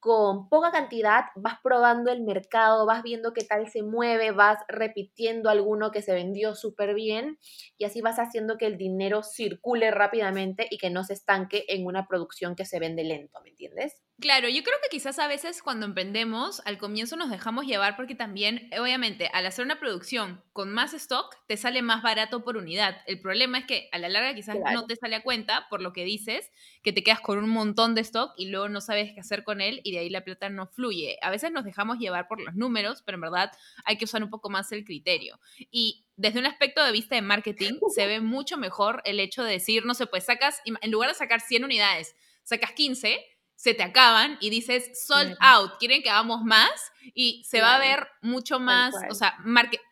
con 0.05 0.49
poca 0.49 0.71
cantidad, 0.71 1.23
vas 1.35 1.55
probando 1.63 2.11
el 2.11 2.21
mercado, 2.21 2.85
vas 2.85 3.01
viendo 3.01 3.33
qué 3.33 3.43
tal 3.43 3.67
se 3.71 3.81
mueve, 3.81 4.29
vas 4.29 4.59
repitiendo 4.67 5.49
alguno 5.49 5.89
que 5.89 6.03
se 6.03 6.13
vendió 6.13 6.53
súper 6.53 6.93
bien 6.93 7.39
y 7.79 7.85
así 7.85 8.01
vas 8.01 8.19
haciendo 8.19 8.59
que 8.59 8.67
el 8.67 8.77
dinero 8.77 9.23
circule 9.23 9.89
rápidamente 9.89 10.67
y 10.69 10.77
que 10.77 10.91
no 10.91 11.03
se 11.03 11.13
estanque 11.13 11.65
en 11.69 11.87
una 11.87 12.07
producción 12.07 12.55
que 12.55 12.65
se 12.65 12.77
vende 12.77 13.03
lento, 13.03 13.41
¿me 13.41 13.49
entiendes? 13.49 14.03
Claro, 14.17 14.47
yo 14.47 14.63
creo 14.63 14.77
que 14.81 14.89
quizás 14.89 15.19
a 15.19 15.27
veces 15.27 15.61
cuando 15.61 15.85
emprendemos, 15.85 16.61
al 16.65 16.77
comienzo 16.77 17.17
nos 17.17 17.29
dejamos 17.29 17.65
llevar 17.65 17.97
porque 17.97 18.15
también, 18.15 18.69
obviamente, 18.79 19.29
al 19.33 19.45
hacer 19.45 19.65
una 19.65 19.77
producción 19.77 20.41
con 20.53 20.71
más 20.71 20.93
stock, 20.93 21.35
te 21.47 21.57
sale 21.57 21.81
más 21.81 22.01
barato 22.01 22.45
por 22.45 22.55
unidad. 22.55 22.95
El 23.07 23.19
problema 23.19 23.57
es 23.57 23.65
que 23.65 23.89
a 23.91 23.97
la 23.97 24.07
larga 24.07 24.33
quizás 24.33 24.55
no 24.71 24.85
te 24.85 24.95
sale 24.95 25.17
a 25.17 25.23
cuenta 25.23 25.67
por 25.69 25.81
lo 25.81 25.91
que 25.91 26.05
dices, 26.05 26.49
que 26.85 26.93
te 26.93 27.03
quedas 27.03 27.19
con 27.19 27.39
un 27.39 27.49
montón 27.49 27.95
de 27.95 28.01
stock 28.01 28.33
y 28.37 28.49
luego 28.49 28.69
no 28.69 28.79
sabes 28.79 29.11
qué 29.11 29.19
hacer 29.19 29.43
con 29.43 29.59
él 29.59 29.81
y 29.83 29.91
de 29.91 29.99
ahí 29.99 30.09
la 30.11 30.23
plata 30.23 30.49
no 30.49 30.67
fluye. 30.67 31.17
A 31.23 31.31
veces 31.31 31.51
nos 31.51 31.65
dejamos 31.65 31.97
llevar 31.97 32.27
por 32.27 32.39
los 32.39 32.53
números, 32.53 33.01
pero 33.03 33.15
en 33.15 33.21
verdad 33.21 33.51
hay 33.85 33.97
que 33.97 34.05
usar 34.05 34.23
un 34.23 34.29
poco 34.29 34.51
más 34.51 34.71
el 34.71 34.85
criterio. 34.85 35.39
Y 35.71 36.05
desde 36.15 36.37
un 36.37 36.45
aspecto 36.45 36.85
de 36.85 36.91
vista 36.91 37.15
de 37.15 37.23
marketing, 37.23 37.79
se 37.93 38.05
ve 38.05 38.21
mucho 38.21 38.57
mejor 38.57 39.01
el 39.03 39.19
hecho 39.19 39.43
de 39.43 39.53
decir, 39.53 39.83
no 39.83 39.95
sé, 39.95 40.05
pues 40.05 40.25
sacas, 40.25 40.61
en 40.63 40.91
lugar 40.91 41.09
de 41.09 41.15
sacar 41.15 41.41
100 41.41 41.65
unidades, 41.65 42.15
sacas 42.43 42.71
15 42.73 43.19
se 43.55 43.73
te 43.73 43.83
acaban 43.83 44.37
y 44.41 44.49
dices 44.49 45.07
sold 45.07 45.35
out, 45.39 45.71
quieren 45.79 46.03
que 46.03 46.09
hagamos 46.09 46.43
más 46.43 46.91
y 47.13 47.43
se 47.45 47.61
va 47.61 47.75
a 47.75 47.79
ver 47.79 48.07
mucho 48.21 48.59
más, 48.59 48.93
o 49.09 49.15
sea, 49.15 49.37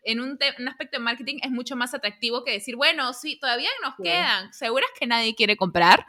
en 0.04 0.20
un, 0.20 0.38
aspecto 0.68 0.98
de 0.98 1.04
marketing 1.04 1.40
es 1.42 1.50
mucho 1.50 1.76
más 1.76 1.94
atractivo 1.94 2.44
que 2.44 2.52
decir, 2.52 2.76
bueno, 2.76 3.14
sí, 3.14 3.40
todavía 3.40 3.70
nos 3.82 3.96
quedan, 3.96 4.54
¿seguras 4.54 4.90
que 5.00 5.08
nadie 5.08 5.34
quiere 5.34 5.56
comprar? 5.56 6.06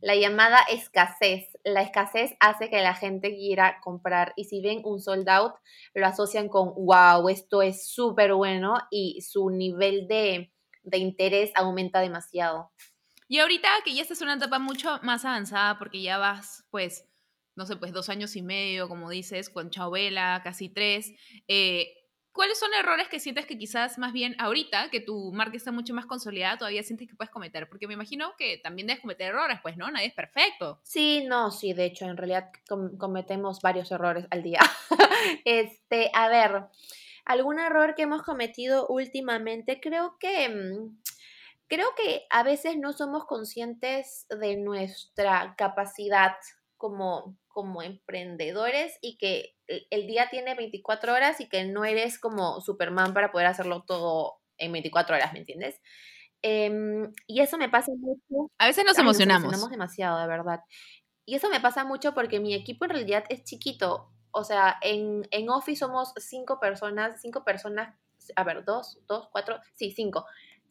La 0.00 0.14
llamada 0.14 0.58
escasez. 0.70 1.46
La 1.64 1.82
escasez 1.82 2.36
hace 2.40 2.70
que 2.70 2.80
la 2.80 2.94
gente 2.94 3.34
quiera 3.34 3.80
comprar 3.82 4.32
y 4.36 4.44
si 4.44 4.60
ven 4.60 4.80
un 4.84 5.00
sold 5.00 5.28
out, 5.28 5.54
lo 5.94 6.06
asocian 6.06 6.48
con, 6.48 6.72
wow, 6.76 7.28
esto 7.28 7.62
es 7.62 7.88
súper 7.88 8.34
bueno 8.34 8.76
y 8.90 9.20
su 9.22 9.50
nivel 9.50 10.06
de, 10.06 10.52
de 10.84 10.98
interés 10.98 11.50
aumenta 11.54 12.00
demasiado. 12.00 12.70
Y 13.28 13.40
ahorita 13.40 13.68
que 13.84 13.94
ya 13.94 14.02
estás 14.02 14.20
en 14.22 14.28
una 14.28 14.36
etapa 14.36 14.58
mucho 14.58 15.00
más 15.02 15.24
avanzada, 15.24 15.78
porque 15.78 16.00
ya 16.00 16.16
vas, 16.16 16.64
pues, 16.70 17.04
no 17.56 17.66
sé, 17.66 17.76
pues 17.76 17.92
dos 17.92 18.08
años 18.08 18.36
y 18.36 18.42
medio, 18.42 18.88
como 18.88 19.10
dices, 19.10 19.50
con 19.50 19.70
Chabela, 19.70 20.40
casi 20.42 20.68
tres, 20.70 21.12
eh, 21.48 21.92
¿cuáles 22.38 22.60
son 22.60 22.72
errores 22.72 23.08
que 23.08 23.18
sientes 23.18 23.46
que 23.46 23.58
quizás 23.58 23.98
más 23.98 24.12
bien 24.12 24.36
ahorita, 24.38 24.90
que 24.90 25.00
tu 25.00 25.32
marca 25.32 25.56
está 25.56 25.72
mucho 25.72 25.92
más 25.92 26.06
consolidada, 26.06 26.56
todavía 26.56 26.84
sientes 26.84 27.08
que 27.08 27.16
puedes 27.16 27.32
cometer? 27.32 27.68
Porque 27.68 27.88
me 27.88 27.94
imagino 27.94 28.32
que 28.38 28.58
también 28.58 28.86
debes 28.86 29.00
cometer 29.00 29.30
errores, 29.30 29.58
pues, 29.60 29.76
¿no? 29.76 29.90
Nadie 29.90 30.06
es 30.06 30.14
perfecto. 30.14 30.78
Sí, 30.84 31.24
no, 31.26 31.50
sí, 31.50 31.72
de 31.72 31.86
hecho, 31.86 32.04
en 32.04 32.16
realidad 32.16 32.50
cometemos 32.96 33.60
varios 33.60 33.90
errores 33.90 34.28
al 34.30 34.44
día. 34.44 34.60
este, 35.44 36.12
a 36.14 36.28
ver, 36.28 36.66
algún 37.24 37.58
error 37.58 37.96
que 37.96 38.02
hemos 38.02 38.22
cometido 38.22 38.86
últimamente, 38.86 39.80
creo 39.80 40.16
que... 40.20 40.48
Mm, 40.48 40.96
creo 41.66 41.88
que 41.96 42.24
a 42.30 42.44
veces 42.44 42.78
no 42.78 42.92
somos 42.92 43.26
conscientes 43.26 44.28
de 44.30 44.56
nuestra 44.58 45.56
capacidad 45.58 46.36
como, 46.76 47.36
como 47.48 47.82
emprendedores 47.82 48.96
y 49.02 49.18
que 49.18 49.57
el 49.68 50.06
día 50.06 50.28
tiene 50.30 50.54
24 50.54 51.12
horas 51.12 51.40
y 51.40 51.48
que 51.48 51.64
no 51.64 51.84
eres 51.84 52.18
como 52.18 52.60
Superman 52.60 53.14
para 53.14 53.30
poder 53.30 53.46
hacerlo 53.46 53.84
todo 53.86 54.40
en 54.56 54.72
24 54.72 55.16
horas, 55.16 55.32
¿me 55.32 55.40
entiendes? 55.40 55.80
Em, 56.42 57.12
y 57.26 57.40
eso 57.40 57.58
me 57.58 57.68
pasa 57.68 57.92
mucho. 57.96 58.50
A 58.58 58.66
veces 58.66 58.84
nos 58.84 58.98
emocionamos. 58.98 59.44
Nos 59.44 59.52
emocionamos 59.52 59.70
demasiado, 59.70 60.20
de 60.20 60.26
verdad. 60.26 60.60
Y 61.24 61.34
eso 61.34 61.50
me 61.50 61.60
pasa 61.60 61.84
mucho 61.84 62.14
porque 62.14 62.40
mi 62.40 62.54
equipo 62.54 62.84
en 62.84 62.90
realidad 62.90 63.24
es 63.28 63.44
chiquito. 63.44 64.10
O 64.30 64.44
sea, 64.44 64.76
en, 64.82 65.26
en 65.30 65.50
Office 65.50 65.80
somos 65.80 66.12
cinco 66.16 66.60
personas, 66.60 67.20
cinco 67.20 67.44
personas, 67.44 67.94
a 68.36 68.44
ver, 68.44 68.64
dos, 68.64 68.98
dos, 69.06 69.28
cuatro, 69.32 69.60
sí, 69.74 69.90
cinco. 69.90 70.26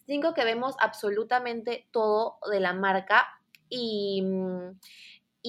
Cinco 0.05 0.33
que 0.33 0.45
vemos 0.45 0.75
absolutamente 0.79 1.87
todo 1.91 2.39
de 2.49 2.59
la 2.59 2.73
marca 2.73 3.27
y, 3.69 4.21
mm, 4.21 4.79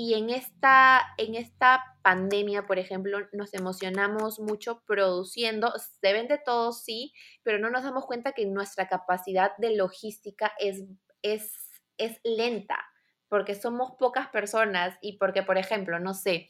y 0.00 0.14
en 0.14 0.30
esta, 0.30 1.02
en 1.16 1.34
esta 1.34 1.82
pandemia, 2.02 2.68
por 2.68 2.78
ejemplo, 2.78 3.18
nos 3.32 3.52
emocionamos 3.52 4.38
mucho 4.38 4.80
produciendo. 4.86 5.72
Se 5.76 6.12
vende 6.12 6.38
todo, 6.38 6.70
sí, 6.70 7.12
pero 7.42 7.58
no 7.58 7.68
nos 7.68 7.82
damos 7.82 8.06
cuenta 8.06 8.30
que 8.30 8.46
nuestra 8.46 8.86
capacidad 8.86 9.56
de 9.58 9.74
logística 9.74 10.52
es, 10.60 10.84
es, 11.22 11.52
es 11.96 12.20
lenta, 12.22 12.78
porque 13.28 13.56
somos 13.56 13.96
pocas 13.98 14.28
personas 14.28 14.96
y 15.02 15.18
porque, 15.18 15.42
por 15.42 15.58
ejemplo, 15.58 15.98
no 15.98 16.14
sé, 16.14 16.48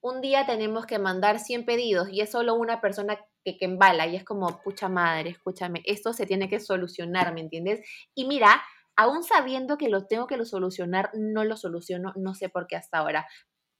un 0.00 0.22
día 0.22 0.46
tenemos 0.46 0.86
que 0.86 0.98
mandar 0.98 1.40
100 1.40 1.66
pedidos 1.66 2.08
y 2.08 2.22
es 2.22 2.30
solo 2.30 2.54
una 2.54 2.80
persona 2.80 3.18
que, 3.44 3.58
que, 3.58 3.66
embala 3.66 4.06
y 4.06 4.16
es 4.16 4.24
como, 4.24 4.62
pucha 4.62 4.88
madre, 4.88 5.28
escúchame, 5.28 5.82
esto 5.84 6.14
se 6.14 6.24
tiene 6.24 6.48
que 6.48 6.58
solucionar, 6.58 7.34
¿me 7.34 7.42
entiendes? 7.42 7.86
Y 8.14 8.26
mira, 8.26 8.62
aún 8.98 9.22
sabiendo 9.22 9.78
que 9.78 9.88
lo 9.88 10.06
tengo 10.06 10.26
que 10.26 10.36
lo 10.36 10.44
solucionar, 10.44 11.10
no 11.14 11.44
lo 11.44 11.56
soluciono, 11.56 12.12
no 12.16 12.34
sé 12.34 12.48
por 12.48 12.66
qué 12.66 12.74
hasta 12.74 12.98
ahora, 12.98 13.28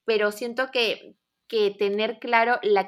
pero 0.05 0.31
siento 0.31 0.71
que, 0.71 1.17
que 1.49 1.73
tener 1.73 2.21
claro 2.21 2.61
la 2.63 2.87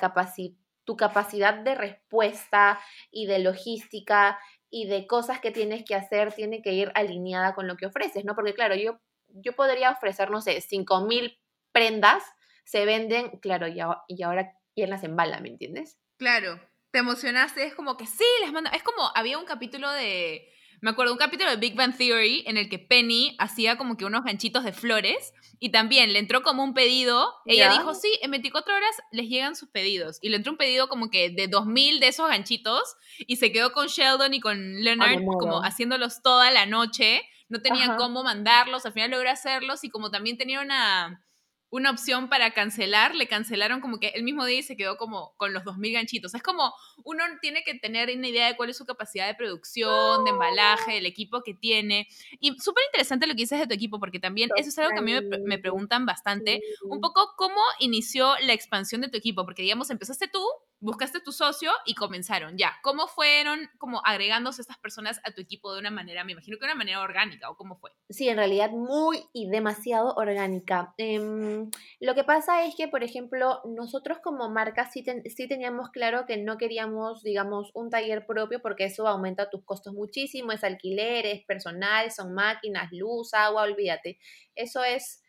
tu 0.84 0.96
capacidad 0.96 1.54
de 1.54 1.74
respuesta 1.74 2.80
y 3.10 3.26
de 3.26 3.40
logística 3.40 4.38
y 4.70 4.86
de 4.86 5.08
cosas 5.08 5.40
que 5.40 5.50
tienes 5.50 5.84
que 5.84 5.96
hacer 5.96 6.32
tiene 6.32 6.62
que 6.62 6.72
ir 6.72 6.92
alineada 6.94 7.52
con 7.52 7.66
lo 7.66 7.76
que 7.76 7.86
ofreces, 7.86 8.24
¿no? 8.24 8.36
Porque 8.36 8.54
claro, 8.54 8.76
yo, 8.76 9.00
yo 9.26 9.54
podría 9.54 9.90
ofrecer, 9.90 10.30
no 10.30 10.40
sé, 10.40 10.60
5.000 10.60 11.36
prendas, 11.72 12.22
se 12.64 12.84
venden, 12.84 13.40
claro, 13.40 13.66
y, 13.66 13.80
y 14.06 14.22
ahora 14.22 14.52
quién 14.76 14.90
las 14.90 15.02
embala, 15.02 15.40
¿me 15.40 15.48
entiendes? 15.48 15.98
Claro, 16.16 16.60
te 16.92 17.00
emocionaste, 17.00 17.64
es 17.64 17.74
como 17.74 17.96
que 17.96 18.06
sí, 18.06 18.24
les 18.40 18.52
mando, 18.52 18.70
es 18.72 18.84
como 18.84 19.10
había 19.16 19.36
un 19.36 19.46
capítulo 19.46 19.90
de 19.90 20.48
me 20.80 20.90
acuerdo 20.90 21.12
un 21.12 21.18
capítulo 21.18 21.50
de 21.50 21.56
Big 21.56 21.74
Bang 21.74 21.96
Theory 21.96 22.44
en 22.46 22.56
el 22.56 22.68
que 22.68 22.78
Penny 22.78 23.36
hacía 23.38 23.76
como 23.76 23.96
que 23.96 24.04
unos 24.04 24.24
ganchitos 24.24 24.64
de 24.64 24.72
flores 24.72 25.34
y 25.58 25.70
también 25.70 26.12
le 26.12 26.18
entró 26.18 26.42
como 26.42 26.64
un 26.64 26.72
pedido. 26.72 27.34
Ella 27.44 27.70
dijo, 27.70 27.94
sí, 27.94 28.08
en 28.22 28.30
24 28.30 28.74
horas 28.74 28.96
les 29.12 29.28
llegan 29.28 29.56
sus 29.56 29.68
pedidos. 29.68 30.18
Y 30.22 30.30
le 30.30 30.36
entró 30.36 30.52
un 30.52 30.58
pedido 30.58 30.88
como 30.88 31.10
que 31.10 31.28
de 31.28 31.48
2000 31.48 32.00
de 32.00 32.08
esos 32.08 32.28
ganchitos 32.28 32.96
y 33.18 33.36
se 33.36 33.52
quedó 33.52 33.72
con 33.72 33.88
Sheldon 33.88 34.32
y 34.32 34.40
con 34.40 34.82
Leonard 34.82 35.22
como 35.38 35.60
haciéndolos 35.62 36.22
toda 36.22 36.50
la 36.50 36.64
noche. 36.64 37.22
No 37.50 37.60
tenían 37.60 37.96
cómo 37.96 38.22
mandarlos, 38.22 38.86
al 38.86 38.92
final 38.92 39.10
logró 39.10 39.28
hacerlos 39.28 39.84
y 39.84 39.90
como 39.90 40.10
también 40.10 40.38
tenía 40.38 40.60
una 40.60 41.22
una 41.70 41.90
opción 41.90 42.28
para 42.28 42.52
cancelar, 42.52 43.14
le 43.14 43.28
cancelaron 43.28 43.80
como 43.80 43.98
que 43.98 44.08
el 44.08 44.24
mismo 44.24 44.44
día 44.44 44.58
y 44.58 44.62
se 44.62 44.76
quedó 44.76 44.96
como 44.96 45.34
con 45.36 45.52
los 45.52 45.62
2.000 45.64 45.94
ganchitos. 45.94 46.34
Es 46.34 46.42
como 46.42 46.74
uno 47.04 47.24
tiene 47.40 47.62
que 47.64 47.74
tener 47.74 48.14
una 48.16 48.28
idea 48.28 48.48
de 48.48 48.56
cuál 48.56 48.70
es 48.70 48.76
su 48.76 48.84
capacidad 48.84 49.26
de 49.26 49.34
producción, 49.34 50.24
de 50.24 50.30
embalaje, 50.30 50.94
del 50.94 51.06
equipo 51.06 51.42
que 51.42 51.54
tiene. 51.54 52.08
Y 52.40 52.58
súper 52.58 52.84
interesante 52.88 53.26
lo 53.26 53.34
que 53.34 53.42
dices 53.42 53.60
de 53.60 53.66
tu 53.66 53.74
equipo, 53.74 54.00
porque 54.00 54.18
también 54.18 54.50
eso 54.56 54.68
es 54.68 54.78
algo 54.78 54.90
que 54.90 54.98
a 54.98 55.02
mí 55.02 55.12
me, 55.12 55.38
me 55.38 55.58
preguntan 55.58 56.06
bastante. 56.06 56.60
Un 56.82 57.00
poco 57.00 57.34
cómo 57.36 57.60
inició 57.78 58.34
la 58.40 58.52
expansión 58.52 59.00
de 59.00 59.08
tu 59.08 59.16
equipo, 59.16 59.44
porque 59.44 59.62
digamos, 59.62 59.90
empezaste 59.90 60.28
tú 60.28 60.44
buscaste 60.80 61.20
tu 61.20 61.30
socio 61.32 61.70
y 61.84 61.94
comenzaron 61.94 62.56
ya. 62.56 62.72
¿Cómo 62.82 63.06
fueron 63.06 63.68
como 63.78 64.00
agregándose 64.04 64.62
estas 64.62 64.78
personas 64.78 65.20
a 65.24 65.32
tu 65.32 65.40
equipo 65.40 65.72
de 65.72 65.80
una 65.80 65.90
manera, 65.90 66.24
me 66.24 66.32
imagino 66.32 66.56
que 66.56 66.66
de 66.66 66.72
una 66.72 66.78
manera 66.78 67.00
orgánica 67.00 67.50
o 67.50 67.56
cómo 67.56 67.76
fue? 67.76 67.92
Sí, 68.08 68.28
en 68.28 68.38
realidad 68.38 68.70
muy 68.70 69.22
y 69.32 69.48
demasiado 69.48 70.14
orgánica. 70.14 70.94
Em, 70.96 71.70
lo 72.00 72.14
que 72.14 72.24
pasa 72.24 72.64
es 72.64 72.74
que, 72.74 72.88
por 72.88 73.04
ejemplo, 73.04 73.60
nosotros 73.66 74.18
como 74.22 74.50
marca 74.50 74.90
sí, 74.90 75.04
sí 75.26 75.48
teníamos 75.48 75.90
claro 75.90 76.24
que 76.26 76.38
no 76.38 76.56
queríamos, 76.56 77.22
digamos, 77.22 77.70
un 77.74 77.90
taller 77.90 78.26
propio 78.26 78.60
porque 78.62 78.84
eso 78.84 79.06
aumenta 79.06 79.50
tus 79.50 79.64
costos 79.64 79.92
muchísimo, 79.92 80.52
es 80.52 80.64
alquiler, 80.64 81.26
es 81.26 81.44
personal, 81.44 82.10
son 82.10 82.34
máquinas, 82.34 82.90
luz, 82.92 83.34
agua, 83.34 83.62
olvídate. 83.62 84.18
Eso 84.54 84.82
es, 84.82 85.22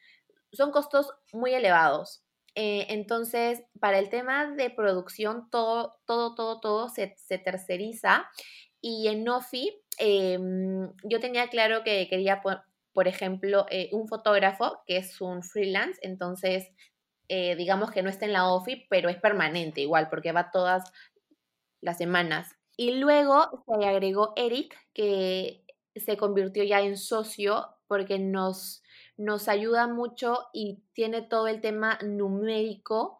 son 0.54 0.72
costos 0.72 1.12
muy 1.34 1.54
elevados. 1.54 2.24
Eh, 2.56 2.88
entonces, 2.89 3.64
para 3.80 3.99
el 3.99 4.10
tema 4.10 4.47
de 4.52 4.70
producción, 4.70 5.49
todo, 5.49 5.95
todo, 6.06 6.36
todo, 6.36 6.60
todo 6.60 6.89
se, 6.89 7.16
terceriza. 7.43 8.30
Y 8.82 9.08
en 9.08 9.24
Nofi, 9.24 9.82
em, 9.97 10.91
yo 11.04 11.20
tenía 11.20 11.47
claro 11.47 11.84
que 11.84 12.08
quería, 12.10 12.41
por, 12.41 12.64
por 12.93 13.08
ejemplo, 13.08 13.66
eh, 13.70 13.89
un 13.93 14.08
fotógrafo 14.08 14.82
que 14.86 14.97
es 14.97 15.22
un 15.22 15.43
freelance, 15.43 15.99
entonces, 16.02 16.70
eh, 17.30 17.56
digamos 17.56 17.91
que 17.91 18.04
no 18.04 18.10
está 18.10 18.26
en 18.26 18.34
la 18.34 18.52
OFI, 18.52 18.88
pero 18.89 19.10
es 19.10 19.18
permanente 19.18 19.82
igual, 19.82 20.10
porque 20.10 20.32
va 20.34 20.52
todas 20.52 20.91
las 21.82 21.97
semanas. 21.97 22.56
Y 22.76 22.91
luego 22.91 23.64
se 23.68 23.86
agregó 23.86 24.34
Eric, 24.36 24.76
que 24.93 25.64
se 25.95 26.18
convirtió 26.18 26.64
ya 26.64 26.82
en 26.82 26.97
socio 26.97 27.68
porque 27.88 28.20
nos 28.20 28.82
nos 29.22 29.47
ayuda 29.47 29.88
mucho 29.88 30.47
y 30.51 30.84
tiene 30.93 31.22
todo 31.22 31.47
el 31.47 31.61
tema 31.61 31.99
numérico 32.03 33.19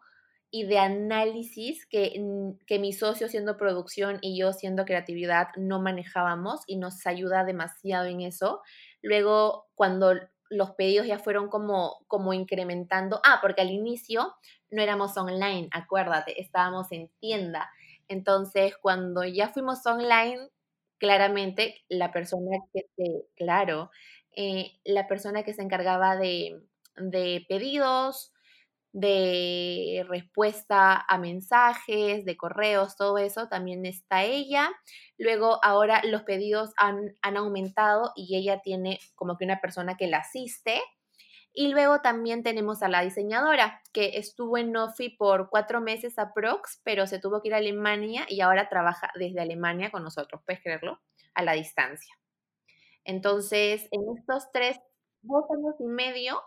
y 0.50 0.64
de 0.64 0.78
análisis 0.78 1.86
que, 1.86 2.20
que 2.66 2.78
mi 2.78 2.92
socio 2.92 3.28
siendo 3.28 3.56
producción 3.56 4.18
y 4.20 4.36
yo 4.36 4.52
siendo 4.52 4.84
creatividad 4.84 5.48
no 5.56 5.80
manejábamos 5.80 6.60
y 6.66 6.76
nos 6.76 7.06
ayuda 7.06 7.44
demasiado 7.44 8.06
en 8.06 8.20
eso. 8.20 8.62
Luego, 9.00 9.68
cuando 9.74 10.14
los 10.50 10.72
pedidos 10.72 11.06
ya 11.06 11.18
fueron 11.20 11.48
como, 11.48 12.04
como 12.08 12.34
incrementando, 12.34 13.20
ah, 13.24 13.38
porque 13.40 13.62
al 13.62 13.70
inicio 13.70 14.34
no 14.70 14.82
éramos 14.82 15.16
online, 15.16 15.68
acuérdate, 15.70 16.40
estábamos 16.40 16.90
en 16.90 17.08
tienda. 17.20 17.70
Entonces, 18.08 18.76
cuando 18.76 19.24
ya 19.24 19.48
fuimos 19.48 19.86
online, 19.86 20.50
claramente 20.98 21.76
la 21.88 22.12
persona 22.12 22.58
que 22.72 22.82
claro, 23.36 23.90
eh, 24.34 24.78
la 24.84 25.06
persona 25.06 25.42
que 25.42 25.52
se 25.52 25.62
encargaba 25.62 26.16
de, 26.16 26.62
pedidos, 27.48 28.32
de 28.92 30.04
respuesta 30.08 31.04
a 31.06 31.18
mensajes, 31.18 32.24
de 32.24 32.36
correos, 32.36 32.96
todo 32.96 33.18
eso, 33.18 33.48
también 33.48 33.86
está 33.86 34.24
ella. 34.24 34.70
Luego 35.18 35.58
ahora 35.62 36.02
los 36.04 36.22
pedidos 36.22 36.70
han, 36.76 37.14
han, 37.22 37.36
aumentado 37.36 38.12
y 38.16 38.36
ella 38.36 38.60
tiene 38.62 38.98
como 39.14 39.36
que 39.36 39.44
una 39.44 39.60
persona 39.60 39.96
que 39.96 40.06
la 40.06 40.18
asiste. 40.18 40.80
Y 41.54 41.68
luego 41.68 42.00
también 42.00 42.42
tenemos 42.42 42.82
a 42.82 42.88
la 42.88 43.02
diseñadora, 43.02 43.82
que 43.92 44.16
estuvo 44.16 44.56
en 44.56 44.72
Nofi 44.72 45.10
por 45.10 45.50
cuatro 45.50 45.82
meses 45.82 46.18
a 46.18 46.32
Prox, 46.32 46.80
pero 46.82 47.06
se 47.06 47.18
tuvo 47.18 47.42
que 47.42 47.48
ir 47.48 47.54
a 47.54 47.58
Alemania 47.58 48.24
y 48.26 48.40
ahora 48.40 48.70
trabaja 48.70 49.10
desde 49.16 49.40
Alemania 49.40 49.90
con 49.90 50.02
nosotros, 50.02 50.40
puedes 50.46 50.62
creerlo, 50.62 51.02
a 51.34 51.42
la 51.42 51.52
distancia. 51.52 52.14
Entonces, 53.04 53.88
en 53.90 54.02
estos 54.16 54.50
tres, 54.52 54.78
dos 55.22 55.44
años 55.50 55.74
y 55.80 55.86
medio, 55.86 56.40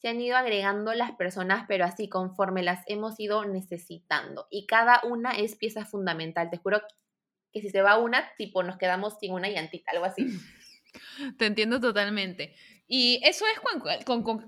se 0.00 0.08
han 0.08 0.20
ido 0.20 0.36
agregando 0.36 0.94
las 0.94 1.12
personas, 1.12 1.64
pero 1.66 1.84
así 1.84 2.08
conforme 2.08 2.62
las 2.62 2.84
hemos 2.86 3.18
ido 3.18 3.44
necesitando. 3.44 4.46
Y 4.50 4.66
cada 4.66 5.00
una 5.04 5.32
es 5.32 5.56
pieza 5.56 5.84
fundamental. 5.84 6.50
Te 6.50 6.58
juro 6.58 6.80
que 7.52 7.60
si 7.60 7.70
se 7.70 7.82
va 7.82 7.98
una, 7.98 8.30
tipo, 8.36 8.62
nos 8.62 8.78
quedamos 8.78 9.18
sin 9.18 9.32
una 9.32 9.48
llantita, 9.48 9.90
algo 9.92 10.04
así. 10.04 10.26
Te 11.38 11.46
entiendo 11.46 11.80
totalmente. 11.80 12.54
Y 12.86 13.20
eso 13.24 13.44
es 13.46 13.60
con, 14.04 14.44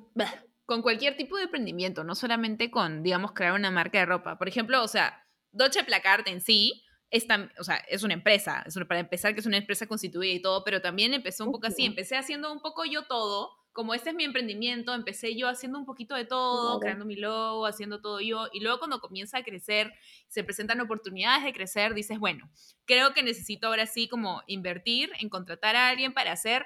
con, 0.66 0.82
cualquier 0.82 1.16
tipo 1.16 1.36
de 1.36 1.44
emprendimiento, 1.44 2.04
no 2.04 2.14
solamente 2.14 2.70
con, 2.70 3.02
digamos, 3.02 3.32
crear 3.32 3.52
una 3.52 3.70
marca 3.70 3.98
de 3.98 4.06
ropa. 4.06 4.38
Por 4.38 4.48
ejemplo, 4.48 4.82
o 4.82 4.88
sea, 4.88 5.26
Dolce 5.52 5.84
Placard 5.84 6.28
en 6.28 6.40
sí 6.40 6.84
es, 7.10 7.26
o 7.58 7.64
sea, 7.64 7.76
es 7.88 8.02
una 8.02 8.14
empresa, 8.14 8.64
es 8.66 8.74
para 8.86 9.00
empezar 9.00 9.34
que 9.34 9.40
es 9.40 9.46
una 9.46 9.56
empresa 9.56 9.86
constituida 9.86 10.32
y 10.32 10.42
todo, 10.42 10.62
pero 10.64 10.80
también 10.80 11.12
empezó 11.12 11.44
un 11.44 11.52
poco 11.52 11.66
así, 11.66 11.84
empecé 11.84 12.16
haciendo 12.16 12.52
un 12.52 12.60
poco 12.60 12.84
yo 12.84 13.04
todo, 13.06 13.50
como 13.72 13.94
este 13.94 14.10
es 14.10 14.16
mi 14.16 14.24
emprendimiento, 14.24 14.94
empecé 14.94 15.36
yo 15.36 15.48
haciendo 15.48 15.78
un 15.78 15.86
poquito 15.86 16.14
de 16.14 16.24
todo, 16.24 16.78
creando 16.78 17.04
mi 17.04 17.16
logo, 17.16 17.66
haciendo 17.66 18.00
todo 18.00 18.20
yo, 18.20 18.48
y 18.52 18.60
luego 18.60 18.78
cuando 18.78 19.00
comienza 19.00 19.38
a 19.38 19.42
crecer, 19.42 19.92
se 20.28 20.44
presentan 20.44 20.80
oportunidades 20.80 21.44
de 21.44 21.52
crecer, 21.52 21.94
dices, 21.94 22.18
bueno, 22.18 22.50
creo 22.84 23.12
que 23.12 23.22
necesito 23.22 23.66
ahora 23.66 23.86
sí 23.86 24.08
como 24.08 24.42
invertir 24.46 25.10
en 25.20 25.28
contratar 25.28 25.76
a 25.76 25.88
alguien 25.88 26.12
para 26.12 26.32
hacer 26.32 26.64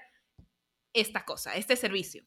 esta 0.93 1.25
cosa, 1.25 1.55
este 1.57 1.77
servicio. 1.77 2.25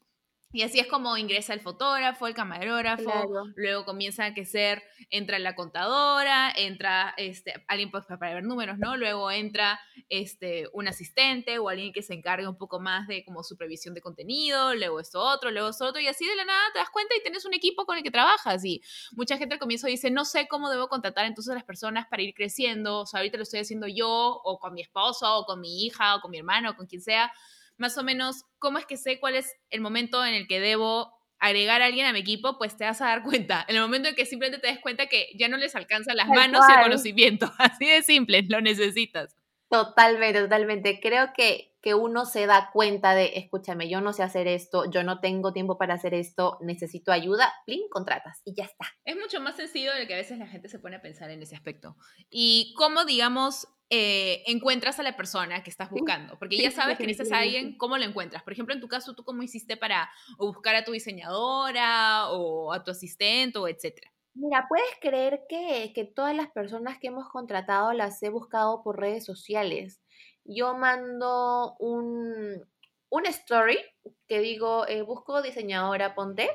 Y 0.54 0.62
así 0.62 0.80
es 0.80 0.88
como 0.88 1.18
ingresa 1.18 1.54
el 1.54 1.60
fotógrafo, 1.60 2.26
el 2.26 2.34
camarógrafo, 2.34 3.12
luego 3.56 3.84
comienza 3.84 4.24
a 4.24 4.34
crecer, 4.34 4.82
entra 5.10 5.40
la 5.40 5.56
contadora, 5.56 6.54
entra 6.56 7.14
este, 7.18 7.54
alguien 7.68 7.92
pues, 7.92 8.06
para 8.06 8.34
ver 8.34 8.44
números, 8.44 8.78
¿no? 8.78 8.96
Luego 8.96 9.30
entra 9.30 9.78
este, 10.08 10.70
un 10.72 10.88
asistente 10.88 11.60
o 11.60 11.68
alguien 11.68 11.92
que 11.92 12.02
se 12.02 12.14
encargue 12.14 12.48
un 12.48 12.58
poco 12.58 12.80
más 12.80 13.08
de 13.08 13.26
como 13.26 13.44
supervisión 13.44 13.94
de 13.94 14.02
contenido, 14.02 14.74
luego 14.74 15.02
esto 15.02 15.20
otro, 15.20 15.52
luego 15.52 15.70
esto 15.70 15.86
otro, 15.86 16.00
y 16.00 16.08
así 16.08 16.26
de 16.26 16.36
la 16.38 16.46
nada 16.46 16.64
te 16.72 16.80
das 16.80 16.90
cuenta 16.92 17.14
y 17.18 17.22
tienes 17.22 17.46
un 17.46 17.54
equipo 17.54 17.86
con 17.86 17.98
el 17.98 18.04
que 18.04 18.12
trabajas. 18.12 18.64
Y 18.64 18.82
mucha 19.12 19.38
gente 19.38 19.56
al 19.56 19.60
comienzo 19.60 19.88
dice, 19.88 20.12
no 20.12 20.24
sé 20.24 20.48
cómo 20.48 20.70
debo 20.70 20.88
contratar 20.88 21.26
entonces 21.26 21.52
a 21.52 21.56
las 21.56 21.66
personas 21.66 22.08
para 22.08 22.24
ir 22.24 22.34
creciendo, 22.34 23.02
o 23.02 23.06
sea, 23.06 23.20
ahorita 23.20 23.36
lo 23.36 23.44
estoy 23.44 23.60
haciendo 23.60 23.88
yo, 23.88 24.10
o 24.44 24.60
con 24.60 24.74
mi 24.74 24.82
esposo, 24.82 25.40
o 25.40 25.46
con 25.46 25.60
mi 25.60 25.86
hija, 25.86 26.16
o 26.16 26.22
con 26.22 26.32
mi 26.32 26.38
hermano, 26.38 26.72
o 26.72 26.76
con 26.76 26.88
quien 26.88 27.02
sea 27.02 27.34
más 27.78 27.98
o 27.98 28.04
menos 28.04 28.44
cómo 28.60 28.78
es 28.78 28.86
que 28.86 28.98
sé 28.98 29.20
cuál 29.20 29.36
es 29.36 29.56
el 29.70 29.82
momento 29.82 30.26
en 30.26 30.34
el 30.34 30.48
que 30.48 30.60
debo 30.60 31.18
agregar 31.40 31.82
a 31.82 31.86
alguien 31.86 32.06
a 32.06 32.14
mi 32.14 32.20
equipo, 32.20 32.58
pues 32.58 32.78
te 32.78 32.86
vas 32.86 33.02
a 33.02 33.08
dar 33.08 33.24
cuenta. 33.24 33.66
En 33.68 33.76
el 33.76 33.82
momento 33.82 34.10
en 34.10 34.16
que 34.16 34.26
simplemente 34.26 34.60
te 34.60 34.68
des 34.68 34.80
cuenta 34.80 35.08
que 35.08 35.30
ya 35.38 35.48
no 35.48 35.58
les 35.58 35.76
alcanzan 35.76 36.18
las 36.18 36.28
manos 36.28 36.66
y 36.68 36.74
el 36.74 36.82
conocimiento. 36.82 37.52
Así 37.58 37.86
de 37.86 38.02
simple, 38.04 38.44
lo 38.48 38.62
necesitas. 38.62 39.36
Totalmente, 39.70 40.42
totalmente. 40.42 41.00
Creo 41.02 41.34
que, 41.36 41.76
que 41.82 41.94
uno 41.94 42.26
se 42.26 42.46
da 42.46 42.70
cuenta 42.72 43.14
de, 43.14 43.34
escúchame, 43.36 43.90
yo 43.90 44.00
no 44.00 44.14
sé 44.14 44.24
hacer 44.24 44.48
esto, 44.48 44.90
yo 44.90 45.04
no 45.04 45.20
tengo 45.20 45.52
tiempo 45.52 45.78
para 45.78 45.96
hacer 45.96 46.14
esto, 46.14 46.58
necesito 46.62 47.12
ayuda, 47.12 47.54
plin, 47.66 47.82
contratas 47.90 48.42
y 48.46 48.56
ya 48.56 48.64
está. 48.64 48.86
Es 49.04 49.18
mucho 49.18 49.42
más 49.42 49.58
sencillo 49.58 49.94
de 49.94 50.02
lo 50.02 50.08
que 50.08 50.14
a 50.14 50.18
veces 50.18 50.40
la 50.40 50.48
gente 50.48 50.70
se 50.70 50.80
pone 50.80 50.96
a 50.96 51.02
pensar 51.02 51.30
en 51.32 51.42
ese 51.42 51.56
aspecto. 51.56 51.98
Y 52.30 52.74
cómo, 52.78 53.04
digamos, 53.04 53.68
eh, 53.90 54.44
encuentras 54.48 55.00
a 55.00 55.04
la 55.04 55.16
persona 55.16 55.64
que 55.64 55.70
estás 55.70 55.90
buscando, 55.90 56.38
porque 56.38 56.58
ya 56.58 56.72
sabes 56.72 56.98
que 56.98 57.08
necesitas 57.08 57.32
a 57.32 57.42
alguien, 57.42 57.78
¿cómo 57.78 57.98
lo 57.98 58.04
encuentras? 58.04 58.44
Por 58.44 58.54
ejemplo, 58.54 58.76
en 58.76 58.82
tu 58.82 58.88
caso, 58.88 59.16
¿tú 59.16 59.24
cómo 59.24 59.44
hiciste 59.44 59.78
para 59.78 60.10
buscar 60.38 60.76
a 60.76 60.84
tu 60.84 60.92
diseñadora 60.92 62.30
o 62.32 62.74
a 62.74 62.84
tu 62.84 62.92
asistente 62.92 63.58
o 63.60 63.68
etcétera? 63.68 64.12
Mira, 64.34 64.68
puedes 64.68 64.90
creer 65.02 65.46
que, 65.50 65.94
que 65.96 66.04
todas 66.04 66.36
las 66.36 66.52
personas 66.52 67.00
que 67.00 67.08
hemos 67.08 67.30
contratado 67.30 67.94
las 67.94 68.22
he 68.22 68.30
buscado 68.30 68.84
por 68.84 69.00
redes 69.00 69.26
sociales. 69.26 70.02
Yo 70.44 70.76
mando 70.76 71.76
un, 71.80 72.68
un 73.10 73.26
story 73.26 73.80
que 74.28 74.40
digo, 74.40 74.88
eh, 74.88 75.02
busco 75.02 75.42
diseñadora, 75.42 76.14
ponte. 76.14 76.50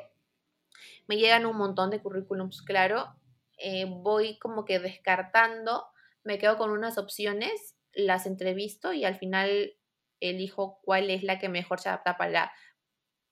Me 1.09 1.17
llegan 1.17 1.47
un 1.47 1.57
montón 1.57 1.91
de 1.91 2.01
currículums, 2.01 2.63
claro. 2.63 3.17
Eh, 3.59 3.87
voy 3.89 4.39
como 4.39 4.65
que 4.65 4.79
descartando 4.79 5.92
me 6.25 6.39
quedo 6.39 6.57
con 6.57 6.71
unas 6.71 6.99
opciones, 6.99 7.77
las 7.93 8.27
entrevisto 8.27 8.93
y 8.93 9.05
al 9.05 9.17
final 9.17 9.75
elijo 10.21 10.81
cuál 10.83 11.11
es 11.11 11.23
la 11.23 11.39
que 11.39 11.49
mejor 11.49 11.81
se 11.81 11.89
adapta 11.89 12.17
para, 12.17 12.53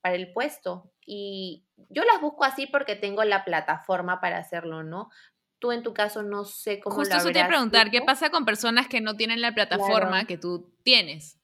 para 0.00 0.16
el 0.16 0.32
puesto. 0.32 0.92
Y 1.06 1.64
yo 1.88 2.04
las 2.04 2.20
busco 2.20 2.44
así 2.44 2.66
porque 2.66 2.96
tengo 2.96 3.24
la 3.24 3.44
plataforma 3.44 4.20
para 4.20 4.38
hacerlo, 4.38 4.82
¿no? 4.82 5.10
Tú 5.58 5.72
en 5.72 5.82
tu 5.82 5.92
caso 5.92 6.22
no 6.22 6.44
sé 6.44 6.80
cómo 6.80 6.96
Justo 6.96 7.16
eso 7.16 7.32
te 7.32 7.44
preguntar, 7.44 7.90
¿qué 7.90 8.00
pasa 8.00 8.30
con 8.30 8.44
personas 8.44 8.88
que 8.88 9.00
no 9.00 9.16
tienen 9.16 9.40
la 9.40 9.54
plataforma 9.54 10.24
que 10.24 10.38
tú 10.38 10.74
tienes? 10.82 11.38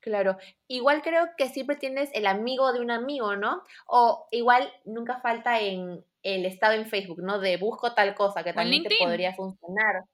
Claro, 0.00 0.36
igual 0.66 1.00
creo 1.00 1.30
que 1.38 1.48
siempre 1.48 1.76
tienes 1.76 2.10
el 2.12 2.26
amigo 2.26 2.72
de 2.72 2.80
un 2.80 2.90
amigo, 2.90 3.36
¿no? 3.36 3.62
O 3.86 4.26
igual 4.32 4.70
nunca 4.84 5.20
falta 5.20 5.60
en 5.60 6.04
el 6.22 6.44
estado 6.44 6.74
en 6.74 6.86
Facebook, 6.86 7.22
¿no? 7.22 7.38
De 7.38 7.56
busco 7.56 7.94
tal 7.94 8.14
cosa 8.14 8.42
que 8.42 8.52
también 8.52 8.82
te 8.82 8.96
podría 8.98 9.32
funcionar 9.32 10.04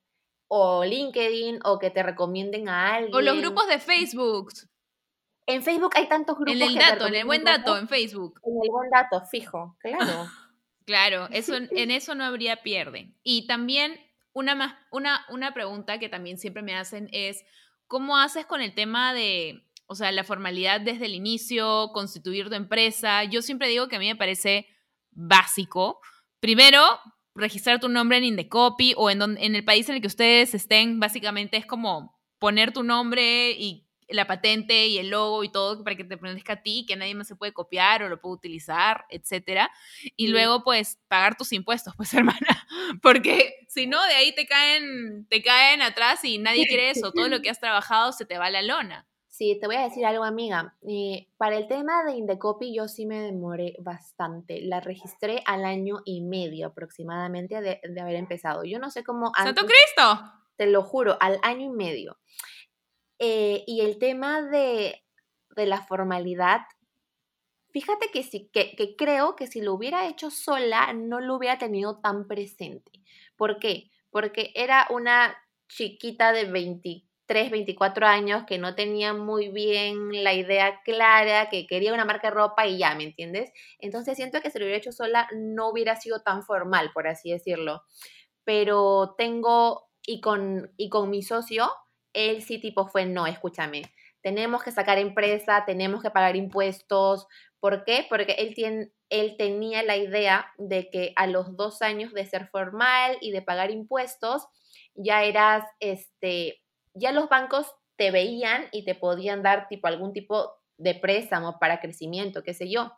o 0.48 0.84
LinkedIn 0.84 1.60
o 1.64 1.78
que 1.78 1.90
te 1.90 2.02
recomienden 2.02 2.68
a 2.68 2.94
alguien. 2.94 3.14
O 3.14 3.20
los 3.20 3.38
grupos 3.38 3.68
de 3.68 3.78
Facebook. 3.78 4.52
En 5.46 5.62
Facebook 5.62 5.92
hay 5.94 6.08
tantos 6.08 6.36
grupos. 6.36 6.54
En 6.54 6.62
el 6.62 6.74
dato, 6.74 7.06
en 7.06 7.14
el 7.14 7.24
buen 7.24 7.44
dato, 7.44 7.76
en 7.76 7.88
Facebook. 7.88 8.40
En 8.44 8.52
el 8.62 8.70
buen 8.70 8.90
dato, 8.90 9.24
fijo, 9.26 9.76
claro. 9.78 10.26
claro, 10.84 11.28
eso, 11.30 11.54
en 11.56 11.90
eso 11.90 12.14
no 12.14 12.24
habría 12.24 12.62
pierde. 12.62 13.14
Y 13.22 13.46
también 13.46 13.98
una, 14.32 14.54
más, 14.54 14.74
una, 14.90 15.24
una 15.30 15.54
pregunta 15.54 15.98
que 15.98 16.08
también 16.08 16.38
siempre 16.38 16.62
me 16.62 16.74
hacen 16.74 17.08
es, 17.12 17.44
¿cómo 17.86 18.18
haces 18.18 18.46
con 18.46 18.60
el 18.60 18.74
tema 18.74 19.14
de, 19.14 19.64
o 19.86 19.94
sea, 19.94 20.12
la 20.12 20.24
formalidad 20.24 20.80
desde 20.80 21.06
el 21.06 21.14
inicio, 21.14 21.90
constituir 21.92 22.48
tu 22.48 22.54
empresa? 22.54 23.24
Yo 23.24 23.42
siempre 23.42 23.68
digo 23.68 23.88
que 23.88 23.96
a 23.96 24.00
mí 24.00 24.06
me 24.06 24.16
parece 24.16 24.66
básico. 25.10 26.00
Primero, 26.40 27.00
registrar 27.38 27.80
tu 27.80 27.88
nombre 27.88 28.18
en 28.18 28.24
Indecopy 28.24 28.94
o 28.96 29.10
en, 29.10 29.22
en 29.22 29.54
el 29.54 29.64
país 29.64 29.88
en 29.88 29.96
el 29.96 30.00
que 30.00 30.06
ustedes 30.06 30.54
estén, 30.54 31.00
básicamente 31.00 31.56
es 31.56 31.66
como 31.66 32.18
poner 32.38 32.72
tu 32.72 32.82
nombre 32.82 33.52
y 33.52 33.88
la 34.08 34.26
patente 34.26 34.86
y 34.86 34.98
el 34.98 35.10
logo 35.10 35.44
y 35.44 35.50
todo 35.50 35.84
para 35.84 35.96
que 35.96 36.04
te 36.04 36.16
pertenezca 36.16 36.54
a 36.54 36.62
ti, 36.62 36.84
que 36.88 36.96
nadie 36.96 37.14
más 37.14 37.28
se 37.28 37.36
puede 37.36 37.52
copiar 37.52 38.02
o 38.02 38.08
lo 38.08 38.20
puede 38.20 38.34
utilizar, 38.34 39.04
etcétera. 39.10 39.70
Y 40.16 40.28
luego, 40.28 40.64
pues, 40.64 40.98
pagar 41.08 41.36
tus 41.36 41.52
impuestos, 41.52 41.94
pues, 41.96 42.12
hermana, 42.14 42.66
porque 43.02 43.54
si 43.68 43.86
no, 43.86 44.02
de 44.06 44.14
ahí 44.14 44.34
te 44.34 44.46
caen, 44.46 45.26
te 45.28 45.42
caen 45.42 45.82
atrás 45.82 46.24
y 46.24 46.38
nadie 46.38 46.66
quiere 46.66 46.90
eso. 46.90 47.12
Todo 47.12 47.28
lo 47.28 47.40
que 47.40 47.50
has 47.50 47.60
trabajado 47.60 48.12
se 48.12 48.24
te 48.24 48.38
va 48.38 48.46
a 48.46 48.50
la 48.50 48.62
lona. 48.62 49.06
Sí, 49.38 49.56
te 49.60 49.68
voy 49.68 49.76
a 49.76 49.84
decir 49.84 50.04
algo, 50.04 50.24
amiga. 50.24 50.74
Eh, 50.82 51.28
para 51.36 51.56
el 51.58 51.68
tema 51.68 52.02
de 52.02 52.14
Indecopy 52.14 52.74
yo 52.74 52.88
sí 52.88 53.06
me 53.06 53.20
demoré 53.20 53.76
bastante. 53.78 54.60
La 54.62 54.80
registré 54.80 55.44
al 55.46 55.64
año 55.64 56.00
y 56.04 56.22
medio 56.22 56.66
aproximadamente 56.66 57.60
de, 57.60 58.00
haber 58.00 58.16
empezado. 58.16 58.64
Yo 58.64 58.80
no 58.80 58.90
sé 58.90 59.04
cómo... 59.04 59.30
¡Santo 59.36 59.64
Cristo! 59.64 60.32
Te 60.56 60.66
lo 60.66 60.82
juro, 60.82 61.16
al 61.20 61.38
año 61.44 61.66
y 61.66 61.68
medio. 61.68 62.18
Eh, 63.20 63.62
y 63.68 63.82
el 63.82 64.00
tema 64.00 64.42
de, 64.42 65.04
de, 65.54 65.66
la 65.66 65.82
formalidad, 65.82 66.62
fíjate 67.70 68.10
que 68.12 68.24
sí, 68.24 68.50
que, 68.52 68.74
que 68.74 68.96
creo 68.96 69.36
que 69.36 69.46
si 69.46 69.60
lo 69.60 69.74
hubiera 69.74 70.08
hecho 70.08 70.32
sola 70.32 70.92
no 70.94 71.20
lo 71.20 71.36
hubiera 71.36 71.58
tenido 71.58 72.00
tan 72.00 72.26
presente. 72.26 72.90
¿Por 73.36 73.60
qué? 73.60 73.92
Porque 74.10 74.50
era 74.56 74.88
una 74.90 75.36
chiquita 75.68 76.32
de 76.32 76.46
20 76.46 77.07
3, 77.28 77.50
24 77.50 78.06
años 78.06 78.44
que 78.46 78.58
no 78.58 78.74
tenía 78.74 79.12
muy 79.12 79.50
bien 79.50 80.24
la 80.24 80.32
idea 80.32 80.80
clara, 80.82 81.50
que 81.50 81.66
quería 81.66 81.92
una 81.92 82.06
marca 82.06 82.28
de 82.28 82.34
ropa 82.34 82.66
y 82.66 82.78
ya, 82.78 82.94
¿me 82.94 83.04
entiendes? 83.04 83.52
Entonces 83.78 84.16
siento 84.16 84.40
que 84.40 84.50
si 84.50 84.58
lo 84.58 84.64
hubiera 84.64 84.78
hecho 84.78 84.92
sola 84.92 85.28
no 85.36 85.68
hubiera 85.68 85.94
sido 85.96 86.22
tan 86.22 86.42
formal, 86.42 86.90
por 86.94 87.06
así 87.06 87.30
decirlo. 87.30 87.82
Pero 88.44 89.14
tengo, 89.18 89.90
y 90.06 90.22
con, 90.22 90.72
y 90.78 90.88
con 90.88 91.10
mi 91.10 91.22
socio, 91.22 91.70
él 92.14 92.42
sí 92.42 92.58
tipo 92.58 92.88
fue, 92.88 93.04
no, 93.04 93.26
escúchame, 93.26 93.82
tenemos 94.22 94.62
que 94.62 94.72
sacar 94.72 94.98
empresa, 94.98 95.64
tenemos 95.66 96.02
que 96.02 96.10
pagar 96.10 96.34
impuestos. 96.34 97.26
¿Por 97.60 97.84
qué? 97.84 98.06
Porque 98.08 98.32
él, 98.38 98.54
tiene, 98.54 98.90
él 99.10 99.36
tenía 99.36 99.82
la 99.82 99.98
idea 99.98 100.52
de 100.56 100.88
que 100.90 101.12
a 101.16 101.26
los 101.26 101.56
dos 101.56 101.82
años 101.82 102.12
de 102.14 102.24
ser 102.24 102.48
formal 102.48 103.18
y 103.20 103.32
de 103.32 103.42
pagar 103.42 103.70
impuestos, 103.70 104.46
ya 104.94 105.24
eras, 105.24 105.64
este, 105.80 106.62
ya 106.98 107.12
los 107.12 107.28
bancos 107.28 107.74
te 107.96 108.10
veían 108.10 108.66
y 108.72 108.84
te 108.84 108.94
podían 108.94 109.42
dar 109.42 109.68
tipo 109.68 109.88
algún 109.88 110.12
tipo 110.12 110.52
de 110.78 110.94
préstamo 110.94 111.58
para 111.58 111.80
crecimiento, 111.80 112.42
qué 112.42 112.54
sé 112.54 112.70
yo. 112.70 112.92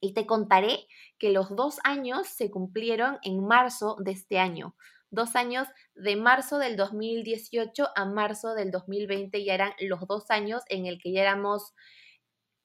Y 0.00 0.14
te 0.14 0.26
contaré 0.26 0.86
que 1.18 1.30
los 1.30 1.54
dos 1.54 1.78
años 1.84 2.28
se 2.28 2.50
cumplieron 2.50 3.18
en 3.22 3.44
marzo 3.46 3.96
de 3.98 4.12
este 4.12 4.38
año. 4.38 4.74
Dos 5.10 5.36
años 5.36 5.68
de 5.94 6.16
marzo 6.16 6.58
del 6.58 6.76
2018 6.76 7.88
a 7.94 8.04
marzo 8.04 8.54
del 8.54 8.70
2020 8.70 9.44
ya 9.44 9.54
eran 9.54 9.72
los 9.80 10.06
dos 10.06 10.30
años 10.30 10.62
en 10.68 10.86
el 10.86 10.98
que 10.98 11.12
ya 11.12 11.22
éramos 11.22 11.74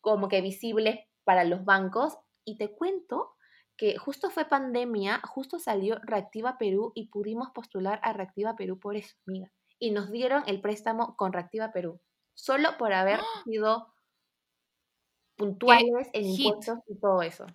como 0.02 0.28
que 0.28 0.42
visibles 0.42 1.00
para 1.24 1.44
los 1.44 1.66
bancos. 1.66 2.18
Y 2.46 2.58
te 2.58 2.74
cuento 2.74 3.34
que 3.76 3.98
justo 3.98 4.30
fue 4.30 4.46
pandemia, 4.46 5.22
justo 5.24 5.60
salió 5.60 5.98
Reactiva 6.04 6.58
Perú 6.58 6.92
y 6.96 7.08
pudimos 7.08 7.50
postular 7.54 8.00
a 8.04 8.14
Reactiva 8.14 8.56
Perú 8.56 8.80
por 8.80 8.96
eso, 8.96 9.16
amiga 9.26 9.52
y 9.84 9.92
nos 9.92 10.12
dieron 10.12 10.44
el 10.48 10.62
préstamo 10.62 11.18
con 11.18 11.34
Reactiva 11.34 11.74
Perú, 11.74 12.00
solo 12.34 12.78
por 12.78 12.94
haber 12.94 13.20
¡Ah! 13.20 13.44
sido 13.44 13.94
puntuales 15.36 16.08
en 16.14 16.24
impuestos 16.24 16.80
y 16.88 16.98
todo 17.02 17.22
eso. 17.22 17.46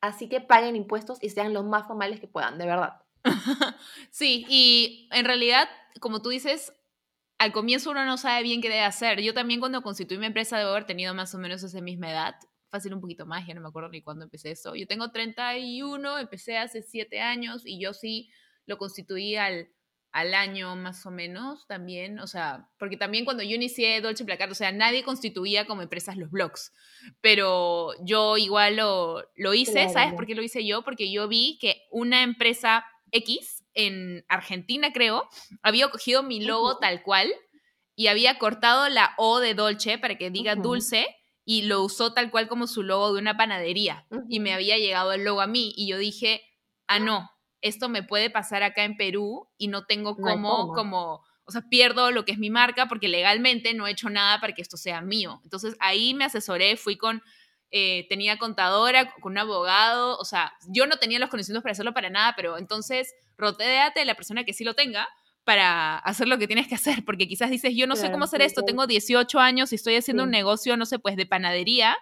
Así 0.00 0.30
que 0.30 0.40
paguen 0.40 0.76
impuestos 0.76 1.18
y 1.20 1.28
sean 1.28 1.52
los 1.52 1.66
más 1.66 1.86
formales 1.86 2.20
que 2.20 2.26
puedan, 2.26 2.56
de 2.56 2.64
verdad. 2.64 3.02
sí, 4.10 4.46
y 4.48 5.10
en 5.12 5.26
realidad, 5.26 5.68
como 6.00 6.22
tú 6.22 6.30
dices, 6.30 6.72
al 7.36 7.52
comienzo 7.52 7.90
uno 7.90 8.06
no 8.06 8.16
sabe 8.16 8.42
bien 8.42 8.62
qué 8.62 8.70
debe 8.70 8.84
hacer. 8.84 9.20
Yo 9.20 9.34
también 9.34 9.60
cuando 9.60 9.82
constituí 9.82 10.16
mi 10.16 10.24
empresa 10.24 10.56
debo 10.56 10.70
haber 10.70 10.86
tenido 10.86 11.12
más 11.12 11.34
o 11.34 11.38
menos 11.38 11.62
esa 11.62 11.82
misma 11.82 12.10
edad, 12.10 12.36
fácil 12.70 12.94
un 12.94 13.02
poquito 13.02 13.26
más, 13.26 13.46
ya 13.46 13.52
no 13.52 13.60
me 13.60 13.68
acuerdo 13.68 13.90
ni 13.90 14.00
cuándo 14.00 14.24
empecé 14.24 14.52
eso. 14.52 14.74
Yo 14.74 14.86
tengo 14.86 15.10
31, 15.10 16.18
empecé 16.18 16.56
hace 16.56 16.80
7 16.80 17.20
años 17.20 17.60
y 17.66 17.78
yo 17.78 17.92
sí 17.92 18.30
lo 18.64 18.78
constituí 18.78 19.36
al 19.36 19.68
al 20.16 20.32
año 20.32 20.76
más 20.76 21.04
o 21.04 21.10
menos 21.10 21.66
también, 21.66 22.20
o 22.20 22.26
sea, 22.26 22.70
porque 22.78 22.96
también 22.96 23.26
cuando 23.26 23.42
yo 23.42 23.54
inicié 23.54 24.00
Dolce 24.00 24.24
Placard, 24.24 24.50
o 24.50 24.54
sea, 24.54 24.72
nadie 24.72 25.04
constituía 25.04 25.66
como 25.66 25.82
empresas 25.82 26.16
los 26.16 26.30
blogs, 26.30 26.72
pero 27.20 27.90
yo 28.02 28.38
igual 28.38 28.76
lo, 28.76 29.30
lo 29.36 29.52
hice, 29.52 29.90
¿sabes 29.90 30.14
por 30.14 30.24
qué 30.24 30.34
lo 30.34 30.42
hice 30.42 30.64
yo? 30.64 30.82
Porque 30.84 31.12
yo 31.12 31.28
vi 31.28 31.58
que 31.60 31.82
una 31.90 32.22
empresa 32.22 32.86
X 33.12 33.66
en 33.74 34.24
Argentina, 34.30 34.90
creo, 34.90 35.28
había 35.62 35.90
cogido 35.90 36.22
mi 36.22 36.42
logo 36.42 36.78
tal 36.78 37.02
cual 37.02 37.30
y 37.94 38.06
había 38.06 38.38
cortado 38.38 38.88
la 38.88 39.12
O 39.18 39.40
de 39.40 39.52
Dolce 39.52 39.98
para 39.98 40.16
que 40.16 40.30
diga 40.30 40.54
dulce 40.54 41.06
y 41.44 41.64
lo 41.64 41.82
usó 41.82 42.14
tal 42.14 42.30
cual 42.30 42.48
como 42.48 42.66
su 42.66 42.82
logo 42.82 43.12
de 43.12 43.20
una 43.20 43.36
panadería 43.36 44.06
y 44.30 44.40
me 44.40 44.54
había 44.54 44.78
llegado 44.78 45.12
el 45.12 45.24
logo 45.24 45.42
a 45.42 45.46
mí 45.46 45.74
y 45.76 45.86
yo 45.86 45.98
dije, 45.98 46.40
ah, 46.86 47.00
no, 47.00 47.30
esto 47.60 47.88
me 47.88 48.02
puede 48.02 48.30
pasar 48.30 48.62
acá 48.62 48.84
en 48.84 48.96
Perú 48.96 49.48
y 49.56 49.68
no 49.68 49.86
tengo 49.86 50.16
cómo, 50.16 50.72
como, 50.72 51.24
o 51.44 51.50
sea, 51.50 51.62
pierdo 51.68 52.10
lo 52.10 52.24
que 52.24 52.32
es 52.32 52.38
mi 52.38 52.50
marca 52.50 52.86
porque 52.86 53.08
legalmente 53.08 53.74
no 53.74 53.86
he 53.86 53.92
hecho 53.92 54.10
nada 54.10 54.40
para 54.40 54.54
que 54.54 54.62
esto 54.62 54.76
sea 54.76 55.00
mío. 55.00 55.40
Entonces 55.44 55.76
ahí 55.80 56.14
me 56.14 56.24
asesoré, 56.24 56.76
fui 56.76 56.96
con, 56.96 57.22
eh, 57.70 58.06
tenía 58.08 58.38
contadora, 58.38 59.12
con 59.20 59.32
un 59.32 59.38
abogado, 59.38 60.18
o 60.18 60.24
sea, 60.24 60.52
yo 60.68 60.86
no 60.86 60.96
tenía 60.96 61.18
los 61.18 61.30
conocimientos 61.30 61.62
para 61.62 61.72
hacerlo 61.72 61.94
para 61.94 62.10
nada, 62.10 62.34
pero 62.36 62.58
entonces 62.58 63.14
rotéate 63.36 64.00
de 64.00 64.06
la 64.06 64.14
persona 64.14 64.44
que 64.44 64.52
sí 64.52 64.64
lo 64.64 64.74
tenga 64.74 65.08
para 65.44 65.98
hacer 65.98 66.26
lo 66.26 66.38
que 66.38 66.48
tienes 66.48 66.66
que 66.66 66.74
hacer, 66.74 67.04
porque 67.04 67.28
quizás 67.28 67.50
dices, 67.50 67.72
yo 67.76 67.86
no 67.86 67.94
sé 67.94 68.10
cómo 68.10 68.24
hacer 68.24 68.42
esto, 68.42 68.62
tengo 68.62 68.86
18 68.86 69.38
años 69.38 69.72
y 69.72 69.76
estoy 69.76 69.94
haciendo 69.94 70.24
un 70.24 70.30
negocio, 70.30 70.76
no 70.76 70.86
sé, 70.86 70.98
pues 70.98 71.16
de 71.16 71.24
panadería, 71.24 71.96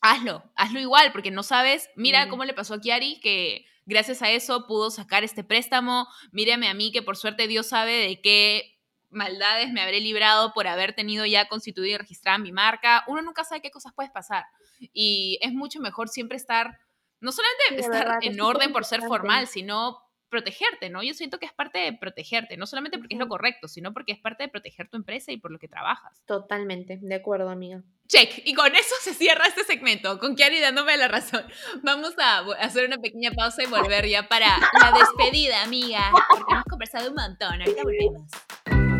hazlo, 0.00 0.42
hazlo 0.56 0.80
igual, 0.80 1.12
porque 1.12 1.30
no 1.30 1.42
sabes, 1.42 1.90
mira 1.94 2.28
cómo 2.28 2.44
le 2.44 2.54
pasó 2.54 2.74
a 2.74 2.80
Kiari, 2.80 3.20
que 3.20 3.66
gracias 3.86 4.22
a 4.22 4.30
eso 4.30 4.66
pudo 4.66 4.90
sacar 4.90 5.24
este 5.24 5.44
préstamo, 5.44 6.06
mírame 6.30 6.68
a 6.68 6.74
mí, 6.74 6.92
que 6.92 7.02
por 7.02 7.16
suerte 7.16 7.46
Dios 7.46 7.68
sabe 7.68 7.92
de 7.92 8.20
qué 8.20 8.78
maldades 9.10 9.72
me 9.72 9.82
habré 9.82 10.00
librado 10.00 10.52
por 10.52 10.66
haber 10.66 10.94
tenido 10.94 11.26
ya 11.26 11.48
constituido 11.48 11.94
y 11.94 11.98
registrada 11.98 12.38
mi 12.38 12.52
marca, 12.52 13.04
uno 13.06 13.22
nunca 13.22 13.44
sabe 13.44 13.60
qué 13.60 13.70
cosas 13.70 13.92
puedes 13.94 14.10
pasar, 14.10 14.44
y 14.78 15.38
es 15.42 15.52
mucho 15.52 15.80
mejor 15.80 16.08
siempre 16.08 16.36
estar, 16.36 16.78
no 17.20 17.30
solamente 17.32 17.80
estar 17.80 18.18
en 18.22 18.40
orden 18.40 18.72
por 18.72 18.84
ser 18.84 19.02
formal, 19.02 19.46
sino 19.46 19.98
protegerte, 20.32 20.88
¿no? 20.88 21.02
Yo 21.02 21.12
siento 21.12 21.38
que 21.38 21.44
es 21.44 21.52
parte 21.52 21.78
de 21.78 21.92
protegerte, 21.92 22.56
no 22.56 22.66
solamente 22.66 22.98
porque 22.98 23.14
es 23.14 23.20
lo 23.20 23.28
correcto, 23.28 23.68
sino 23.68 23.92
porque 23.92 24.12
es 24.12 24.18
parte 24.18 24.44
de 24.44 24.48
proteger 24.48 24.88
tu 24.88 24.96
empresa 24.96 25.30
y 25.30 25.36
por 25.36 25.52
lo 25.52 25.58
que 25.58 25.68
trabajas. 25.68 26.20
Totalmente, 26.26 26.98
de 27.00 27.14
acuerdo, 27.14 27.50
amiga. 27.50 27.82
Check. 28.08 28.42
Y 28.46 28.54
con 28.54 28.74
eso 28.74 28.94
se 29.02 29.12
cierra 29.12 29.46
este 29.46 29.62
segmento, 29.64 30.18
con 30.18 30.34
Kiari 30.34 30.58
dándome 30.58 30.96
la 30.96 31.08
razón. 31.08 31.44
Vamos 31.82 32.14
a 32.18 32.38
hacer 32.60 32.86
una 32.86 32.96
pequeña 32.96 33.30
pausa 33.32 33.62
y 33.62 33.66
volver 33.66 34.08
ya 34.08 34.26
para 34.26 34.48
la 34.80 34.92
despedida, 34.98 35.62
amiga, 35.62 36.10
porque 36.30 36.52
hemos 36.52 36.64
conversado 36.64 37.10
un 37.10 37.14
montón. 37.14 37.60
Ahorita 37.60 37.82
volvemos. 37.82 38.91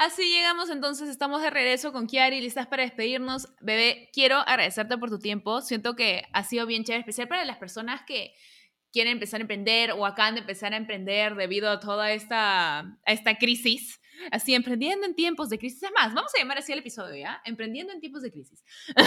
Así 0.00 0.24
llegamos 0.24 0.70
entonces, 0.70 1.08
estamos 1.08 1.42
de 1.42 1.50
regreso 1.50 1.92
con 1.92 2.06
Kiari, 2.06 2.40
listas 2.40 2.66
para 2.66 2.82
despedirnos. 2.82 3.48
Bebé, 3.60 4.08
quiero 4.12 4.38
agradecerte 4.38 4.96
por 4.98 5.10
tu 5.10 5.18
tiempo, 5.18 5.60
siento 5.60 5.94
que 5.94 6.24
ha 6.32 6.42
sido 6.42 6.66
bien 6.66 6.84
chévere, 6.84 7.00
especial 7.00 7.28
para 7.28 7.44
las 7.44 7.58
personas 7.58 8.02
que 8.06 8.34
quieren 8.92 9.12
empezar 9.12 9.40
a 9.40 9.42
emprender 9.42 9.92
o 9.92 10.06
acaban 10.06 10.34
de 10.34 10.40
empezar 10.40 10.72
a 10.72 10.78
emprender 10.78 11.34
debido 11.36 11.70
a 11.70 11.78
toda 11.80 12.12
esta, 12.12 12.80
a 12.80 12.96
esta 13.06 13.36
crisis. 13.36 14.00
Así, 14.32 14.54
emprendiendo 14.54 15.06
en 15.06 15.14
tiempos 15.14 15.48
de 15.48 15.58
crisis. 15.58 15.82
Es 15.82 15.92
más, 15.92 16.12
vamos 16.12 16.32
a 16.34 16.38
llamar 16.38 16.58
así 16.58 16.72
el 16.72 16.80
episodio, 16.80 17.16
¿ya? 17.16 17.40
Emprendiendo 17.44 17.92
en 17.92 18.00
tiempos 18.00 18.22
de 18.22 18.32
crisis. 18.32 18.64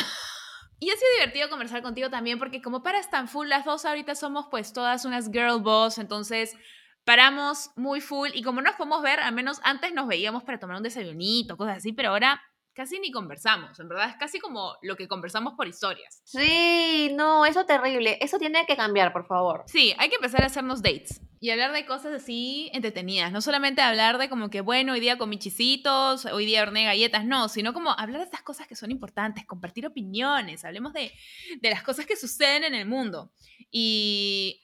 Y 0.80 0.90
ha 0.90 0.96
sido 0.98 1.12
divertido 1.18 1.50
conversar 1.50 1.82
contigo 1.82 2.10
también 2.10 2.40
porque 2.40 2.62
como 2.62 2.84
para 2.84 3.02
tan 3.04 3.30
full 3.30 3.48
las 3.48 3.64
dos 3.64 3.86
ahorita 3.86 4.16
somos 4.16 4.48
pues 4.52 4.74
todas 4.74 5.06
unas 5.06 5.32
girl 5.32 5.62
boss, 5.62 5.98
entonces 5.98 6.58
paramos 7.06 7.72
muy 7.76 8.02
full 8.02 8.30
y 8.34 8.44
como 8.44 8.62
nos 8.62 8.76
podemos 8.76 9.02
ver, 9.02 9.20
al 9.20 9.34
menos 9.34 9.60
antes 9.64 9.94
nos 9.94 10.08
veíamos 10.08 10.44
para 10.44 10.60
tomar 10.60 10.78
un 10.78 10.84
desayunito, 10.84 11.58
cosas 11.58 11.78
así, 11.78 11.94
pero 11.94 12.10
ahora 12.10 12.42
casi 12.74 13.00
ni 13.00 13.12
conversamos, 13.12 13.80
en 13.80 13.88
verdad 13.88 14.10
es 14.10 14.16
casi 14.16 14.40
como 14.40 14.76
lo 14.82 14.96
que 14.96 15.08
conversamos 15.08 15.54
por 15.56 15.68
historias. 15.68 16.22
Sí, 16.26 17.12
no, 17.16 17.46
eso 17.46 17.66
terrible, 17.66 18.18
eso 18.20 18.40
tiene 18.40 18.66
que 18.66 18.76
cambiar, 18.76 19.14
por 19.14 19.28
favor. 19.28 19.64
Sí, 19.68 19.94
hay 19.98 20.10
que 20.10 20.16
empezar 20.16 20.42
a 20.44 20.48
hacernos 20.48 20.82
dates 20.82 21.22
y 21.40 21.50
hablar 21.50 21.74
de 21.74 21.86
cosas 21.86 22.14
así 22.14 22.70
entretenidas, 22.74 23.32
no 23.32 23.42
solamente 23.42 23.82
hablar 23.82 24.18
de 24.18 24.30
como 24.30 24.50
que, 24.50 24.62
bueno, 24.62 24.94
hoy 24.94 25.02
día 25.02 25.18
con 25.18 25.30
chisitos, 25.38 26.26
hoy 26.26 26.46
día 26.46 26.62
horneé 26.62 26.86
galletas, 26.86 27.26
no, 27.26 27.50
sino 27.50 27.74
como 27.74 27.92
hablar 27.92 28.20
de 28.20 28.26
estas 28.26 28.44
cosas 28.44 28.66
que 28.66 28.76
son 28.76 28.92
importantes, 28.92 29.46
compartir 29.46 29.86
opiniones, 29.86 30.64
hablemos 30.64 30.94
de, 30.94 31.12
de 31.60 31.70
las 31.70 31.84
cosas 31.84 32.06
que 32.06 32.16
suceden 32.16 32.64
en 32.64 32.74
el 32.74 32.88
mundo. 32.88 33.34
Y 33.70 34.63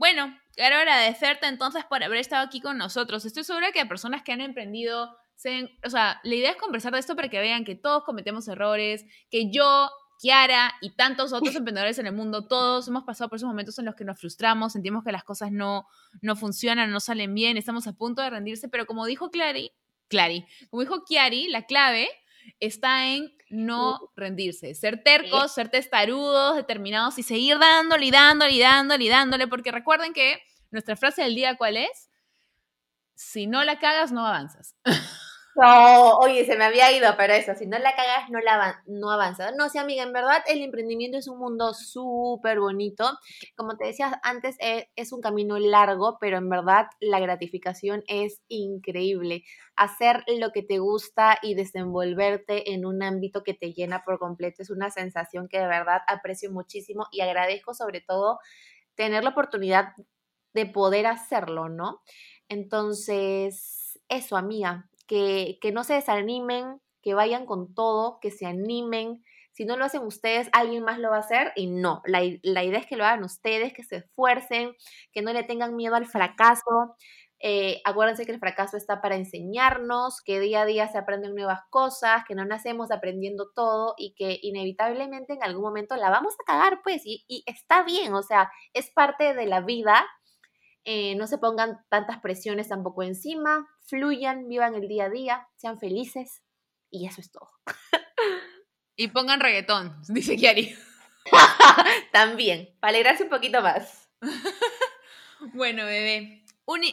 bueno, 0.00 0.34
quiero 0.54 0.76
agradecerte 0.76 1.46
entonces 1.46 1.84
por 1.84 2.02
haber 2.02 2.16
estado 2.16 2.46
aquí 2.46 2.62
con 2.62 2.78
nosotros. 2.78 3.26
Estoy 3.26 3.44
segura 3.44 3.70
que 3.70 3.84
personas 3.84 4.22
que 4.22 4.32
han 4.32 4.40
emprendido, 4.40 5.14
o 5.84 5.90
sea, 5.90 6.18
la 6.24 6.34
idea 6.34 6.52
es 6.52 6.56
conversar 6.56 6.94
de 6.94 7.00
esto 7.00 7.14
para 7.14 7.28
que 7.28 7.38
vean 7.38 7.66
que 7.66 7.74
todos 7.74 8.02
cometemos 8.04 8.48
errores, 8.48 9.04
que 9.30 9.50
yo, 9.52 9.90
Kiara 10.18 10.72
y 10.80 10.96
tantos 10.96 11.34
otros 11.34 11.54
emprendedores 11.56 11.98
en 11.98 12.06
el 12.06 12.14
mundo, 12.14 12.48
todos 12.48 12.88
hemos 12.88 13.04
pasado 13.04 13.28
por 13.28 13.36
esos 13.36 13.46
momentos 13.46 13.78
en 13.78 13.84
los 13.84 13.94
que 13.94 14.06
nos 14.06 14.18
frustramos, 14.18 14.72
sentimos 14.72 15.04
que 15.04 15.12
las 15.12 15.22
cosas 15.22 15.52
no, 15.52 15.86
no 16.22 16.34
funcionan, 16.34 16.90
no 16.90 17.00
salen 17.00 17.34
bien, 17.34 17.58
estamos 17.58 17.86
a 17.86 17.92
punto 17.92 18.22
de 18.22 18.30
rendirse, 18.30 18.70
pero 18.70 18.86
como 18.86 19.04
dijo 19.04 19.30
Clary, 19.30 19.70
Clary, 20.08 20.46
como 20.70 20.80
dijo 20.80 21.04
Kiari, 21.04 21.48
la 21.48 21.66
clave 21.66 22.08
está 22.58 23.06
en 23.06 23.30
no 23.50 23.98
rendirse, 24.16 24.74
ser 24.74 25.02
tercos, 25.02 25.52
ser 25.52 25.68
testarudos, 25.68 26.56
determinados 26.56 27.18
y 27.18 27.22
seguir 27.22 27.58
dándole 27.58 28.06
y 28.06 28.10
dándole 28.10 28.52
y 28.52 28.60
dándole 28.60 29.04
y 29.04 29.08
dándole, 29.08 29.48
porque 29.48 29.72
recuerden 29.72 30.12
que 30.12 30.40
nuestra 30.70 30.96
frase 30.96 31.22
del 31.22 31.34
día, 31.34 31.56
¿cuál 31.56 31.76
es? 31.76 32.10
Si 33.14 33.46
no 33.46 33.62
la 33.64 33.78
cagas, 33.78 34.12
no 34.12 34.24
avanzas. 34.24 34.74
No, 35.56 36.16
oye, 36.18 36.44
se 36.46 36.56
me 36.56 36.64
había 36.64 36.92
ido, 36.92 37.12
pero 37.16 37.32
eso, 37.34 37.54
si 37.56 37.66
no 37.66 37.76
la 37.78 37.94
cagas, 37.96 38.30
no, 38.30 38.38
la 38.38 38.82
no 38.86 39.10
avanza. 39.10 39.50
No, 39.50 39.68
sí, 39.68 39.78
amiga, 39.78 40.04
en 40.04 40.12
verdad 40.12 40.38
el 40.46 40.62
emprendimiento 40.62 41.18
es 41.18 41.26
un 41.26 41.38
mundo 41.38 41.74
súper 41.74 42.60
bonito. 42.60 43.18
Como 43.56 43.76
te 43.76 43.86
decía 43.86 44.20
antes, 44.22 44.56
es, 44.60 44.84
es, 44.94 45.12
un 45.12 45.20
camino 45.20 45.58
largo, 45.58 46.18
pero 46.20 46.38
en 46.38 46.48
verdad 46.48 46.86
la 47.00 47.18
gratificación 47.18 48.04
es 48.06 48.40
increíble. 48.48 49.42
Hacer 49.74 50.22
lo 50.38 50.52
que 50.52 50.62
te 50.62 50.78
gusta 50.78 51.38
y 51.42 51.54
desenvolverte 51.54 52.72
en 52.72 52.86
un 52.86 53.02
ámbito 53.02 53.42
que 53.42 53.54
te 53.54 53.72
llena 53.72 54.04
por 54.04 54.20
completo 54.20 54.62
es 54.62 54.70
una 54.70 54.90
sensación 54.90 55.48
que 55.48 55.58
de 55.58 55.66
verdad 55.66 56.00
aprecio 56.06 56.52
muchísimo 56.52 57.08
y 57.10 57.22
agradezco 57.22 57.74
sobre 57.74 58.00
todo 58.00 58.38
tener 58.94 59.24
la 59.24 59.30
oportunidad 59.30 59.94
de 60.54 60.66
poder 60.66 61.06
hacerlo, 61.06 61.68
¿no? 61.68 62.02
Entonces, 62.48 63.98
eso, 64.08 64.36
amiga, 64.36 64.89
que, 65.10 65.72
no 65.72 65.82
se 65.82 65.94
desanimen, 65.94 66.80
que 67.02 67.14
vayan 67.14 67.44
con 67.44 67.74
todo, 67.74 68.20
que 68.20 68.30
se 68.30 68.46
animen. 68.46 69.24
Si 69.52 69.64
no 69.64 69.76
lo 69.76 69.84
hacen 69.84 70.02
ustedes, 70.02 70.48
alguien 70.52 70.84
más 70.84 71.00
lo 71.00 71.10
va 71.10 71.16
a 71.16 71.20
hacer 71.20 71.52
y 71.56 71.66
no. 71.66 72.00
La, 72.04 72.22
idea 72.22 72.78
es 72.78 72.86
que 72.86 72.96
lo 72.96 73.04
hagan 73.04 73.24
ustedes, 73.24 73.72
que 73.72 73.82
se 73.82 73.96
esfuercen, 73.96 74.72
que 75.12 75.22
no 75.22 75.32
le 75.32 75.42
tengan 75.42 75.74
miedo 75.74 75.96
al 75.96 76.06
fracaso. 76.06 76.94
Eh, 77.40 77.80
acuérdense 77.84 78.24
que 78.24 78.32
el 78.32 78.38
fracaso 78.38 78.76
está 78.76 79.00
para 79.00 79.16
enseñarnos, 79.16 80.20
que 80.22 80.38
día 80.38 80.62
a 80.62 80.66
día 80.66 80.86
se 80.86 80.98
aprenden 80.98 81.34
nuevas 81.34 81.62
cosas, 81.70 82.22
que 82.28 82.36
no 82.36 82.44
nacemos 82.44 82.92
aprendiendo 82.92 83.50
todo 83.52 83.94
y 83.96 84.14
que 84.14 84.38
inevitablemente 84.42 85.32
en 85.32 85.42
algún 85.42 85.62
momento 85.62 85.96
la 85.96 86.10
vamos 86.10 86.34
a 86.34 86.44
cagar, 86.44 86.82
pues, 86.84 87.02
y, 87.04 87.24
y 87.26 87.42
está 87.46 87.82
bien, 87.82 88.14
o 88.14 88.22
sea, 88.22 88.52
es 88.74 88.90
parte 88.90 89.34
de 89.34 89.46
la 89.46 89.60
vida 89.62 90.06
eh, 90.84 91.14
no 91.14 91.26
se 91.26 91.38
pongan 91.38 91.84
tantas 91.88 92.20
presiones 92.20 92.68
tampoco 92.68 93.02
encima, 93.02 93.68
fluyan, 93.86 94.48
vivan 94.48 94.74
el 94.74 94.88
día 94.88 95.06
a 95.06 95.10
día, 95.10 95.48
sean 95.56 95.78
felices 95.78 96.42
y 96.90 97.06
eso 97.06 97.20
es 97.20 97.30
todo. 97.30 97.50
y 98.96 99.08
pongan 99.08 99.40
reggaetón, 99.40 100.00
dice 100.08 100.36
Kiari. 100.36 100.74
También, 102.12 102.76
para 102.80 102.90
alegrarse 102.90 103.24
un 103.24 103.30
poquito 103.30 103.60
más. 103.60 104.10
bueno, 105.54 105.84
bebé, 105.84 106.39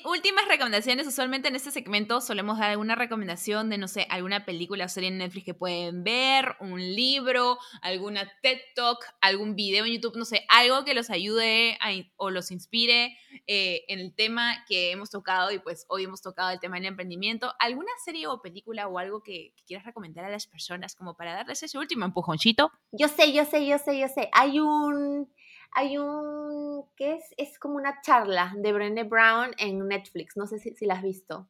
últimas 0.05 0.47
recomendaciones. 0.47 1.07
Usualmente 1.07 1.47
en 1.47 1.55
este 1.55 1.71
segmento 1.71 2.21
solemos 2.21 2.57
dar 2.57 2.71
alguna 2.71 2.95
recomendación 2.95 3.69
de, 3.69 3.77
no 3.77 3.87
sé, 3.87 4.07
alguna 4.09 4.45
película 4.45 4.85
o 4.85 4.89
serie 4.89 5.09
en 5.09 5.17
Netflix 5.17 5.45
que 5.45 5.53
pueden 5.53 6.03
ver, 6.03 6.55
un 6.59 6.79
libro, 6.79 7.57
alguna 7.81 8.31
TED 8.41 8.59
Talk, 8.75 8.99
algún 9.21 9.55
video 9.55 9.85
en 9.85 9.93
YouTube, 9.93 10.17
no 10.17 10.25
sé, 10.25 10.45
algo 10.49 10.83
que 10.83 10.93
los 10.93 11.09
ayude 11.09 11.77
o 12.15 12.29
los 12.29 12.51
inspire 12.51 13.17
eh, 13.45 13.83
en 13.87 13.99
el 13.99 14.15
tema 14.15 14.65
que 14.67 14.91
hemos 14.91 15.09
tocado 15.09 15.51
y 15.51 15.59
pues 15.59 15.85
hoy 15.89 16.05
hemos 16.05 16.21
tocado 16.21 16.49
el 16.49 16.59
tema 16.59 16.77
del 16.77 16.85
emprendimiento. 16.85 17.53
¿Alguna 17.59 17.91
serie 18.03 18.27
o 18.27 18.41
película 18.41 18.87
o 18.87 18.97
algo 18.97 19.21
que, 19.21 19.53
que 19.55 19.63
quieras 19.65 19.85
recomendar 19.85 20.25
a 20.25 20.29
las 20.29 20.47
personas 20.47 20.95
como 20.95 21.15
para 21.15 21.33
darles 21.33 21.61
ese 21.63 21.77
último 21.77 22.05
empujoncito? 22.05 22.71
Yo 22.91 23.07
sé, 23.07 23.31
yo 23.31 23.45
sé, 23.45 23.65
yo 23.67 23.77
sé, 23.77 23.99
yo 23.99 24.07
sé. 24.07 24.29
Hay 24.33 24.59
un 24.59 25.29
hay 25.77 25.99
un, 25.99 26.85
¿qué 26.95 27.13
es? 27.13 27.23
Es 27.37 27.59
como 27.59 27.75
una 27.75 28.01
charla 28.01 28.51
de 28.57 28.73
Brené 28.73 29.03
Brown 29.03 29.51
en 29.59 29.87
Netflix, 29.87 30.35
no 30.35 30.47
sé 30.47 30.57
si, 30.57 30.73
si 30.73 30.87
la 30.87 30.95
has 30.95 31.03
visto. 31.03 31.47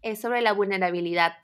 Es 0.00 0.22
sobre 0.22 0.40
la 0.40 0.52
vulnerabilidad. 0.52 1.34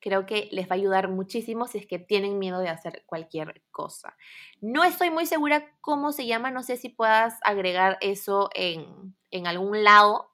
creo 0.00 0.24
que 0.24 0.48
les 0.50 0.66
va 0.66 0.70
a 0.70 0.74
ayudar 0.76 1.08
muchísimo 1.08 1.66
si 1.66 1.76
es 1.76 1.86
que 1.86 1.98
tienen 1.98 2.38
miedo 2.38 2.60
de 2.60 2.70
hacer 2.70 3.02
cualquier 3.04 3.60
cosa. 3.70 4.16
No 4.62 4.82
estoy 4.82 5.10
muy 5.10 5.26
segura 5.26 5.70
cómo 5.82 6.12
se 6.12 6.26
llama, 6.26 6.50
no 6.50 6.62
sé 6.62 6.78
si 6.78 6.88
puedas 6.88 7.34
agregar 7.42 7.98
eso 8.00 8.48
en, 8.54 9.46
algún 9.46 9.84
lado, 9.84 10.30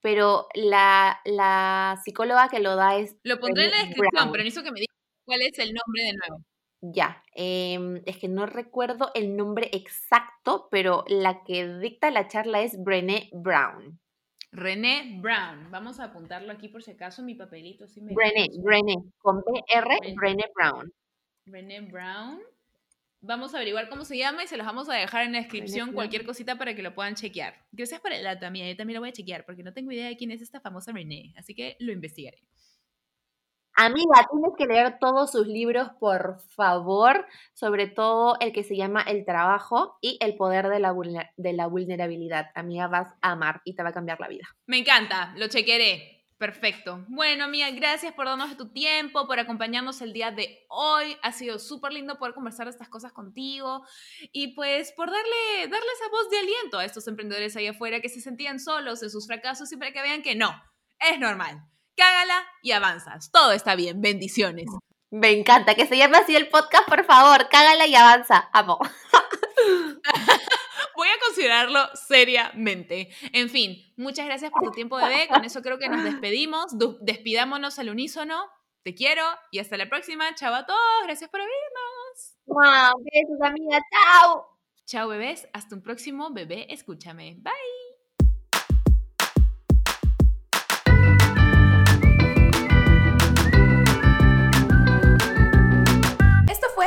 pero 0.00 0.48
la, 0.54 1.20
la, 1.26 2.00
psicóloga 2.02 2.48
que 2.48 2.60
lo 2.60 2.76
da 2.76 2.96
es... 2.96 3.14
Lo 3.24 3.38
pondré 3.38 3.66
en 3.66 3.72
la 3.72 3.84
descripción, 3.84 4.32
pero 4.32 4.42
necesito 4.42 4.64
que 4.64 4.72
me 4.72 4.80
digas 4.80 4.96
cuál 5.26 5.42
es 5.42 5.58
el 5.58 5.74
nombre 5.74 6.02
de 6.02 6.12
nuevo. 6.14 6.44
Ya, 6.80 7.24
em, 7.34 8.02
es 8.06 8.18
que 8.18 8.28
no 8.28 8.46
recuerdo 8.46 9.10
el 9.14 9.36
nombre 9.36 9.68
exacto, 9.72 10.68
pero 10.70 11.04
la 11.08 11.42
que 11.42 11.66
dicta 11.78 12.10
la 12.10 12.28
charla 12.28 12.62
es 12.62 12.82
Brené 12.82 13.30
Brown. 13.32 13.98
René 14.52 15.18
Brown. 15.20 15.70
Vamos 15.70 16.00
a 16.00 16.04
apuntarlo 16.04 16.52
aquí 16.52 16.68
por 16.68 16.82
si 16.82 16.92
acaso 16.92 17.22
mi 17.22 17.34
papelito. 17.34 17.86
Sí 17.86 18.00
me 18.00 18.14
Brené, 18.14 18.48
Brené, 18.62 18.94
con 19.18 19.40
BR, 19.40 20.14
Brené 20.14 20.44
Brown. 20.54 20.92
Brené 21.46 21.80
Brown. 21.80 22.40
Vamos 23.20 23.52
a 23.52 23.56
averiguar 23.56 23.88
cómo 23.88 24.04
se 24.04 24.16
llama 24.16 24.44
y 24.44 24.46
se 24.46 24.56
los 24.56 24.64
vamos 24.64 24.88
a 24.88 24.94
dejar 24.94 25.24
en 25.24 25.32
la 25.32 25.38
descripción 25.38 25.92
cualquier 25.92 26.24
cosita 26.24 26.56
para 26.56 26.74
que 26.74 26.82
lo 26.82 26.94
puedan 26.94 27.16
chequear. 27.16 27.54
Gracias 27.72 28.00
por 28.00 28.12
el 28.12 28.22
dato, 28.22 28.40
también. 28.40 28.68
Yo 28.68 28.76
también 28.76 28.94
lo 28.94 29.00
voy 29.00 29.08
a 29.08 29.12
chequear 29.12 29.44
porque 29.44 29.64
no 29.64 29.72
tengo 29.72 29.90
idea 29.90 30.06
de 30.06 30.16
quién 30.16 30.30
es 30.30 30.40
esta 30.40 30.60
famosa 30.60 30.92
René, 30.92 31.34
así 31.36 31.54
que 31.54 31.76
lo 31.80 31.90
investigaré. 31.90 32.38
Amiga, 33.80 34.26
tienes 34.28 34.50
que 34.58 34.66
leer 34.66 34.98
todos 34.98 35.30
sus 35.30 35.46
libros, 35.46 35.88
por 36.00 36.40
favor, 36.56 37.24
sobre 37.54 37.86
todo 37.86 38.36
el 38.40 38.52
que 38.52 38.64
se 38.64 38.76
llama 38.76 39.02
El 39.02 39.24
trabajo 39.24 39.98
y 40.00 40.18
El 40.20 40.34
poder 40.34 40.66
de 40.66 40.80
la, 40.80 40.90
vulnerabilidad. 41.68 42.46
Amiga, 42.56 42.88
vas 42.88 43.14
a 43.22 43.30
amar 43.30 43.62
y 43.64 43.76
te 43.76 43.84
va 43.84 43.90
a 43.90 43.92
cambiar 43.92 44.18
la 44.18 44.26
vida. 44.26 44.48
Me 44.66 44.78
encanta, 44.78 45.32
lo 45.36 45.46
chequearé. 45.46 46.26
Perfecto. 46.38 47.04
Bueno, 47.06 47.44
amiga, 47.44 47.70
gracias 47.70 48.12
por 48.14 48.26
darnos 48.26 48.56
tu 48.56 48.72
tiempo, 48.72 49.28
por 49.28 49.38
acompañarnos 49.38 50.00
el 50.02 50.12
día 50.12 50.32
de 50.32 50.66
hoy. 50.70 51.16
Ha 51.22 51.30
sido 51.30 51.60
súper 51.60 51.92
lindo 51.92 52.18
poder 52.18 52.34
conversar 52.34 52.66
estas 52.66 52.88
cosas 52.88 53.12
contigo 53.12 53.86
y 54.32 54.56
pues 54.56 54.90
por 54.90 55.08
darle, 55.08 55.68
darle 55.70 55.88
esa 55.94 56.10
voz 56.10 56.28
de 56.30 56.38
aliento 56.38 56.78
a 56.80 56.84
estos 56.84 57.06
emprendedores 57.06 57.54
ahí 57.54 57.68
afuera 57.68 58.00
que 58.00 58.08
se 58.08 58.20
sentían 58.20 58.58
solos 58.58 59.04
en 59.04 59.10
sus 59.10 59.28
fracasos 59.28 59.70
y 59.70 59.76
para 59.76 59.92
que 59.92 60.02
vean 60.02 60.22
que 60.22 60.34
no, 60.34 60.50
es 60.98 61.20
normal 61.20 61.62
cágala 61.98 62.46
y 62.62 62.72
avanzas. 62.72 63.30
Todo 63.30 63.52
está 63.52 63.74
bien. 63.74 64.00
Bendiciones. 64.00 64.66
Me 65.10 65.32
encanta 65.32 65.74
que 65.74 65.86
se 65.86 65.96
llame 65.96 66.18
así 66.18 66.36
el 66.36 66.48
podcast, 66.48 66.88
por 66.88 67.04
favor. 67.04 67.48
Cágala 67.48 67.86
y 67.86 67.94
avanza. 67.94 68.48
Amo. 68.52 68.78
Voy 70.96 71.08
a 71.08 71.18
considerarlo 71.24 71.80
seriamente. 71.94 73.08
En 73.32 73.48
fin, 73.48 73.92
muchas 73.96 74.26
gracias 74.26 74.50
por 74.50 74.64
tu 74.64 74.70
tiempo, 74.70 74.96
bebé. 74.96 75.28
Con 75.28 75.44
eso 75.44 75.62
creo 75.62 75.78
que 75.78 75.88
nos 75.88 76.04
despedimos. 76.04 76.76
Despidámonos 77.00 77.78
al 77.78 77.90
unísono. 77.90 78.50
Te 78.82 78.94
quiero 78.94 79.24
y 79.50 79.58
hasta 79.58 79.76
la 79.76 79.88
próxima. 79.88 80.34
Chao 80.34 80.54
a 80.54 80.66
todos. 80.66 81.02
Gracias 81.04 81.30
por 81.30 81.40
vernos. 81.40 82.36
Wow, 82.46 83.04
besos, 83.04 83.42
amiga. 83.42 83.80
Chao. 83.92 84.46
Chao, 84.86 85.08
bebés. 85.08 85.48
Hasta 85.52 85.74
un 85.74 85.82
próximo 85.82 86.30
bebé. 86.32 86.72
Escúchame. 86.72 87.36
Bye. 87.38 87.77